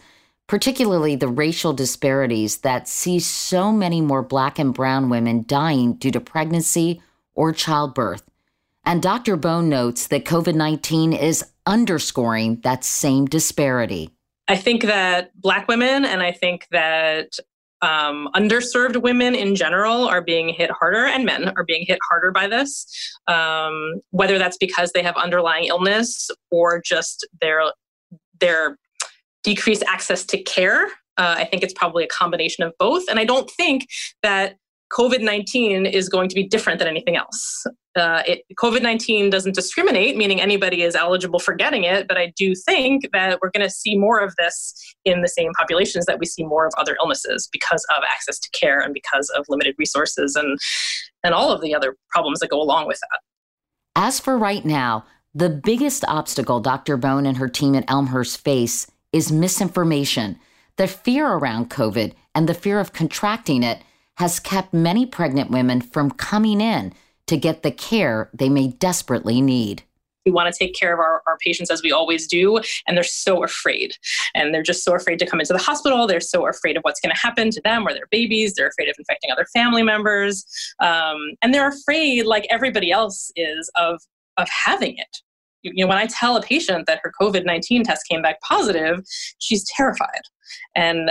particularly 0.47 1.17
the 1.17 1.27
racial 1.27 1.73
disparities 1.73 2.59
that 2.59 2.87
see 2.87 3.19
so 3.19 3.73
many 3.73 4.03
more 4.03 4.23
black 4.23 4.59
and 4.59 4.75
brown 4.75 5.09
women 5.09 5.45
dying 5.49 5.95
due 5.95 6.11
to 6.11 6.21
pregnancy 6.21 7.03
or 7.35 7.51
childbirth. 7.51 8.23
And 8.87 9.03
Dr. 9.03 9.37
Bone 9.37 9.69
notes 9.69 10.07
that 10.07 10.25
COVID 10.25 10.55
19 10.55 11.13
is 11.13 11.45
underscoring 11.67 12.61
that 12.61 12.85
same 12.85 13.27
disparity. 13.27 14.11
I 14.47 14.57
think 14.57 14.85
that 14.85 15.33
Black 15.41 15.67
women 15.67 16.05
and 16.05 16.23
I 16.23 16.31
think 16.31 16.69
that 16.71 17.37
um, 17.83 18.29
underserved 18.35 19.03
women 19.03 19.35
in 19.35 19.57
general 19.57 20.07
are 20.09 20.23
being 20.23 20.49
hit 20.49 20.71
harder, 20.71 21.05
and 21.05 21.25
men 21.25 21.53
are 21.57 21.65
being 21.65 21.85
hit 21.87 21.99
harder 22.09 22.31
by 22.31 22.47
this, 22.47 22.87
um, 23.27 24.01
whether 24.11 24.39
that's 24.39 24.57
because 24.57 24.93
they 24.93 25.03
have 25.03 25.17
underlying 25.17 25.65
illness 25.65 26.31
or 26.51 26.81
just 26.81 27.27
their 27.41 27.63
their 28.41 28.79
decreased 29.43 29.83
access 29.87 30.25
to 30.27 30.43
care. 30.43 30.87
Uh, 31.19 31.35
I 31.39 31.45
think 31.45 31.63
it's 31.63 31.75
probably 31.75 32.05
a 32.05 32.09
combination 32.09 32.65
of 32.65 32.73
both, 32.79 33.05
and 33.11 33.19
I 33.19 33.25
don't 33.25 33.51
think 33.51 33.87
that 34.23 34.57
COVID 34.93 35.21
19 35.21 35.87
is 35.87 36.09
going 36.09 36.29
to 36.29 36.35
be 36.35 36.47
different 36.47 36.79
than 36.79 36.89
anything 36.89 37.17
else. 37.17 37.67
Uh, 37.97 38.23
COVID 38.61 38.83
19 38.83 39.31
doesn't 39.31 39.55
discriminate, 39.55 40.17
meaning 40.17 40.41
anybody 40.41 40.83
is 40.83 40.95
eligible 40.95 41.39
for 41.39 41.55
getting 41.55 41.85
it, 41.85 42.07
but 42.07 42.19
I 42.19 42.33
do 42.37 42.55
think 42.55 43.11
that 43.13 43.39
we're 43.41 43.51
going 43.51 43.67
to 43.67 43.71
see 43.71 43.97
more 43.97 44.21
of 44.21 44.35
this 44.37 44.75
in 45.05 45.23
the 45.23 45.29
same 45.29 45.53
populations 45.59 46.07
that 46.07 46.19
we 46.19 46.27
see 46.27 46.45
more 46.45 46.67
of 46.67 46.73
other 46.79 46.97
illnesses 47.01 47.49
because 47.51 47.85
of 47.97 48.05
access 48.09 48.39
to 48.39 48.51
care 48.51 48.81
and 48.81 48.93
because 48.93 49.31
of 49.31 49.47
limited 49.49 49.75
resources 49.79 50.37
and, 50.37 50.59
and 51.25 51.35
all 51.35 51.51
of 51.51 51.63
the 51.63 51.75
other 51.75 51.97
problems 52.11 52.41
that 52.41 52.51
go 52.51 52.61
along 52.61 52.87
with 52.87 53.01
that. 53.01 53.21
As 53.97 54.21
for 54.21 54.37
right 54.37 54.65
now, 54.65 55.07
the 55.35 55.49
biggest 55.49 56.05
obstacle 56.07 56.61
Dr. 56.61 56.97
Bone 56.97 57.27
and 57.27 57.39
her 57.39 57.49
team 57.49 57.75
at 57.75 57.91
Elmhurst 57.91 58.39
face 58.43 58.87
is 59.13 59.33
misinformation. 59.33 60.39
The 60.77 60.87
fear 60.87 61.27
around 61.27 61.71
COVID 61.71 62.13
and 62.35 62.47
the 62.47 62.55
fear 62.55 62.79
of 62.79 62.93
contracting 62.93 63.63
it 63.63 63.81
has 64.17 64.41
kept 64.41 64.75
many 64.75 65.07
pregnant 65.07 65.51
women 65.51 65.81
from 65.81 66.11
coming 66.11 66.61
in 66.61 66.93
to 67.27 67.37
get 67.37 67.63
the 67.63 67.71
care 67.71 68.31
they 68.33 68.49
may 68.49 68.69
desperately 68.69 69.41
need. 69.41 69.83
We 70.25 70.33
want 70.33 70.53
to 70.53 70.59
take 70.59 70.75
care 70.75 70.93
of 70.93 70.99
our, 70.99 71.23
our 71.29 71.37
patients 71.39 71.71
as 71.71 71.83
we 71.83 71.93
always 71.93 72.27
do, 72.27 72.59
and 72.87 72.97
they're 72.97 73.05
so 73.05 73.45
afraid. 73.45 73.93
And 74.35 74.53
they're 74.53 74.63
just 74.63 74.85
so 74.85 74.95
afraid 74.95 75.21
to 75.21 75.27
come 75.27 75.39
into 75.39 75.53
the 75.53 75.59
hospital. 75.61 76.07
They're 76.07 76.21
so 76.21 76.49
afraid 76.49 76.77
of 76.77 76.83
what's 76.83 76.99
going 76.99 77.15
to 77.15 77.21
happen 77.21 77.51
to 77.51 77.61
them 77.63 77.87
or 77.87 77.93
their 77.93 78.09
babies. 78.11 78.55
They're 78.55 78.67
afraid 78.67 78.89
of 78.89 78.97
infecting 78.99 79.31
other 79.31 79.47
family 79.55 79.85
members. 79.85 80.45
Um, 80.81 81.35
and 81.43 81.55
they're 81.55 81.69
afraid, 81.69 82.27
like 82.27 82.47
everybody 82.51 82.91
else 82.91 83.31
is, 83.37 83.71
of, 83.77 84.01
of 84.37 84.49
having 84.49 84.99
it 84.99 85.19
you 85.63 85.85
know 85.85 85.89
when 85.89 85.99
i 85.99 86.07
tell 86.07 86.37
a 86.37 86.43
patient 86.43 86.87
that 86.87 87.01
her 87.03 87.13
covid-19 87.21 87.83
test 87.83 88.07
came 88.09 88.23
back 88.23 88.41
positive 88.41 89.01
she's 89.39 89.65
terrified 89.65 90.21
and 90.75 91.11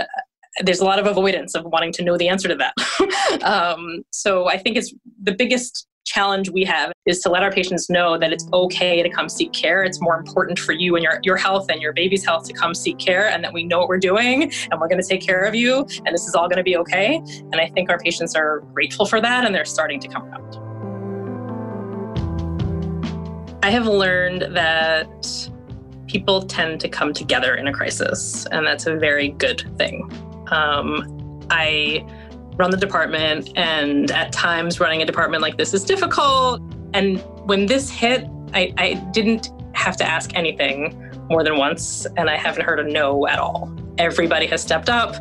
there's 0.62 0.80
a 0.80 0.84
lot 0.84 0.98
of 0.98 1.06
avoidance 1.06 1.54
of 1.54 1.64
wanting 1.66 1.92
to 1.92 2.02
know 2.02 2.16
the 2.16 2.28
answer 2.28 2.48
to 2.48 2.54
that. 2.54 3.42
um, 3.42 4.02
so 4.10 4.48
I 4.48 4.58
think 4.58 4.76
it's 4.76 4.94
the 5.22 5.32
biggest 5.32 5.86
challenge 6.06 6.50
we 6.50 6.64
have 6.64 6.92
is 7.04 7.18
to 7.20 7.28
let 7.28 7.42
our 7.42 7.50
patients 7.50 7.90
know 7.90 8.16
that 8.16 8.32
it's 8.32 8.46
okay 8.52 9.02
to 9.02 9.08
come 9.08 9.28
seek 9.28 9.52
care. 9.52 9.82
It's 9.82 10.00
more 10.00 10.16
important 10.16 10.58
for 10.58 10.72
you 10.72 10.94
and 10.94 11.02
your, 11.02 11.18
your 11.22 11.36
health 11.36 11.66
and 11.68 11.82
your 11.82 11.92
baby's 11.92 12.24
health 12.24 12.46
to 12.46 12.52
come 12.52 12.74
seek 12.74 12.98
care 12.98 13.28
and 13.28 13.42
that 13.42 13.52
we 13.52 13.64
know 13.64 13.80
what 13.80 13.88
we're 13.88 13.98
doing 13.98 14.44
and 14.70 14.80
we're 14.80 14.88
going 14.88 15.02
to 15.02 15.06
take 15.06 15.20
care 15.20 15.42
of 15.42 15.54
you 15.54 15.80
and 16.04 16.14
this 16.14 16.26
is 16.26 16.34
all 16.34 16.48
going 16.48 16.58
to 16.58 16.62
be 16.62 16.76
okay. 16.76 17.16
And 17.16 17.56
I 17.56 17.68
think 17.68 17.90
our 17.90 17.98
patients 17.98 18.36
are 18.36 18.60
grateful 18.72 19.04
for 19.04 19.20
that 19.20 19.44
and 19.44 19.54
they're 19.54 19.64
starting 19.64 19.98
to 20.00 20.08
come 20.08 20.22
around. 20.22 20.66
I 23.64 23.70
have 23.70 23.88
learned 23.88 24.42
that 24.54 25.50
people 26.06 26.42
tend 26.42 26.80
to 26.80 26.88
come 26.88 27.12
together 27.12 27.56
in 27.56 27.66
a 27.66 27.72
crisis, 27.72 28.46
and 28.52 28.64
that's 28.64 28.86
a 28.86 28.94
very 28.94 29.30
good 29.30 29.68
thing. 29.76 30.08
Um, 30.48 31.40
I 31.50 32.04
run 32.56 32.70
the 32.70 32.76
department, 32.76 33.50
and 33.56 34.10
at 34.10 34.32
times 34.32 34.80
running 34.80 35.02
a 35.02 35.06
department 35.06 35.42
like 35.42 35.56
this 35.56 35.74
is 35.74 35.84
difficult. 35.84 36.60
And 36.94 37.20
when 37.46 37.66
this 37.66 37.90
hit, 37.90 38.26
I, 38.54 38.72
I 38.78 38.94
didn't 39.12 39.50
have 39.74 39.96
to 39.98 40.04
ask 40.04 40.34
anything 40.34 41.02
more 41.28 41.44
than 41.44 41.56
once, 41.56 42.06
and 42.16 42.30
I 42.30 42.36
haven't 42.36 42.64
heard 42.64 42.80
a 42.80 42.84
no 42.90 43.26
at 43.26 43.38
all. 43.38 43.72
Everybody 43.98 44.46
has 44.46 44.62
stepped 44.62 44.88
up. 44.88 45.16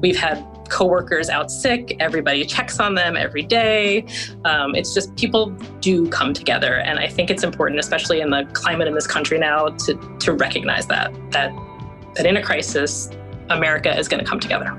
We've 0.00 0.16
had 0.16 0.44
coworkers 0.68 1.28
out 1.28 1.50
sick. 1.50 1.96
Everybody 2.00 2.44
checks 2.44 2.78
on 2.78 2.94
them 2.94 3.16
every 3.16 3.42
day. 3.42 4.06
Um, 4.44 4.74
it's 4.74 4.94
just 4.94 5.14
people 5.16 5.50
do 5.80 6.08
come 6.08 6.32
together, 6.32 6.76
and 6.76 6.98
I 6.98 7.08
think 7.08 7.30
it's 7.30 7.44
important, 7.44 7.80
especially 7.80 8.20
in 8.20 8.30
the 8.30 8.48
climate 8.52 8.88
in 8.88 8.94
this 8.94 9.06
country 9.06 9.38
now, 9.38 9.68
to 9.68 10.16
to 10.20 10.32
recognize 10.32 10.86
that 10.86 11.12
that 11.32 11.52
that 12.14 12.26
in 12.26 12.36
a 12.36 12.42
crisis, 12.42 13.10
America 13.50 13.96
is 13.98 14.08
going 14.08 14.22
to 14.22 14.28
come 14.28 14.40
together. 14.40 14.76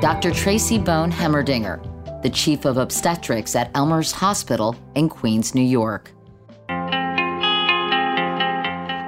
Dr. 0.00 0.30
Tracy 0.30 0.78
Bone 0.78 1.10
Hemmerdinger, 1.10 1.80
the 2.22 2.30
chief 2.30 2.64
of 2.64 2.76
obstetrics 2.76 3.56
at 3.56 3.70
Elmhurst 3.74 4.14
Hospital 4.14 4.76
in 4.94 5.08
Queens, 5.08 5.54
New 5.54 5.62
York. 5.62 6.12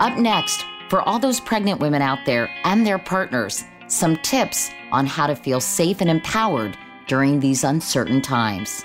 Up 0.01 0.16
next, 0.16 0.64
for 0.89 1.03
all 1.03 1.18
those 1.18 1.41
pregnant 1.41 1.80
women 1.80 2.01
out 2.01 2.24
there 2.24 2.49
and 2.64 2.86
their 2.86 2.99
partners, 2.99 3.64
some 3.89 4.16
tips 4.18 4.70
on 4.93 5.07
how 5.07 5.26
to 5.26 5.36
feel 5.36 5.61
safe 5.61 6.01
and 6.01 6.09
empowered 6.09 6.76
during 7.07 7.41
these 7.41 7.64
uncertain 7.64 8.22
times. 8.22 8.84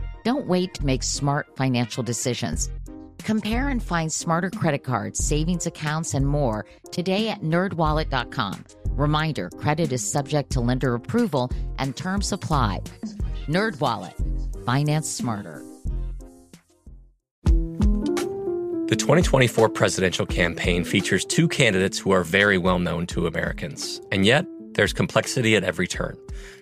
Don't 0.23 0.47
wait 0.47 0.73
to 0.75 0.85
make 0.85 1.03
smart 1.03 1.55
financial 1.55 2.03
decisions. 2.03 2.69
Compare 3.19 3.69
and 3.69 3.81
find 3.81 4.11
smarter 4.11 4.49
credit 4.49 4.83
cards, 4.83 5.23
savings 5.23 5.65
accounts, 5.65 6.13
and 6.13 6.27
more 6.27 6.65
today 6.91 7.29
at 7.29 7.41
nerdwallet.com. 7.41 8.65
Reminder 8.91 9.49
credit 9.49 9.91
is 9.91 10.09
subject 10.09 10.51
to 10.51 10.59
lender 10.59 10.93
approval 10.95 11.51
and 11.77 11.95
terms 11.95 12.31
apply. 12.31 12.81
NerdWallet, 13.47 14.65
finance 14.65 15.09
smarter. 15.09 15.63
The 18.87 18.97
2024 18.97 19.69
presidential 19.69 20.25
campaign 20.25 20.83
features 20.83 21.23
two 21.23 21.47
candidates 21.47 21.97
who 21.97 22.11
are 22.11 22.23
very 22.25 22.57
well 22.57 22.77
known 22.77 23.07
to 23.07 23.25
Americans. 23.25 24.01
And 24.11 24.25
yet, 24.25 24.45
there's 24.73 24.91
complexity 24.91 25.55
at 25.55 25.63
every 25.63 25.87
turn. 25.87 26.17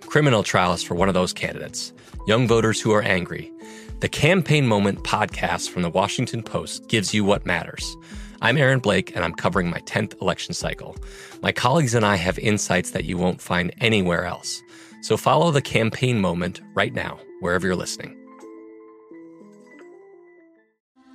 Criminal 0.10 0.42
trials 0.42 0.82
for 0.82 0.96
one 0.96 1.08
of 1.08 1.14
those 1.14 1.34
candidates 1.34 1.94
young 2.26 2.48
voters 2.48 2.82
who 2.82 2.92
are 2.92 3.02
angry. 3.04 3.52
The 4.00 4.10
Campaign 4.10 4.66
Moment 4.66 5.04
podcast 5.04 5.70
from 5.70 5.84
the 5.84 5.90
Washington 5.90 6.42
Post 6.42 6.88
gives 6.88 7.14
you 7.14 7.24
what 7.24 7.46
matters. 7.46 7.96
I'm 8.42 8.58
Aaron 8.58 8.80
Blake, 8.80 9.16
and 9.16 9.24
I'm 9.24 9.34
covering 9.34 9.70
my 9.70 9.80
10th 9.82 10.20
election 10.20 10.56
cycle. 10.56 10.98
My 11.44 11.52
colleagues 11.52 11.94
and 11.94 12.06
I 12.06 12.16
have 12.16 12.40
insights 12.40 12.92
that 12.92 13.06
you 13.06 13.18
won't 13.18 13.40
find 13.40 13.72
anywhere 13.82 14.26
else. 14.26 14.62
So 15.02 15.16
follow 15.16 15.52
the 15.52 15.62
Campaign 15.62 16.20
Moment 16.20 16.62
right 16.74 16.94
now, 16.94 17.20
wherever 17.40 17.68
you're 17.68 17.76
listening. 17.76 18.18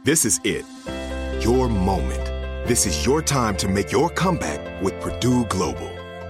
This 0.05 0.25
is 0.25 0.41
it. 0.45 0.65
Your 1.41 1.69
moment. 1.69 2.25
This 2.69 2.87
is 2.87 3.05
your 3.05 3.23
time 3.23 3.57
to 3.57 3.69
make 3.69 3.91
your 3.91 4.09
comeback 4.09 4.83
with 4.83 5.01
Purdue 5.01 5.45
Global. 5.47 5.94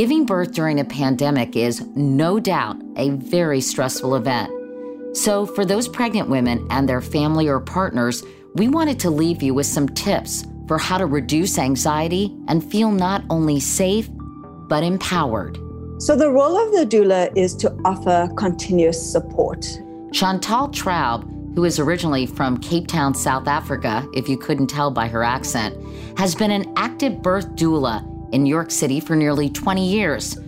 Giving 0.00 0.24
birth 0.24 0.52
during 0.52 0.80
a 0.80 0.84
pandemic 0.86 1.56
is 1.56 1.84
no 1.94 2.40
doubt 2.40 2.78
a 2.96 3.10
very 3.10 3.60
stressful 3.60 4.14
event. 4.14 4.50
So, 5.14 5.44
for 5.44 5.66
those 5.66 5.88
pregnant 5.88 6.30
women 6.30 6.66
and 6.70 6.88
their 6.88 7.02
family 7.02 7.48
or 7.48 7.60
partners, 7.60 8.24
we 8.54 8.66
wanted 8.66 8.98
to 9.00 9.10
leave 9.10 9.42
you 9.42 9.52
with 9.52 9.66
some 9.66 9.90
tips 9.90 10.46
for 10.66 10.78
how 10.78 10.96
to 10.96 11.04
reduce 11.04 11.58
anxiety 11.58 12.34
and 12.48 12.64
feel 12.64 12.90
not 12.90 13.24
only 13.28 13.60
safe, 13.60 14.08
but 14.70 14.82
empowered. 14.82 15.58
So, 15.98 16.16
the 16.16 16.30
role 16.30 16.56
of 16.56 16.72
the 16.72 16.86
doula 16.86 17.30
is 17.36 17.54
to 17.56 17.70
offer 17.84 18.32
continuous 18.38 19.12
support. 19.12 19.66
Chantal 20.12 20.70
Traub, 20.70 21.24
who 21.54 21.64
is 21.66 21.78
originally 21.78 22.24
from 22.24 22.56
Cape 22.56 22.86
Town, 22.86 23.12
South 23.12 23.46
Africa, 23.46 24.08
if 24.14 24.30
you 24.30 24.38
couldn't 24.38 24.68
tell 24.68 24.90
by 24.90 25.08
her 25.08 25.22
accent, 25.22 25.76
has 26.16 26.34
been 26.34 26.52
an 26.52 26.72
active 26.76 27.20
birth 27.20 27.50
doula 27.50 28.09
in 28.32 28.42
New 28.42 28.50
York 28.50 28.70
City 28.70 29.00
for 29.00 29.16
nearly 29.16 29.50
20 29.50 29.86
years, 29.88 30.38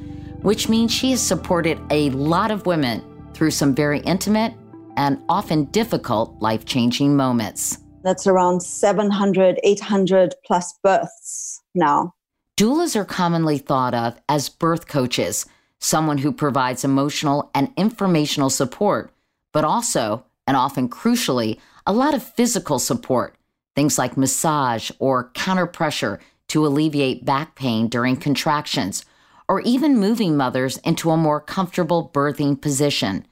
which 0.43 0.69
means 0.69 0.93
she 0.93 1.11
has 1.11 1.21
supported 1.21 1.79
a 1.91 2.11
lot 2.11 2.51
of 2.51 2.67
women 2.67 3.03
through 3.35 3.51
some 3.51 3.75
very 3.75 4.01
intimate 4.01 4.55
and 4.97 5.23
often 5.29 5.65
difficult 5.67 6.41
life 6.41 6.65
changing 6.65 7.17
moments. 7.17 7.79
That's 8.03 8.27
around 8.27 8.63
700, 8.63 9.61
800 9.63 10.35
plus 10.45 10.79
births 10.83 11.63
now. 11.75 12.15
Doulas 12.57 12.97
are 12.97 13.05
commonly 13.05 13.59
thought 13.59 13.95
of 13.95 14.21
as 14.29 14.49
birth 14.49 14.87
coaches, 14.87 15.47
someone 15.79 16.19
who 16.19 16.33
provides 16.33 16.85
emotional 16.85 17.51
and 17.55 17.73
informational 17.77 18.51
support, 18.51 19.13
but 19.53 19.65
also, 19.65 20.25
and 20.47 20.57
often 20.57 20.89
crucially, 20.89 21.59
a 21.87 21.93
lot 21.93 22.15
of 22.15 22.23
physical 22.23 22.79
support, 22.79 23.37
things 23.75 23.99
like 23.99 24.17
massage 24.17 24.91
or 24.99 25.31
counter 25.35 25.67
pressure 25.67 26.21
to 26.53 26.67
alleviate 26.67 27.25
back 27.25 27.55
pain 27.55 27.89
during 27.89 28.15
contractions, 28.15 29.07
or 29.49 29.63
even 29.63 29.99
moving 29.99 30.37
mothers 30.37 30.77
into 30.79 31.11
a 31.11 31.17
more 31.17 31.41
comfortable 31.41 32.11
birthing 32.13 32.61
position. 32.61 33.27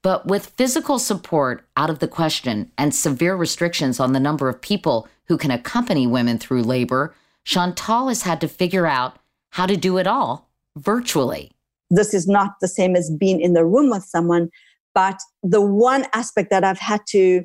But 0.00 0.26
with 0.26 0.54
physical 0.56 1.00
support 1.00 1.66
out 1.76 1.90
of 1.90 1.98
the 1.98 2.06
question 2.06 2.70
and 2.78 2.94
severe 2.94 3.34
restrictions 3.34 3.98
on 3.98 4.12
the 4.12 4.20
number 4.20 4.48
of 4.48 4.60
people 4.60 5.08
who 5.26 5.36
can 5.36 5.50
accompany 5.50 6.06
women 6.06 6.38
through 6.38 6.62
labor, 6.62 7.16
Chantal 7.44 8.06
has 8.06 8.22
had 8.22 8.40
to 8.40 8.48
figure 8.48 8.86
out 8.86 9.18
how 9.50 9.66
to 9.66 9.76
do 9.76 9.98
it 9.98 10.06
all 10.06 10.48
virtually. 10.76 11.50
This 11.90 12.14
is 12.14 12.28
not 12.28 12.52
the 12.60 12.68
same 12.68 12.94
as 12.94 13.10
being 13.10 13.40
in 13.40 13.54
the 13.54 13.64
room 13.64 13.90
with 13.90 14.04
someone, 14.04 14.50
but 14.94 15.18
the 15.42 15.60
one 15.60 16.06
aspect 16.14 16.50
that 16.50 16.62
I've 16.62 16.78
had 16.78 17.00
to 17.08 17.44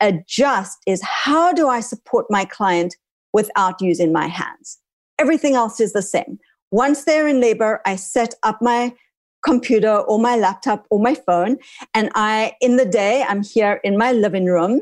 adjust 0.00 0.78
is 0.86 1.02
how 1.02 1.52
do 1.52 1.68
I 1.68 1.80
support 1.80 2.26
my 2.30 2.46
client 2.46 2.96
without 3.34 3.82
using 3.82 4.12
my 4.12 4.28
hands. 4.28 4.78
Everything 5.18 5.54
else 5.54 5.80
is 5.80 5.92
the 5.92 6.00
same. 6.00 6.38
Once 6.70 7.04
they're 7.04 7.28
in 7.28 7.40
labor, 7.40 7.82
I 7.84 7.96
set 7.96 8.34
up 8.42 8.62
my 8.62 8.94
computer 9.44 9.98
or 9.98 10.18
my 10.18 10.36
laptop 10.36 10.86
or 10.90 10.98
my 10.98 11.14
phone. 11.14 11.58
And 11.92 12.10
I, 12.14 12.54
in 12.62 12.76
the 12.76 12.86
day, 12.86 13.22
I'm 13.28 13.42
here 13.42 13.80
in 13.84 13.98
my 13.98 14.12
living 14.12 14.46
room 14.46 14.80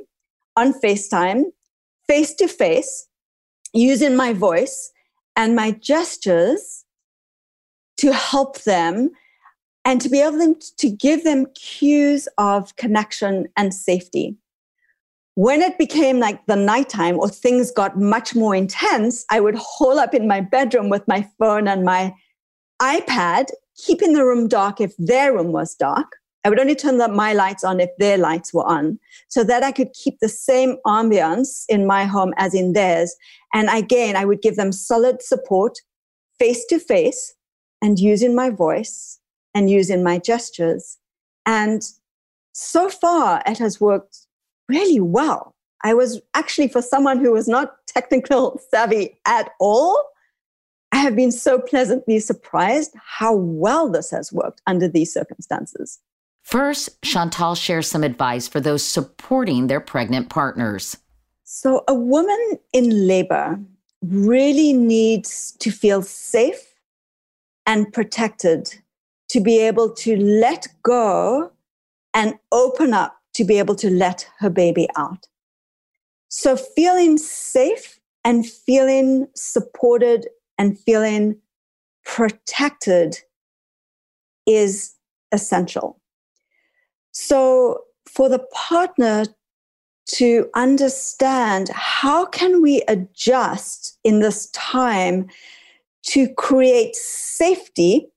on 0.57 0.73
FaceTime, 0.73 1.45
face 2.07 2.35
to 2.35 2.47
face, 2.47 3.09
using 3.73 4.15
my 4.15 4.33
voice 4.33 4.93
and 5.35 5.57
my 5.57 5.73
gestures 5.73 6.85
to 7.97 8.13
help 8.13 8.63
them 8.63 9.11
and 9.85 10.01
to 10.01 10.09
be 10.09 10.21
able 10.21 10.55
to 10.77 10.91
give 10.91 11.25
them 11.25 11.47
cues 11.55 12.29
of 12.39 12.77
connection 12.77 13.49
and 13.57 13.75
safety. 13.75 14.37
When 15.35 15.63
it 15.63 15.79
became 15.79 16.19
like 16.19 16.45
the 16.47 16.57
nighttime 16.57 17.19
or 17.19 17.29
things 17.29 17.71
got 17.71 17.99
much 17.99 18.35
more 18.35 18.55
intense, 18.55 19.25
I 19.31 19.41
would 19.41 19.55
hole 19.55 19.99
up 19.99 20.13
in 20.13 20.29
my 20.29 20.43
bedroom 20.43 20.91
with 20.91 21.09
my 21.09 21.27
phone 21.39 21.67
and 21.67 21.85
my 21.85 22.15
iPad, 22.83 23.49
keeping 23.77 24.13
the 24.13 24.25
room 24.25 24.47
dark 24.47 24.81
if 24.81 24.93
their 24.99 25.33
room 25.33 25.53
was 25.53 25.75
dark. 25.75 26.17
I 26.45 26.49
would 26.49 26.61
only 26.61 26.75
turn 26.75 26.99
the, 26.99 27.09
my 27.09 27.33
lights 27.33 27.65
on 27.65 27.81
if 27.81 27.89
their 27.99 28.19
lights 28.19 28.53
were 28.53 28.67
on 28.67 28.99
so 29.29 29.45
that 29.45 29.63
I 29.63 29.73
could 29.73 29.93
keep 29.93 30.19
the 30.21 30.29
same 30.29 30.77
ambience 30.85 31.65
in 31.69 31.87
my 31.87 32.05
home 32.05 32.35
as 32.37 32.53
in 32.53 32.73
theirs. 32.73 33.15
And 33.55 33.69
again, 33.71 34.17
I 34.17 34.25
would 34.25 34.43
give 34.43 34.57
them 34.57 34.73
solid 34.73 35.23
support 35.23 35.79
face 36.39 36.67
to 36.67 36.79
face 36.79 37.33
and 37.81 37.99
using 37.99 38.35
my 38.35 38.51
voice 38.51 39.21
and 39.55 39.71
using 39.71 40.03
my 40.03 40.19
gestures. 40.19 40.99
And 41.47 41.83
so 42.53 42.89
far, 42.89 43.43
it 43.47 43.59
has 43.59 43.81
worked 43.81 44.27
really 44.69 45.01
well. 45.01 45.55
I 45.85 45.95
was 45.95 46.21
actually, 46.35 46.69
for 46.69 46.83
someone 46.83 47.19
who 47.19 47.33
was 47.33 47.49
not 47.49 47.75
technical 47.87 48.61
savvy 48.71 49.19
at 49.27 49.51
all, 49.61 50.11
I 50.93 50.99
have 50.99 51.17
been 51.17 51.33
so 51.33 51.59
pleasantly 51.59 52.21
surprised 52.21 52.95
how 53.03 53.35
well 53.35 53.91
this 53.91 54.11
has 54.11 54.33
worked 54.33 54.61
under 54.67 54.89
these 54.89 55.13
circumstances. 55.13 55.99
First, 56.43 57.01
Chantal 57.03 57.55
shares 57.55 57.89
some 57.89 58.05
advice 58.05 58.49
for 58.49 58.61
those 58.61 58.85
supporting 58.85 59.69
their 59.69 59.81
pregnant 59.81 60.29
partners. 60.29 60.97
So, 61.45 61.85
a 61.89 61.95
woman 61.95 62.59
in 62.73 63.07
labor 63.07 63.61
really 64.03 64.73
needs 64.73 65.53
to 65.61 65.71
feel 65.71 66.03
safe 66.03 66.75
and 67.65 67.93
protected 67.93 68.75
to 69.29 69.41
be 69.41 69.61
able 69.61 69.91
to 69.95 70.17
let 70.17 70.67
go 70.83 71.53
and 72.13 72.35
open 72.51 72.93
up 72.93 73.22
to 73.35 73.45
be 73.45 73.59
able 73.59 73.75
to 73.77 73.91
let 73.91 74.29
her 74.39 74.51
baby 74.51 74.89
out. 74.97 75.27
So 76.29 76.57
feeling 76.57 77.19
safe 77.19 77.99
and 78.25 78.49
feeling 78.49 79.27
supported 79.35 80.29
and 80.59 80.79
feeling 80.79 81.37
protected 82.05 83.19
is 84.47 84.95
essential. 85.33 86.01
So 87.13 87.83
for 88.07 88.29
the 88.29 88.41
partner 88.53 89.25
to 90.07 90.49
understand 90.55 91.69
how 91.71 92.27
can 92.27 92.61
we 92.61 92.83
adjust 92.89 93.99
in 94.05 94.21
this 94.21 94.51
time 94.51 95.29
to 96.03 96.29
create 96.35 96.97
safety 96.97 98.09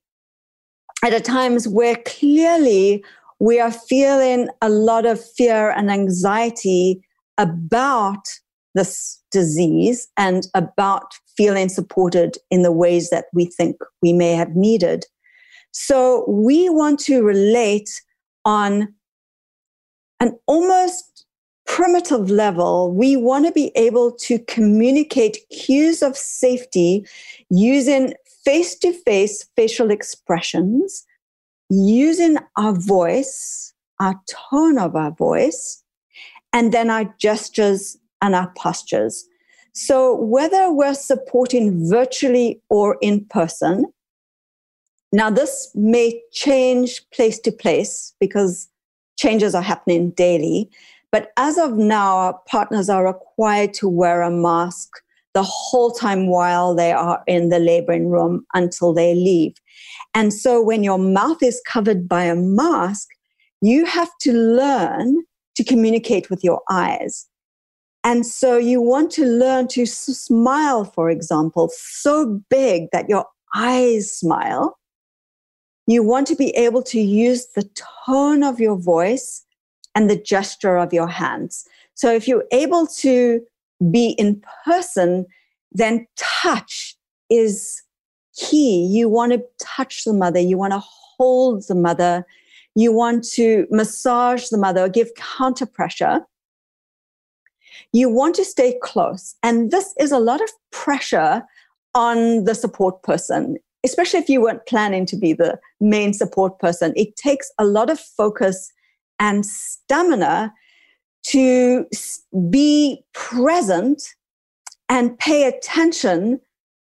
at 1.04 1.14
a 1.14 1.20
times 1.20 1.68
where 1.68 1.96
clearly 2.04 3.04
we 3.38 3.60
are 3.60 3.72
feeling 3.72 4.48
a 4.62 4.68
lot 4.68 5.06
of 5.06 5.22
fear 5.22 5.70
and 5.70 5.90
anxiety 5.90 7.02
about 7.38 8.26
this 8.74 9.20
disease 9.30 10.08
and 10.16 10.46
about 10.54 11.14
feeling 11.36 11.68
supported 11.68 12.36
in 12.50 12.62
the 12.62 12.72
ways 12.72 13.10
that 13.10 13.26
we 13.32 13.46
think 13.46 13.76
we 14.02 14.12
may 14.12 14.32
have 14.32 14.54
needed. 14.54 15.04
So 15.72 16.24
we 16.28 16.68
want 16.70 17.00
to 17.00 17.22
relate 17.22 17.90
on 18.44 18.94
an 20.20 20.38
almost 20.46 21.26
primitive 21.66 22.30
level. 22.30 22.92
We 22.92 23.16
want 23.16 23.46
to 23.46 23.52
be 23.52 23.72
able 23.74 24.12
to 24.12 24.38
communicate 24.40 25.38
cues 25.50 26.02
of 26.02 26.16
safety 26.16 27.06
using 27.50 28.14
face 28.44 28.78
to 28.78 28.92
face 28.92 29.46
facial 29.56 29.90
expressions 29.90 31.04
using 31.70 32.38
our 32.56 32.72
voice, 32.72 33.72
our 34.00 34.20
tone 34.50 34.78
of 34.78 34.94
our 34.96 35.12
voice, 35.12 35.82
and 36.52 36.72
then 36.72 36.90
our 36.90 37.04
gestures 37.18 37.96
and 38.22 38.34
our 38.34 38.52
postures. 38.56 39.26
So, 39.72 40.14
whether 40.14 40.72
we're 40.72 40.94
supporting 40.94 41.88
virtually 41.88 42.62
or 42.70 42.96
in 43.02 43.26
person, 43.26 43.84
now 45.12 45.30
this 45.30 45.70
may 45.74 46.20
change 46.32 47.02
place 47.12 47.38
to 47.40 47.52
place 47.52 48.14
because 48.20 48.68
changes 49.18 49.54
are 49.54 49.62
happening 49.62 50.10
daily. 50.10 50.70
But 51.12 51.32
as 51.36 51.58
of 51.58 51.76
now, 51.76 52.16
our 52.16 52.40
partners 52.46 52.88
are 52.88 53.06
required 53.06 53.74
to 53.74 53.88
wear 53.88 54.22
a 54.22 54.30
mask 54.30 54.90
the 55.34 55.42
whole 55.42 55.90
time 55.90 56.28
while 56.28 56.74
they 56.74 56.92
are 56.92 57.22
in 57.26 57.50
the 57.50 57.58
laboring 57.58 58.08
room 58.08 58.46
until 58.54 58.94
they 58.94 59.14
leave. 59.14 59.54
And 60.14 60.32
so 60.32 60.62
when 60.62 60.82
your 60.82 60.98
mouth 60.98 61.42
is 61.42 61.60
covered 61.66 62.08
by 62.08 62.24
a 62.24 62.34
mask, 62.34 63.08
you 63.60 63.84
have 63.84 64.10
to 64.20 64.32
learn 64.32 65.24
to 65.56 65.64
communicate 65.64 66.30
with 66.30 66.44
your 66.44 66.60
eyes. 66.70 67.26
And 68.04 68.24
so 68.24 68.56
you 68.56 68.80
want 68.80 69.10
to 69.12 69.26
learn 69.26 69.66
to 69.68 69.84
smile, 69.84 70.84
for 70.84 71.10
example, 71.10 71.70
so 71.74 72.40
big 72.48 72.88
that 72.92 73.08
your 73.08 73.26
eyes 73.54 74.12
smile. 74.12 74.78
You 75.88 76.02
want 76.02 76.26
to 76.28 76.36
be 76.36 76.50
able 76.50 76.82
to 76.84 77.00
use 77.00 77.46
the 77.54 77.68
tone 78.06 78.42
of 78.42 78.60
your 78.60 78.76
voice 78.76 79.44
and 79.94 80.08
the 80.08 80.20
gesture 80.20 80.76
of 80.76 80.92
your 80.92 81.08
hands. 81.08 81.66
So 81.94 82.12
if 82.12 82.28
you're 82.28 82.44
able 82.52 82.86
to 82.98 83.40
be 83.90 84.10
in 84.18 84.42
person, 84.64 85.26
then 85.72 86.06
touch 86.16 86.96
is 87.30 87.82
key. 88.36 88.86
You 88.86 89.08
want 89.08 89.32
to 89.32 89.42
touch 89.58 90.04
the 90.04 90.12
mother, 90.12 90.40
you 90.40 90.56
want 90.58 90.72
to 90.72 90.82
hold 90.82 91.66
the 91.66 91.74
mother, 91.74 92.24
you 92.74 92.92
want 92.92 93.24
to 93.30 93.66
massage 93.70 94.48
the 94.48 94.58
mother, 94.58 94.88
give 94.88 95.08
counter 95.16 95.66
pressure. 95.66 96.20
You 97.92 98.08
want 98.08 98.34
to 98.36 98.44
stay 98.44 98.78
close. 98.82 99.34
And 99.42 99.70
this 99.70 99.94
is 99.98 100.12
a 100.12 100.18
lot 100.18 100.42
of 100.42 100.50
pressure 100.70 101.42
on 101.94 102.44
the 102.44 102.54
support 102.54 103.02
person, 103.02 103.56
especially 103.84 104.20
if 104.20 104.28
you 104.28 104.42
weren't 104.42 104.66
planning 104.66 105.06
to 105.06 105.16
be 105.16 105.32
the 105.32 105.58
main 105.80 106.12
support 106.12 106.58
person. 106.58 106.92
It 106.96 107.16
takes 107.16 107.50
a 107.58 107.64
lot 107.64 107.88
of 107.88 107.98
focus 107.98 108.70
and 109.18 109.46
stamina 109.46 110.52
to 111.28 111.86
be 112.50 113.02
present 113.14 114.02
and 114.88 115.18
pay 115.18 115.44
attention 115.44 116.40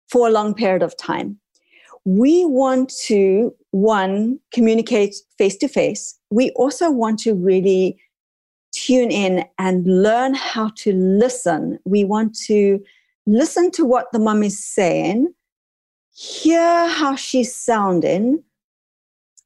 for 0.09 0.29
a 0.29 0.31
long 0.31 0.55
period 0.55 0.83
of 0.83 0.97
time. 0.97 1.39
We 2.05 2.45
want 2.45 2.93
to, 3.07 3.55
one, 3.71 4.39
communicate 4.53 5.17
face 5.39 5.57
to 5.59 5.69
face. 5.69 6.19
We 6.31 6.51
also 6.51 6.91
want 6.91 7.19
to 7.21 7.35
really 7.35 7.99
tune 8.73 9.11
in 9.11 9.45
and 9.59 9.87
learn 9.87 10.35
how 10.35 10.71
to 10.77 10.93
listen. 10.93 11.79
We 11.85 12.05
want 12.05 12.37
to 12.47 12.83
listen 13.27 13.71
to 13.73 13.85
what 13.85 14.13
the 14.13 14.19
mum 14.19 14.43
is 14.43 14.63
saying, 14.63 15.33
hear 16.13 16.89
how 16.89 17.17
she's 17.17 17.55
sounding, 17.55 18.43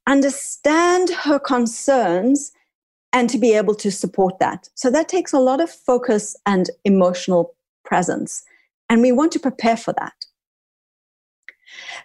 understand 0.07 1.09
her 1.09 1.39
concerns, 1.39 2.51
and 3.13 3.29
to 3.29 3.37
be 3.37 3.53
able 3.53 3.75
to 3.75 3.91
support 3.91 4.39
that. 4.39 4.69
So 4.75 4.91
that 4.91 5.09
takes 5.09 5.33
a 5.33 5.39
lot 5.39 5.61
of 5.61 5.69
focus 5.69 6.35
and 6.45 6.69
emotional 6.85 7.55
presence. 7.85 8.43
And 8.89 9.01
we 9.01 9.11
want 9.11 9.31
to 9.33 9.39
prepare 9.39 9.77
for 9.77 9.93
that. 9.93 10.13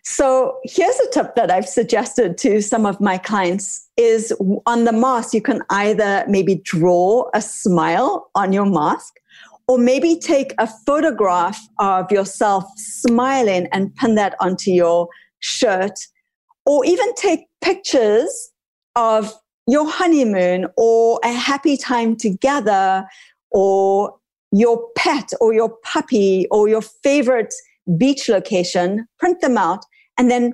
So 0.02 0.58
here's 0.64 0.98
a 1.00 1.10
tip 1.10 1.34
that 1.36 1.50
I've 1.50 1.68
suggested 1.68 2.36
to 2.38 2.60
some 2.60 2.86
of 2.86 3.00
my 3.00 3.18
clients 3.18 3.88
is 3.96 4.32
on 4.66 4.84
the 4.84 4.92
mask, 4.92 5.34
you 5.34 5.40
can 5.40 5.62
either 5.70 6.24
maybe 6.28 6.56
draw 6.56 7.30
a 7.34 7.40
smile 7.40 8.30
on 8.34 8.52
your 8.52 8.66
mask 8.66 9.14
or 9.66 9.78
maybe 9.78 10.18
take 10.18 10.52
a 10.58 10.66
photograph 10.66 11.58
of 11.78 12.10
yourself 12.12 12.64
smiling 12.76 13.66
and 13.72 13.94
pin 13.96 14.14
that 14.16 14.34
onto 14.40 14.70
your 14.70 15.08
shirt 15.38 15.98
or 16.66 16.84
even 16.84 17.14
take 17.14 17.46
pictures 17.62 18.50
of 18.96 19.32
your 19.66 19.88
honeymoon 19.88 20.66
or 20.76 21.18
a 21.24 21.32
happy 21.32 21.76
time 21.76 22.16
together 22.16 23.06
or 23.50 24.14
your 24.52 24.86
pet 24.96 25.30
or 25.40 25.54
your 25.54 25.70
puppy 25.82 26.46
or 26.50 26.68
your 26.68 26.82
favorite 26.82 27.52
beach 27.98 28.28
location, 28.28 29.06
print 29.18 29.40
them 29.40 29.58
out, 29.58 29.84
and 30.18 30.30
then 30.30 30.52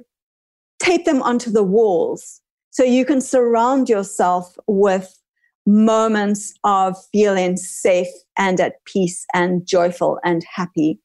tape 0.81 1.05
them 1.05 1.23
onto 1.23 1.51
the 1.51 1.63
walls. 1.63 2.41
So 2.71 2.85
you 2.85 3.05
can 3.05 3.21
surround 3.21 3.89
yourself 3.89 4.57
with 4.67 5.17
moments 5.67 6.55
of 6.65 6.97
feeling 7.13 7.57
safe 7.57 8.09
and 8.39 8.61
at 8.61 8.85
peace 8.85 9.27
and 9.35 9.67
joyful 9.67 10.19
and 10.25 10.43
happy. 10.55 11.01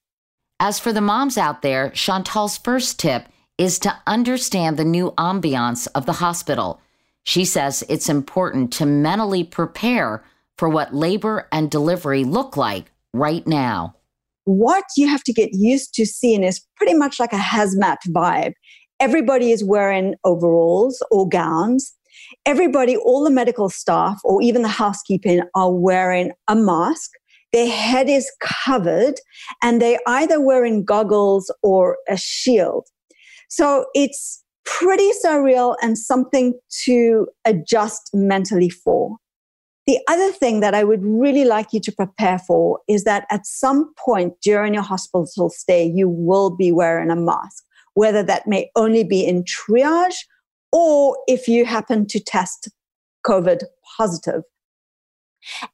As 0.59 0.79
for 0.79 0.93
the 0.93 1.01
moms 1.01 1.37
out 1.37 1.61
there, 1.61 1.89
Chantal's 1.89 2.57
first 2.57 2.99
tip 2.99 3.25
is 3.57 3.79
to 3.79 3.97
understand 4.07 4.77
the 4.77 4.85
new 4.85 5.11
ambiance 5.11 5.87
of 5.95 6.05
the 6.05 6.13
hospital. 6.13 6.79
She 7.23 7.45
says 7.45 7.83
it's 7.89 8.09
important 8.09 8.71
to 8.73 8.85
mentally 8.85 9.43
prepare 9.43 10.23
for 10.57 10.69
what 10.69 10.93
labor 10.95 11.47
and 11.51 11.69
delivery 11.69 12.23
look 12.23 12.55
like 12.55 12.91
right 13.13 13.45
now. 13.45 13.95
What 14.45 14.85
you 14.95 15.07
have 15.07 15.23
to 15.23 15.33
get 15.33 15.49
used 15.53 15.93
to 15.95 16.05
seeing 16.05 16.43
is 16.43 16.61
pretty 16.77 16.93
much 16.93 17.19
like 17.19 17.33
a 17.33 17.37
hazmat 17.37 17.97
vibe. 18.09 18.53
Everybody 18.99 19.51
is 19.51 19.63
wearing 19.63 20.15
overalls 20.23 21.03
or 21.11 21.27
gowns. 21.27 21.93
Everybody, 22.45 22.95
all 22.95 23.23
the 23.23 23.29
medical 23.29 23.69
staff 23.69 24.19
or 24.23 24.41
even 24.41 24.61
the 24.61 24.67
housekeeping 24.67 25.41
are 25.55 25.73
wearing 25.73 26.31
a 26.47 26.55
mask. 26.55 27.11
Their 27.53 27.69
head 27.69 28.07
is 28.07 28.31
covered 28.41 29.15
and 29.63 29.81
they're 29.81 29.99
either 30.07 30.39
wearing 30.39 30.85
goggles 30.85 31.53
or 31.63 31.97
a 32.07 32.17
shield. 32.17 32.85
So 33.49 33.85
it's 33.93 34.43
pretty 34.65 35.09
surreal 35.23 35.75
and 35.81 35.97
something 35.97 36.53
to 36.83 37.27
adjust 37.45 38.11
mentally 38.13 38.69
for. 38.69 39.17
The 39.87 39.99
other 40.07 40.31
thing 40.31 40.61
that 40.61 40.73
I 40.73 40.83
would 40.83 41.03
really 41.03 41.45
like 41.45 41.71
you 41.71 41.79
to 41.81 41.91
prepare 41.91 42.39
for 42.39 42.79
is 42.87 43.03
that 43.03 43.27
at 43.29 43.45
some 43.45 43.93
point 43.93 44.33
during 44.41 44.73
your 44.73 44.83
hospital 44.83 45.49
stay, 45.49 45.85
you 45.85 46.09
will 46.09 46.49
be 46.49 46.71
wearing 46.71 47.11
a 47.11 47.15
mask, 47.15 47.63
whether 47.93 48.23
that 48.23 48.47
may 48.47 48.71
only 48.75 49.03
be 49.03 49.25
in 49.25 49.43
triage 49.43 50.25
or 50.71 51.17
if 51.27 51.47
you 51.47 51.65
happen 51.65 52.07
to 52.07 52.19
test 52.19 52.69
COVID 53.25 53.63
positive. 53.97 54.41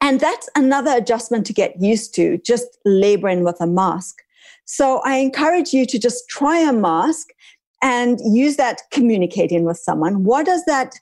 And 0.02 0.20
that's 0.20 0.50
another 0.56 0.92
adjustment 0.92 1.46
to 1.46 1.54
get 1.54 1.82
used 1.82 2.14
to, 2.16 2.38
just 2.40 2.78
laboring 2.84 3.44
with 3.44 3.58
a 3.62 3.68
mask. 3.68 4.18
So 4.66 5.02
I 5.06 5.16
encourage 5.18 5.74
you 5.74 5.86
to 5.86 5.98
just 5.98 6.28
try 6.30 6.60
a 6.60 6.74
mask 6.74 7.30
and 7.82 8.20
use 8.24 8.58
that 8.58 8.82
communicating 8.92 9.64
with 9.64 9.78
someone. 9.78 10.24
What 10.24 10.46
does 10.46 10.64
that 10.66 11.00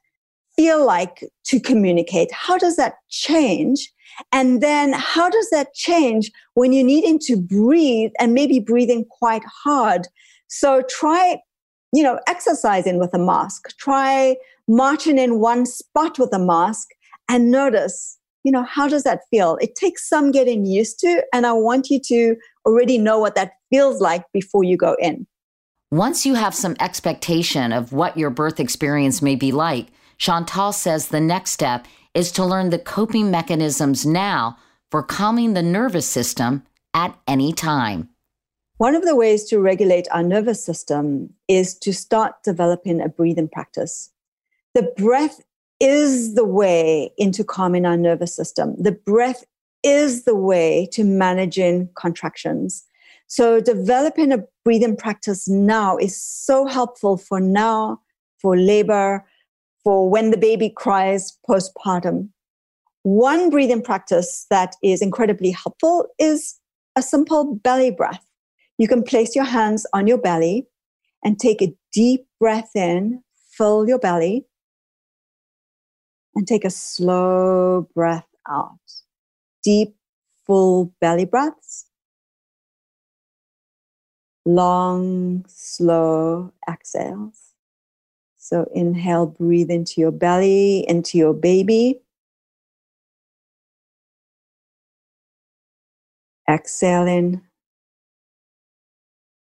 feel 0.60 0.86
like 0.86 1.24
to 1.46 1.58
communicate? 1.58 2.30
How 2.34 2.58
does 2.58 2.76
that 2.76 2.96
change? 3.10 3.90
And 4.34 4.62
then 4.62 4.92
how 4.92 5.30
does 5.30 5.50
that 5.52 5.74
change 5.74 6.32
when 6.56 6.74
you're 6.74 6.86
needing 6.86 7.18
to 7.20 7.38
breathe 7.38 8.12
and 8.20 8.34
maybe 8.34 8.60
breathing 8.60 9.06
quite 9.06 9.44
hard? 9.46 10.10
So 10.50 10.84
try, 10.90 11.40
you 11.94 12.04
know, 12.04 12.20
exercising 12.28 13.00
with 13.00 13.14
a 13.14 13.18
mask. 13.18 13.70
Try 13.78 14.36
marching 14.68 15.18
in 15.18 15.40
one 15.40 15.66
spot 15.66 16.20
with 16.20 16.34
a 16.34 16.40
mask 16.40 16.90
and 17.30 17.50
notice, 17.50 18.18
you 18.44 18.52
know, 18.52 18.64
how 18.64 18.90
does 18.90 19.04
that 19.04 19.22
feel? 19.32 19.58
It 19.62 19.76
takes 19.76 20.10
some 20.10 20.30
getting 20.30 20.66
used 20.66 21.00
to. 21.00 21.24
And 21.34 21.46
I 21.46 21.54
want 21.54 21.90
you 21.90 22.02
to 22.02 22.36
already 22.66 22.98
know 22.98 23.18
what 23.18 23.36
that 23.36 23.54
feels 23.70 24.02
like 24.02 24.26
before 24.34 24.66
you 24.66 24.76
go 24.76 24.98
in. 25.00 25.26
Once 25.90 26.26
you 26.26 26.34
have 26.34 26.54
some 26.54 26.76
expectation 26.82 27.72
of 27.72 27.94
what 27.94 28.18
your 28.18 28.30
birth 28.30 28.60
experience 28.60 29.22
may 29.22 29.38
be 29.38 29.54
like, 29.54 29.88
Chantal 30.20 30.74
says 30.74 31.08
the 31.08 31.22
next 31.22 31.52
step 31.52 31.88
is 32.14 32.32
to 32.34 32.46
learn 32.46 32.70
the 32.70 32.78
coping 32.78 33.32
mechanisms 33.32 34.06
now 34.06 34.58
for 34.92 35.02
calming 35.02 35.54
the 35.54 35.64
nervous 35.64 36.06
system 36.06 36.64
at 36.94 37.18
any 37.28 37.54
time. 37.54 38.10
One 38.78 38.96
of 38.96 39.04
the 39.04 39.16
ways 39.16 39.46
to 39.46 39.60
regulate 39.60 40.08
our 40.12 40.24
nervous 40.24 40.64
system 40.64 41.34
is 41.48 41.78
to 41.80 41.94
start 41.94 42.44
developing 42.44 43.02
a 43.02 43.10
breathing 43.10 43.48
practice. 43.48 44.12
The 44.74 44.92
breath 44.98 45.42
is 45.80 46.36
the 46.36 46.46
way 46.46 47.12
into 47.18 47.44
calming 47.44 47.86
our 47.86 47.98
nervous 47.98 48.36
system. 48.36 48.76
The 48.78 48.92
breath 48.92 49.46
is 49.84 50.26
the 50.26 50.36
way 50.36 50.90
to 50.92 51.04
managing 51.04 51.90
contractions. 51.96 52.86
So, 53.28 53.62
developing 53.62 54.32
a 54.34 54.44
breathing 54.66 54.98
practice 54.98 55.48
now 55.48 55.98
is 55.98 56.22
so 56.22 56.66
helpful 56.66 57.16
for 57.16 57.40
now, 57.40 58.02
for 58.38 58.58
labor, 58.58 59.26
for 59.90 60.08
when 60.08 60.30
the 60.30 60.38
baby 60.38 60.70
cries 60.70 61.36
postpartum. 61.50 62.30
One 63.02 63.50
breathing 63.50 63.82
practice 63.82 64.46
that 64.52 64.76
is 64.84 65.02
incredibly 65.02 65.50
helpful 65.50 66.06
is 66.20 66.60
a 66.96 67.02
simple 67.02 67.56
belly 67.56 67.90
breath. 67.90 68.24
You 68.78 68.88
can 68.88 69.02
place 69.02 69.36
your 69.36 69.46
hands 69.46 69.88
on 69.92 70.06
your 70.06 70.20
belly 70.20 70.68
and 71.24 71.40
take 71.40 71.64
a 71.64 71.74
deep 71.92 72.28
breath 72.40 72.70
in, 72.76 73.24
fill 73.58 73.88
your 73.88 73.98
belly, 73.98 74.46
and 76.36 76.48
take 76.48 76.66
a 76.66 76.70
slow 76.70 77.90
breath 77.96 78.28
out. 78.48 78.78
Deep, 79.64 79.96
full 80.46 80.94
belly 81.02 81.26
breaths. 81.26 81.88
Long, 84.46 85.46
slow 85.48 86.54
exhales. 86.70 87.49
So 88.50 88.68
inhale, 88.74 89.28
breathe 89.28 89.70
into 89.70 90.02
your 90.02 90.10
belly, 90.10 90.84
into 90.90 91.20
your 91.20 91.36
baby. 91.36 92.00
Exhale 96.50 97.06
in, 97.06 97.44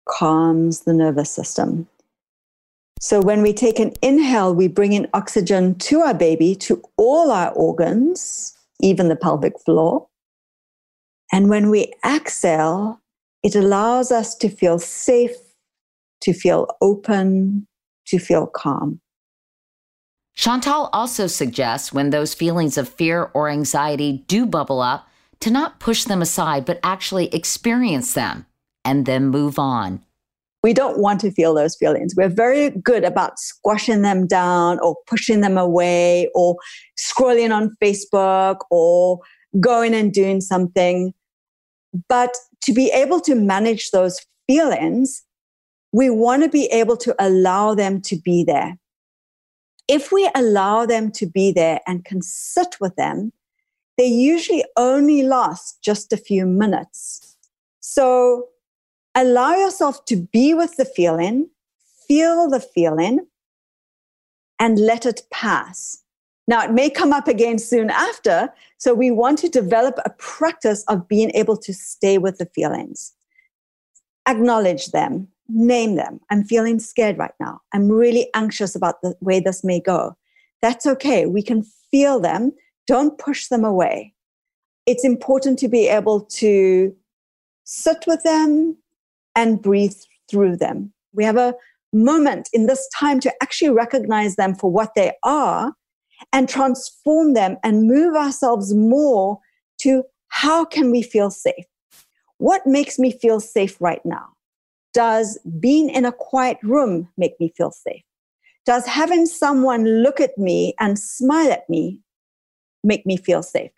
calms 0.09 0.81
the 0.81 0.93
nervous 0.93 1.31
system. 1.31 1.87
So 3.01 3.21
when 3.21 3.41
we 3.41 3.53
take 3.53 3.79
an 3.79 3.93
inhale, 4.03 4.53
we 4.53 4.67
bring 4.67 4.95
in 4.95 5.07
oxygen 5.15 5.77
to 5.77 6.01
our 6.01 6.13
baby, 6.15 6.57
to 6.57 6.83
all 6.97 7.31
our 7.31 7.53
organs, 7.53 8.59
even 8.81 9.07
the 9.07 9.15
pelvic 9.15 9.61
floor. 9.61 10.09
And 11.31 11.49
when 11.49 11.71
we 11.71 11.93
exhale, 12.05 13.01
it 13.45 13.55
allows 13.55 14.11
us 14.11 14.35
to 14.39 14.49
feel 14.49 14.81
safe, 14.81 15.37
to 16.23 16.33
feel 16.33 16.67
open, 16.81 17.68
to 18.09 18.19
feel 18.19 18.47
calm. 18.47 19.01
Chantal 20.35 20.89
also 20.93 21.27
suggests 21.27 21.93
when 21.93 22.11
those 22.11 22.33
feelings 22.33 22.79
of 22.79 22.89
fear 22.89 23.31
or 23.35 23.49
anxiety 23.49 24.25
do 24.29 24.47
bubble 24.47 24.81
up, 24.81 25.09
to 25.41 25.51
not 25.51 25.81
push 25.81 26.05
them 26.05 26.23
aside, 26.23 26.65
but 26.65 26.79
actually 26.83 27.27
experience 27.35 28.15
them 28.15 28.47
and 28.85 29.05
then 29.05 29.29
move 29.29 29.59
on. 29.59 30.01
We 30.63 30.73
don't 30.73 30.99
want 30.99 31.21
to 31.21 31.31
feel 31.31 31.55
those 31.55 31.77
feelings. 31.77 32.15
We're 32.17 32.29
very 32.29 32.71
good 32.71 33.05
about 33.05 33.39
squashing 33.39 34.03
them 34.03 34.27
down 34.27 34.81
or 34.81 34.97
pushing 35.07 35.41
them 35.41 35.57
away 35.57 36.29
or 36.35 36.57
scrolling 36.97 37.55
on 37.55 37.77
Facebook 37.83 38.59
or 38.71 39.21
going 39.61 39.95
and 39.95 40.13
doing 40.13 40.41
something. 40.41 41.15
But 42.09 42.35
to 42.63 42.73
be 42.73 42.91
able 42.91 43.21
to 43.21 43.35
manage 43.35 43.91
those 43.91 44.19
feelings, 44.49 45.23
we 45.93 46.11
want 46.11 46.43
to 46.43 46.49
be 46.49 46.67
able 46.67 46.97
to 46.99 47.15
allow 47.19 47.75
them 47.75 48.01
to 48.03 48.17
be 48.17 48.45
there. 48.45 48.79
If 49.89 50.13
we 50.13 50.31
allow 50.35 50.85
them 50.85 51.11
to 51.13 51.27
be 51.27 51.51
there 51.51 51.81
and 51.87 52.05
can 52.05 52.21
sit 52.21 52.77
with 52.81 52.95
them, 52.97 53.33
they 53.97 54.07
usually 54.07 54.65
only 54.77 55.23
last 55.23 55.83
just 55.83 56.13
a 56.13 56.17
few 56.17 56.47
minutes. 56.47 57.37
So 57.81 58.49
allow 59.15 59.55
yourself 59.55 60.05
to 60.07 60.17
be 60.17 60.55
with 60.55 60.77
the 60.77 60.85
feeling, 60.85 61.49
feel 62.07 62.49
the 62.49 62.61
feeling, 62.61 63.27
and 64.61 64.79
let 64.79 65.07
it 65.07 65.23
pass. 65.31 66.03
Now, 66.47 66.65
it 66.65 66.73
may 66.73 66.89
come 66.91 67.13
up 67.13 67.29
again 67.29 67.59
soon 67.59 67.91
after. 67.91 68.53
So 68.79 68.95
we 68.95 69.11
want 69.11 69.39
to 69.41 69.49
develop 69.49 69.99
a 70.05 70.11
practice 70.19 70.83
of 70.89 71.07
being 71.07 71.31
able 71.35 71.57
to 71.59 71.75
stay 71.75 72.19
with 72.19 72.39
the 72.39 72.47
feelings. 72.47 73.13
Acknowledge 74.27 74.89
them, 74.89 75.29
name 75.49 75.97
them. 75.97 76.21
I'm 76.31 76.45
feeling 76.45 76.79
scared 76.79 77.19
right 77.19 77.35
now. 77.41 77.61
I'm 77.73 77.89
really 77.89 78.29
anxious 78.35 78.75
about 78.75 79.01
the 79.03 79.15
way 79.21 79.41
this 79.41 79.65
may 79.65 79.81
go. 79.81 80.17
That's 80.61 80.87
okay. 80.87 81.27
We 81.27 81.43
can 81.43 81.65
feel 81.91 82.21
them. 82.21 82.53
Don't 82.87 83.19
push 83.19 83.49
them 83.49 83.65
away. 83.65 84.15
It's 84.87 85.05
important 85.05 85.59
to 85.61 85.69
be 85.69 85.89
able 85.89 86.23
to 86.23 86.95
sit 87.65 88.05
with 88.07 88.23
them 88.23 88.77
and 89.37 89.63
breathe 89.63 89.95
through 90.31 90.57
them. 90.57 90.93
We 91.13 91.25
have 91.25 91.37
a 91.37 91.55
moment 91.93 92.49
in 92.53 92.67
this 92.67 92.89
time 92.97 93.21
to 93.21 93.33
actually 93.43 93.71
recognize 93.71 94.37
them 94.37 94.55
for 94.55 94.71
what 94.71 94.95
they 94.95 95.13
are 95.23 95.73
and 96.33 96.49
transform 96.49 97.35
them 97.35 97.57
and 97.63 97.87
move 97.87 98.15
ourselves 98.17 98.75
more 98.75 99.39
to 99.79 100.03
how 100.29 100.65
can 100.65 100.91
we 100.91 101.03
feel 101.03 101.31
safe? 101.31 101.65
What 102.39 102.67
makes 102.67 102.99
me 102.99 103.13
feel 103.13 103.41
safe 103.41 103.81
right 103.81 104.05
now? 104.05 104.29
Does 104.99 105.39
being 105.61 105.91
in 105.91 106.05
a 106.05 106.11
quiet 106.11 106.59
room 106.65 107.09
make 107.17 107.39
me 107.39 107.53
feel 107.57 107.71
safe? 107.71 108.03
Does 108.67 108.85
having 108.85 109.27
someone 109.27 110.03
look 110.03 110.21
at 110.21 110.37
me 110.37 110.75
and 110.81 110.99
smile 110.99 111.53
at 111.53 111.71
me 111.71 112.01
make 112.83 113.07
me 113.07 113.17
feel 113.17 113.45
safe? 113.45 113.71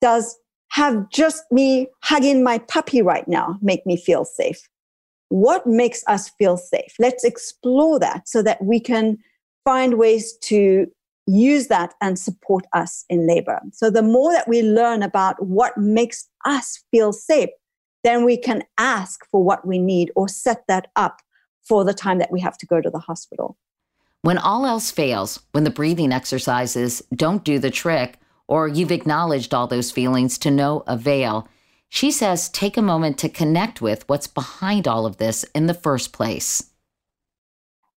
Does 0.00 0.38
have 0.68 1.10
just 1.10 1.42
me 1.50 1.88
hugging 2.04 2.44
my 2.44 2.58
puppy 2.58 3.02
right 3.02 3.26
now 3.26 3.58
make 3.60 3.84
me 3.86 3.96
feel 3.96 4.24
safe? 4.24 4.68
What 5.30 5.66
makes 5.66 6.04
us 6.06 6.28
feel 6.28 6.56
safe? 6.56 6.94
Let's 7.00 7.24
explore 7.24 7.98
that 7.98 8.28
so 8.28 8.40
that 8.42 8.62
we 8.62 8.78
can 8.78 9.18
find 9.64 9.98
ways 9.98 10.32
to 10.42 10.86
use 11.26 11.66
that 11.66 11.94
and 12.00 12.16
support 12.16 12.66
us 12.72 13.04
in 13.08 13.26
labor. 13.26 13.60
So 13.72 13.90
the 13.90 14.02
more 14.02 14.30
that 14.30 14.48
we 14.48 14.62
learn 14.62 15.02
about 15.02 15.44
what 15.44 15.76
makes 15.76 16.28
us 16.44 16.84
feel 16.92 17.12
safe, 17.12 17.50
then 18.04 18.24
we 18.24 18.36
can 18.36 18.64
ask 18.78 19.24
for 19.30 19.42
what 19.42 19.66
we 19.66 19.78
need 19.78 20.10
or 20.16 20.28
set 20.28 20.64
that 20.68 20.88
up 20.96 21.20
for 21.62 21.84
the 21.84 21.94
time 21.94 22.18
that 22.18 22.32
we 22.32 22.40
have 22.40 22.58
to 22.58 22.66
go 22.66 22.80
to 22.80 22.90
the 22.90 22.98
hospital. 22.98 23.56
When 24.22 24.38
all 24.38 24.66
else 24.66 24.90
fails, 24.90 25.40
when 25.52 25.64
the 25.64 25.70
breathing 25.70 26.12
exercises 26.12 27.02
don't 27.14 27.44
do 27.44 27.58
the 27.58 27.70
trick, 27.70 28.18
or 28.48 28.68
you've 28.68 28.92
acknowledged 28.92 29.54
all 29.54 29.66
those 29.66 29.90
feelings 29.90 30.38
to 30.38 30.50
no 30.50 30.84
avail, 30.86 31.48
she 31.88 32.10
says 32.10 32.48
take 32.48 32.76
a 32.76 32.82
moment 32.82 33.18
to 33.18 33.28
connect 33.28 33.80
with 33.80 34.08
what's 34.08 34.26
behind 34.26 34.86
all 34.88 35.06
of 35.06 35.16
this 35.16 35.44
in 35.54 35.66
the 35.66 35.74
first 35.74 36.12
place. 36.12 36.70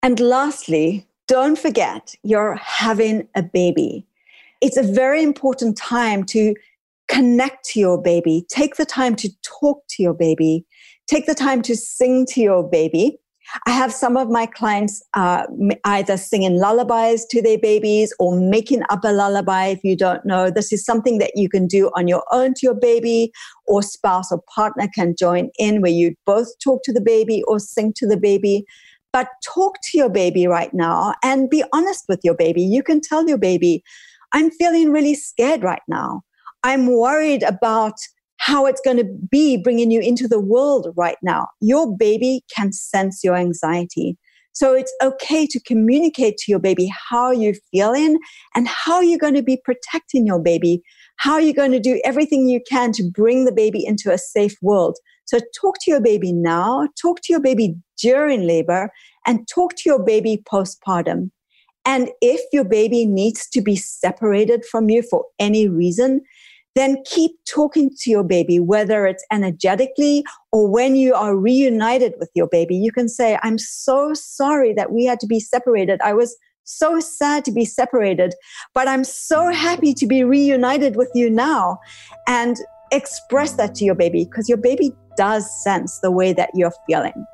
And 0.03 0.21
lastly, 0.21 1.07
don't 1.27 1.59
forget 1.59 2.15
you're 2.23 2.57
having 2.57 3.29
a 3.35 3.43
baby. 3.43 4.07
It's 4.61 4.77
a 4.77 4.83
very 4.83 5.23
important 5.23 5.77
time 5.77 6.25
to 6.25 6.55
connect 7.09 7.65
to 7.67 7.81
your 7.81 8.01
baby. 8.01 8.47
Take 8.51 8.77
the 8.77 8.87
time 8.87 9.17
to 9.17 9.31
talk 9.43 9.83
to 9.91 10.03
your 10.03 10.15
baby. 10.15 10.65
Take 11.07 11.27
the 11.27 11.35
time 11.35 11.63
to 11.63 11.77
sing 11.77 12.27
to 12.31 12.41
your 12.41 12.69
baby. 12.69 13.19
I 13.67 13.73
have 13.73 13.93
some 13.93 14.17
of 14.17 14.31
my 14.31 14.47
clients 14.47 15.03
uh, 15.13 15.47
either 15.85 16.17
singing 16.17 16.59
lullabies 16.59 17.27
to 17.27 17.43
their 17.43 17.59
babies 17.59 18.13
or 18.19 18.39
making 18.41 18.83
up 18.89 19.05
a 19.05 19.13
lullaby. 19.13 19.67
If 19.67 19.85
you 19.85 19.97
don't 19.97 20.25
know, 20.25 20.51
this 20.51 20.73
is 20.73 20.85
something 20.85 21.19
that 21.19 21.33
you 21.35 21.51
can 21.51 21.67
do 21.67 21.91
on 21.95 22.09
your 22.09 22.25
own 22.33 22.55
to 22.55 22.61
your 22.63 22.75
baby, 22.75 23.33
or 23.67 23.83
spouse 23.83 24.33
or 24.33 24.43
partner 24.55 24.89
can 24.95 25.15
join 25.19 25.51
in 25.59 25.83
where 25.83 25.93
you 25.93 26.15
both 26.25 26.49
talk 26.59 26.83
to 26.85 26.93
the 26.93 27.03
baby 27.03 27.43
or 27.47 27.59
sing 27.59 27.93
to 27.97 28.07
the 28.07 28.17
baby. 28.17 28.65
But 29.13 29.29
talk 29.45 29.77
to 29.85 29.99
your 29.99 30.09
baby 30.09 30.47
right 30.47 30.73
now 30.75 31.15
and 31.23 31.49
be 31.49 31.63
honest 31.73 32.07
with 32.09 32.21
your 32.25 32.35
baby. 32.35 32.63
You 32.63 32.83
can 32.83 33.01
tell 33.01 33.29
your 33.29 33.39
baby, 33.39 33.85
I'm 34.33 34.51
feeling 34.51 34.91
really 34.91 35.15
scared 35.15 35.63
right 35.63 35.83
now. 35.87 36.23
I'm 36.65 36.87
worried 36.87 37.43
about 37.43 37.93
how 38.39 38.65
it's 38.65 38.81
going 38.81 38.97
to 38.97 39.05
be 39.31 39.59
bringing 39.59 39.91
you 39.91 40.01
into 40.01 40.27
the 40.27 40.41
world 40.41 40.93
right 40.97 41.19
now. 41.23 41.47
Your 41.61 41.95
baby 41.97 42.43
can 42.55 42.73
sense 42.73 43.21
your 43.23 43.37
anxiety. 43.37 44.17
So 44.53 44.73
it's 44.73 44.93
okay 45.03 45.47
to 45.49 45.61
communicate 45.61 46.39
to 46.39 46.45
your 46.51 46.59
baby 46.59 46.91
how 47.11 47.33
you're 47.33 47.57
feeling 47.71 48.19
and 48.55 48.67
how 48.67 49.01
you're 49.01 49.19
going 49.19 49.35
to 49.35 49.43
be 49.43 49.61
protecting 49.62 50.27
your 50.27 50.41
baby, 50.41 50.81
how 51.17 51.37
you're 51.37 51.53
going 51.53 51.73
to 51.73 51.81
do 51.81 52.01
everything 52.03 52.49
you 52.49 52.61
can 52.67 52.93
to 52.93 53.11
bring 53.11 53.45
the 53.45 53.53
baby 53.53 53.85
into 53.85 54.11
a 54.11 54.19
safe 54.19 54.57
world. 54.62 54.97
So 55.27 55.41
talk 55.61 55.77
to 55.83 55.91
your 55.91 56.01
baby 56.01 56.33
now, 56.33 56.89
talk 57.01 57.21
to 57.25 57.33
your 57.33 57.41
baby 57.41 57.75
during 58.01 58.47
labor, 58.47 58.91
and 59.27 59.47
talk 59.49 59.75
to 59.77 59.83
your 59.87 60.03
baby 60.03 60.43
postpartum. 60.51 61.31
And 61.85 62.11
if 62.23 62.41
your 62.53 62.65
baby 62.65 63.05
needs 63.05 63.49
to 63.51 63.61
be 63.61 63.77
separated 63.77 64.65
from 64.65 64.89
you 64.89 65.03
for 65.03 65.25
any 65.39 65.69
reason, 65.69 66.23
then 66.75 67.03
keep 67.05 67.33
talking 67.49 67.91
to 68.01 68.11
your 68.11 68.25
baby, 68.25 68.59
whether 68.59 69.07
it's 69.07 69.25
energetically 69.31 70.25
or 70.53 70.68
when 70.68 70.97
you 70.97 71.14
are 71.14 71.37
reunited 71.37 72.14
with 72.18 72.31
your 72.35 72.49
baby. 72.49 72.77
You 72.77 72.93
can 72.93 73.09
say, 73.09 73.39
I'm 73.43 73.59
so 73.59 74.12
sorry 74.14 74.72
that 74.75 74.91
we 74.93 75.05
had 75.05 75.20
to 75.20 75.27
be 75.27 75.41
separated. 75.41 76.01
I 76.03 76.14
was 76.14 76.37
so 76.64 76.99
sad 76.99 77.45
to 77.45 77.53
be 77.53 77.64
separated, 77.64 78.35
but 78.75 78.89
I'm 78.89 79.05
so 79.05 79.51
happy 79.51 79.95
to 79.95 80.07
be 80.07 80.25
reunited 80.25 80.97
with 80.97 81.11
you 81.14 81.31
now. 81.31 81.79
And 82.27 82.57
express 82.91 83.53
that 83.53 83.75
to 83.77 83.85
your 83.85 83.95
baby 83.95 84.25
because 84.25 84.49
your 84.49 84.59
baby 84.59 84.93
does 85.16 85.49
sense 85.62 86.01
the 86.01 86.11
way 86.11 86.33
that 86.33 86.51
you're 86.55 86.72
feeling. 86.87 87.27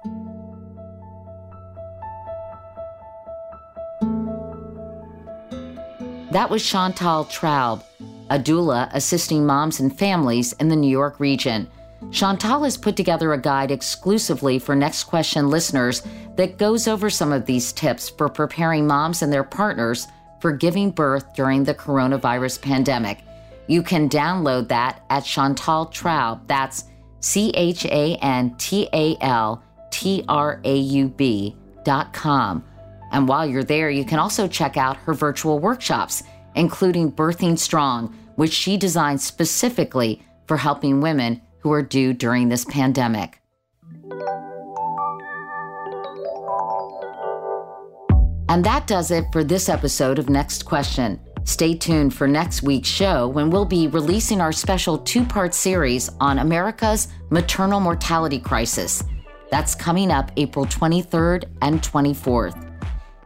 That 6.30 6.48
was 6.48 6.64
Chantal 6.64 7.24
Traub, 7.24 7.82
a 8.30 8.38
doula 8.38 8.88
assisting 8.94 9.44
moms 9.44 9.80
and 9.80 9.96
families 9.96 10.52
in 10.54 10.68
the 10.68 10.76
New 10.76 10.90
York 10.90 11.20
region. 11.20 11.68
Chantal 12.10 12.64
has 12.64 12.78
put 12.78 12.96
together 12.96 13.32
a 13.32 13.40
guide 13.40 13.70
exclusively 13.70 14.58
for 14.58 14.74
Next 14.74 15.04
Question 15.04 15.50
listeners 15.50 16.02
that 16.36 16.56
goes 16.56 16.88
over 16.88 17.10
some 17.10 17.32
of 17.32 17.44
these 17.44 17.72
tips 17.72 18.08
for 18.08 18.28
preparing 18.28 18.86
moms 18.86 19.20
and 19.20 19.30
their 19.30 19.44
partners 19.44 20.08
for 20.40 20.52
giving 20.52 20.90
birth 20.90 21.34
during 21.34 21.64
the 21.64 21.74
coronavirus 21.74 22.62
pandemic. 22.62 23.18
You 23.66 23.82
can 23.82 24.08
download 24.08 24.68
that 24.68 25.04
at 25.10 25.24
Chantal 25.24 25.86
Traub. 25.86 26.40
That's 26.46 26.84
C 27.20 27.50
H 27.50 27.84
A 27.84 28.16
N 28.16 28.54
T 28.56 28.88
A 28.94 29.16
L 29.20 29.62
T 29.90 30.24
R 30.26 30.60
A 30.64 30.76
U 30.76 31.08
B 31.08 31.54
dot 31.84 32.12
com. 32.14 32.64
And 33.12 33.28
while 33.28 33.46
you're 33.46 33.64
there, 33.64 33.90
you 33.90 34.04
can 34.04 34.18
also 34.18 34.48
check 34.48 34.76
out 34.76 34.96
her 34.98 35.12
virtual 35.12 35.58
workshops, 35.58 36.22
including 36.54 37.12
Birthing 37.12 37.58
Strong, 37.58 38.16
which 38.36 38.52
she 38.52 38.76
designed 38.76 39.20
specifically 39.20 40.22
for 40.46 40.56
helping 40.56 41.00
women 41.00 41.40
who 41.60 41.72
are 41.72 41.82
due 41.82 42.12
during 42.12 42.48
this 42.48 42.64
pandemic. 42.64 43.40
And 48.48 48.64
that 48.64 48.88
does 48.88 49.12
it 49.12 49.26
for 49.32 49.44
this 49.44 49.68
episode 49.68 50.18
of 50.18 50.28
Next 50.28 50.64
Question. 50.64 51.20
Stay 51.44 51.74
tuned 51.74 52.12
for 52.12 52.26
next 52.26 52.62
week's 52.62 52.88
show 52.88 53.28
when 53.28 53.48
we'll 53.48 53.64
be 53.64 53.86
releasing 53.86 54.40
our 54.40 54.52
special 54.52 54.98
two 54.98 55.24
part 55.24 55.54
series 55.54 56.10
on 56.20 56.40
America's 56.40 57.08
maternal 57.30 57.78
mortality 57.80 58.40
crisis. 58.40 59.04
That's 59.50 59.74
coming 59.74 60.10
up 60.10 60.32
April 60.36 60.66
23rd 60.66 61.44
and 61.62 61.80
24th. 61.80 62.66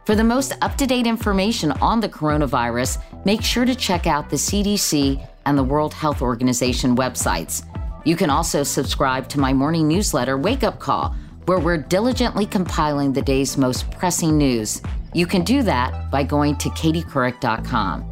For 0.05 0.13
the 0.13 0.23
most 0.23 0.53
up 0.61 0.75
to 0.77 0.85
date 0.85 1.07
information 1.07 1.71
on 1.73 1.99
the 1.99 2.09
coronavirus, 2.09 3.01
make 3.25 3.43
sure 3.43 3.65
to 3.65 3.75
check 3.75 4.07
out 4.07 4.29
the 4.29 4.37
CDC 4.37 5.27
and 5.45 5.57
the 5.57 5.63
World 5.63 5.93
Health 5.93 6.21
Organization 6.21 6.95
websites. 6.95 7.65
You 8.05 8.15
can 8.15 8.29
also 8.29 8.63
subscribe 8.63 9.27
to 9.29 9.39
my 9.39 9.51
morning 9.51 9.87
newsletter, 9.87 10.37
Wake 10.37 10.63
Up 10.63 10.79
Call, 10.79 11.15
where 11.45 11.59
we're 11.59 11.77
diligently 11.77 12.45
compiling 12.45 13.11
the 13.11 13.21
day's 13.21 13.57
most 13.57 13.89
pressing 13.91 14.37
news. 14.37 14.81
You 15.13 15.25
can 15.25 15.43
do 15.43 15.63
that 15.63 16.09
by 16.11 16.23
going 16.23 16.55
to 16.57 16.69
katiecouric.com. 16.69 18.11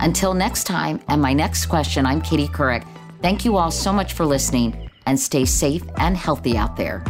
Until 0.00 0.34
next 0.34 0.64
time 0.64 1.00
and 1.08 1.20
my 1.20 1.32
next 1.32 1.66
question, 1.66 2.06
I'm 2.06 2.20
Katie 2.20 2.48
Couric. 2.48 2.86
Thank 3.22 3.44
you 3.44 3.56
all 3.56 3.70
so 3.70 3.92
much 3.92 4.12
for 4.12 4.26
listening 4.26 4.90
and 5.06 5.18
stay 5.18 5.44
safe 5.44 5.82
and 5.98 6.16
healthy 6.16 6.56
out 6.56 6.76
there. 6.76 7.04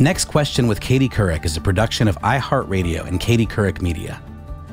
Next 0.00 0.28
Question 0.28 0.66
with 0.66 0.80
Katie 0.80 1.10
Couric 1.10 1.44
is 1.44 1.58
a 1.58 1.60
production 1.60 2.08
of 2.08 2.18
iHeartRadio 2.20 3.06
and 3.06 3.20
Katie 3.20 3.44
Couric 3.44 3.82
Media. 3.82 4.18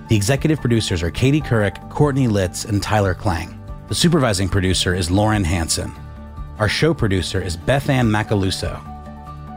The 0.07 0.15
executive 0.15 0.61
producers 0.61 1.03
are 1.03 1.11
Katie 1.11 1.41
Couric, 1.41 1.89
Courtney 1.89 2.29
Litz, 2.29 2.63
and 2.63 2.81
Tyler 2.81 3.13
Klang. 3.13 3.59
The 3.89 3.95
supervising 3.95 4.47
producer 4.47 4.95
is 4.95 5.11
Lauren 5.11 5.43
Hanson. 5.43 5.91
Our 6.59 6.69
show 6.69 6.93
producer 6.93 7.41
is 7.41 7.57
Beth 7.57 7.89
Ann 7.89 8.07
Macaluso. 8.07 8.79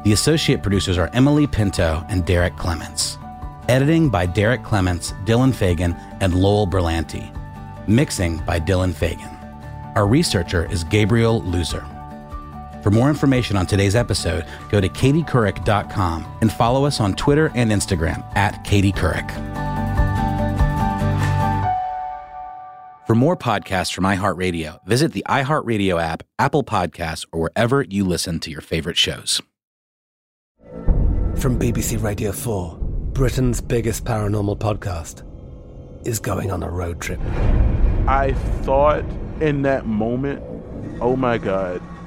The 0.02 0.12
associate 0.12 0.60
producers 0.60 0.98
are 0.98 1.08
Emily 1.12 1.46
Pinto 1.46 2.04
and 2.08 2.26
Derek 2.26 2.56
Clements. 2.56 3.16
Editing 3.68 4.08
by 4.10 4.26
Derek 4.26 4.64
Clements, 4.64 5.12
Dylan 5.24 5.54
Fagan, 5.54 5.94
and 6.20 6.34
Lowell 6.34 6.66
Brillante. 6.66 7.30
Mixing 7.86 8.38
by 8.38 8.58
Dylan 8.58 8.92
Fagan. 8.92 9.30
Our 9.94 10.08
researcher 10.08 10.68
is 10.68 10.82
Gabriel 10.82 11.42
Loser. 11.42 11.86
For 12.82 12.90
more 12.90 13.08
information 13.08 13.56
on 13.56 13.66
today's 13.66 13.94
episode, 13.94 14.46
go 14.70 14.80
to 14.80 14.88
katiecouric.com 14.88 16.38
and 16.40 16.52
follow 16.52 16.86
us 16.86 17.00
on 17.00 17.14
Twitter 17.14 17.52
and 17.54 17.70
Instagram 17.70 18.24
at 18.36 18.64
Katie 18.64 18.92
Couric. 18.92 19.30
For 23.06 23.14
more 23.14 23.36
podcasts 23.36 23.92
from 23.92 24.04
iHeartRadio, 24.04 24.78
visit 24.86 25.12
the 25.12 25.24
iHeartRadio 25.28 26.00
app, 26.00 26.22
Apple 26.38 26.62
Podcasts, 26.62 27.26
or 27.32 27.40
wherever 27.40 27.82
you 27.82 28.04
listen 28.04 28.38
to 28.40 28.50
your 28.50 28.60
favorite 28.60 28.96
shows. 28.96 29.42
From 31.36 31.58
BBC 31.58 32.00
Radio 32.02 32.30
4, 32.32 32.78
Britain's 33.12 33.60
biggest 33.60 34.04
paranormal 34.04 34.58
podcast 34.58 35.26
is 36.06 36.18
going 36.18 36.50
on 36.50 36.62
a 36.62 36.70
road 36.70 37.00
trip. 37.00 37.20
I 38.06 38.32
thought 38.62 39.04
in 39.40 39.62
that 39.62 39.86
moment, 39.86 40.42
oh 41.00 41.16
my 41.16 41.36
God. 41.36 41.82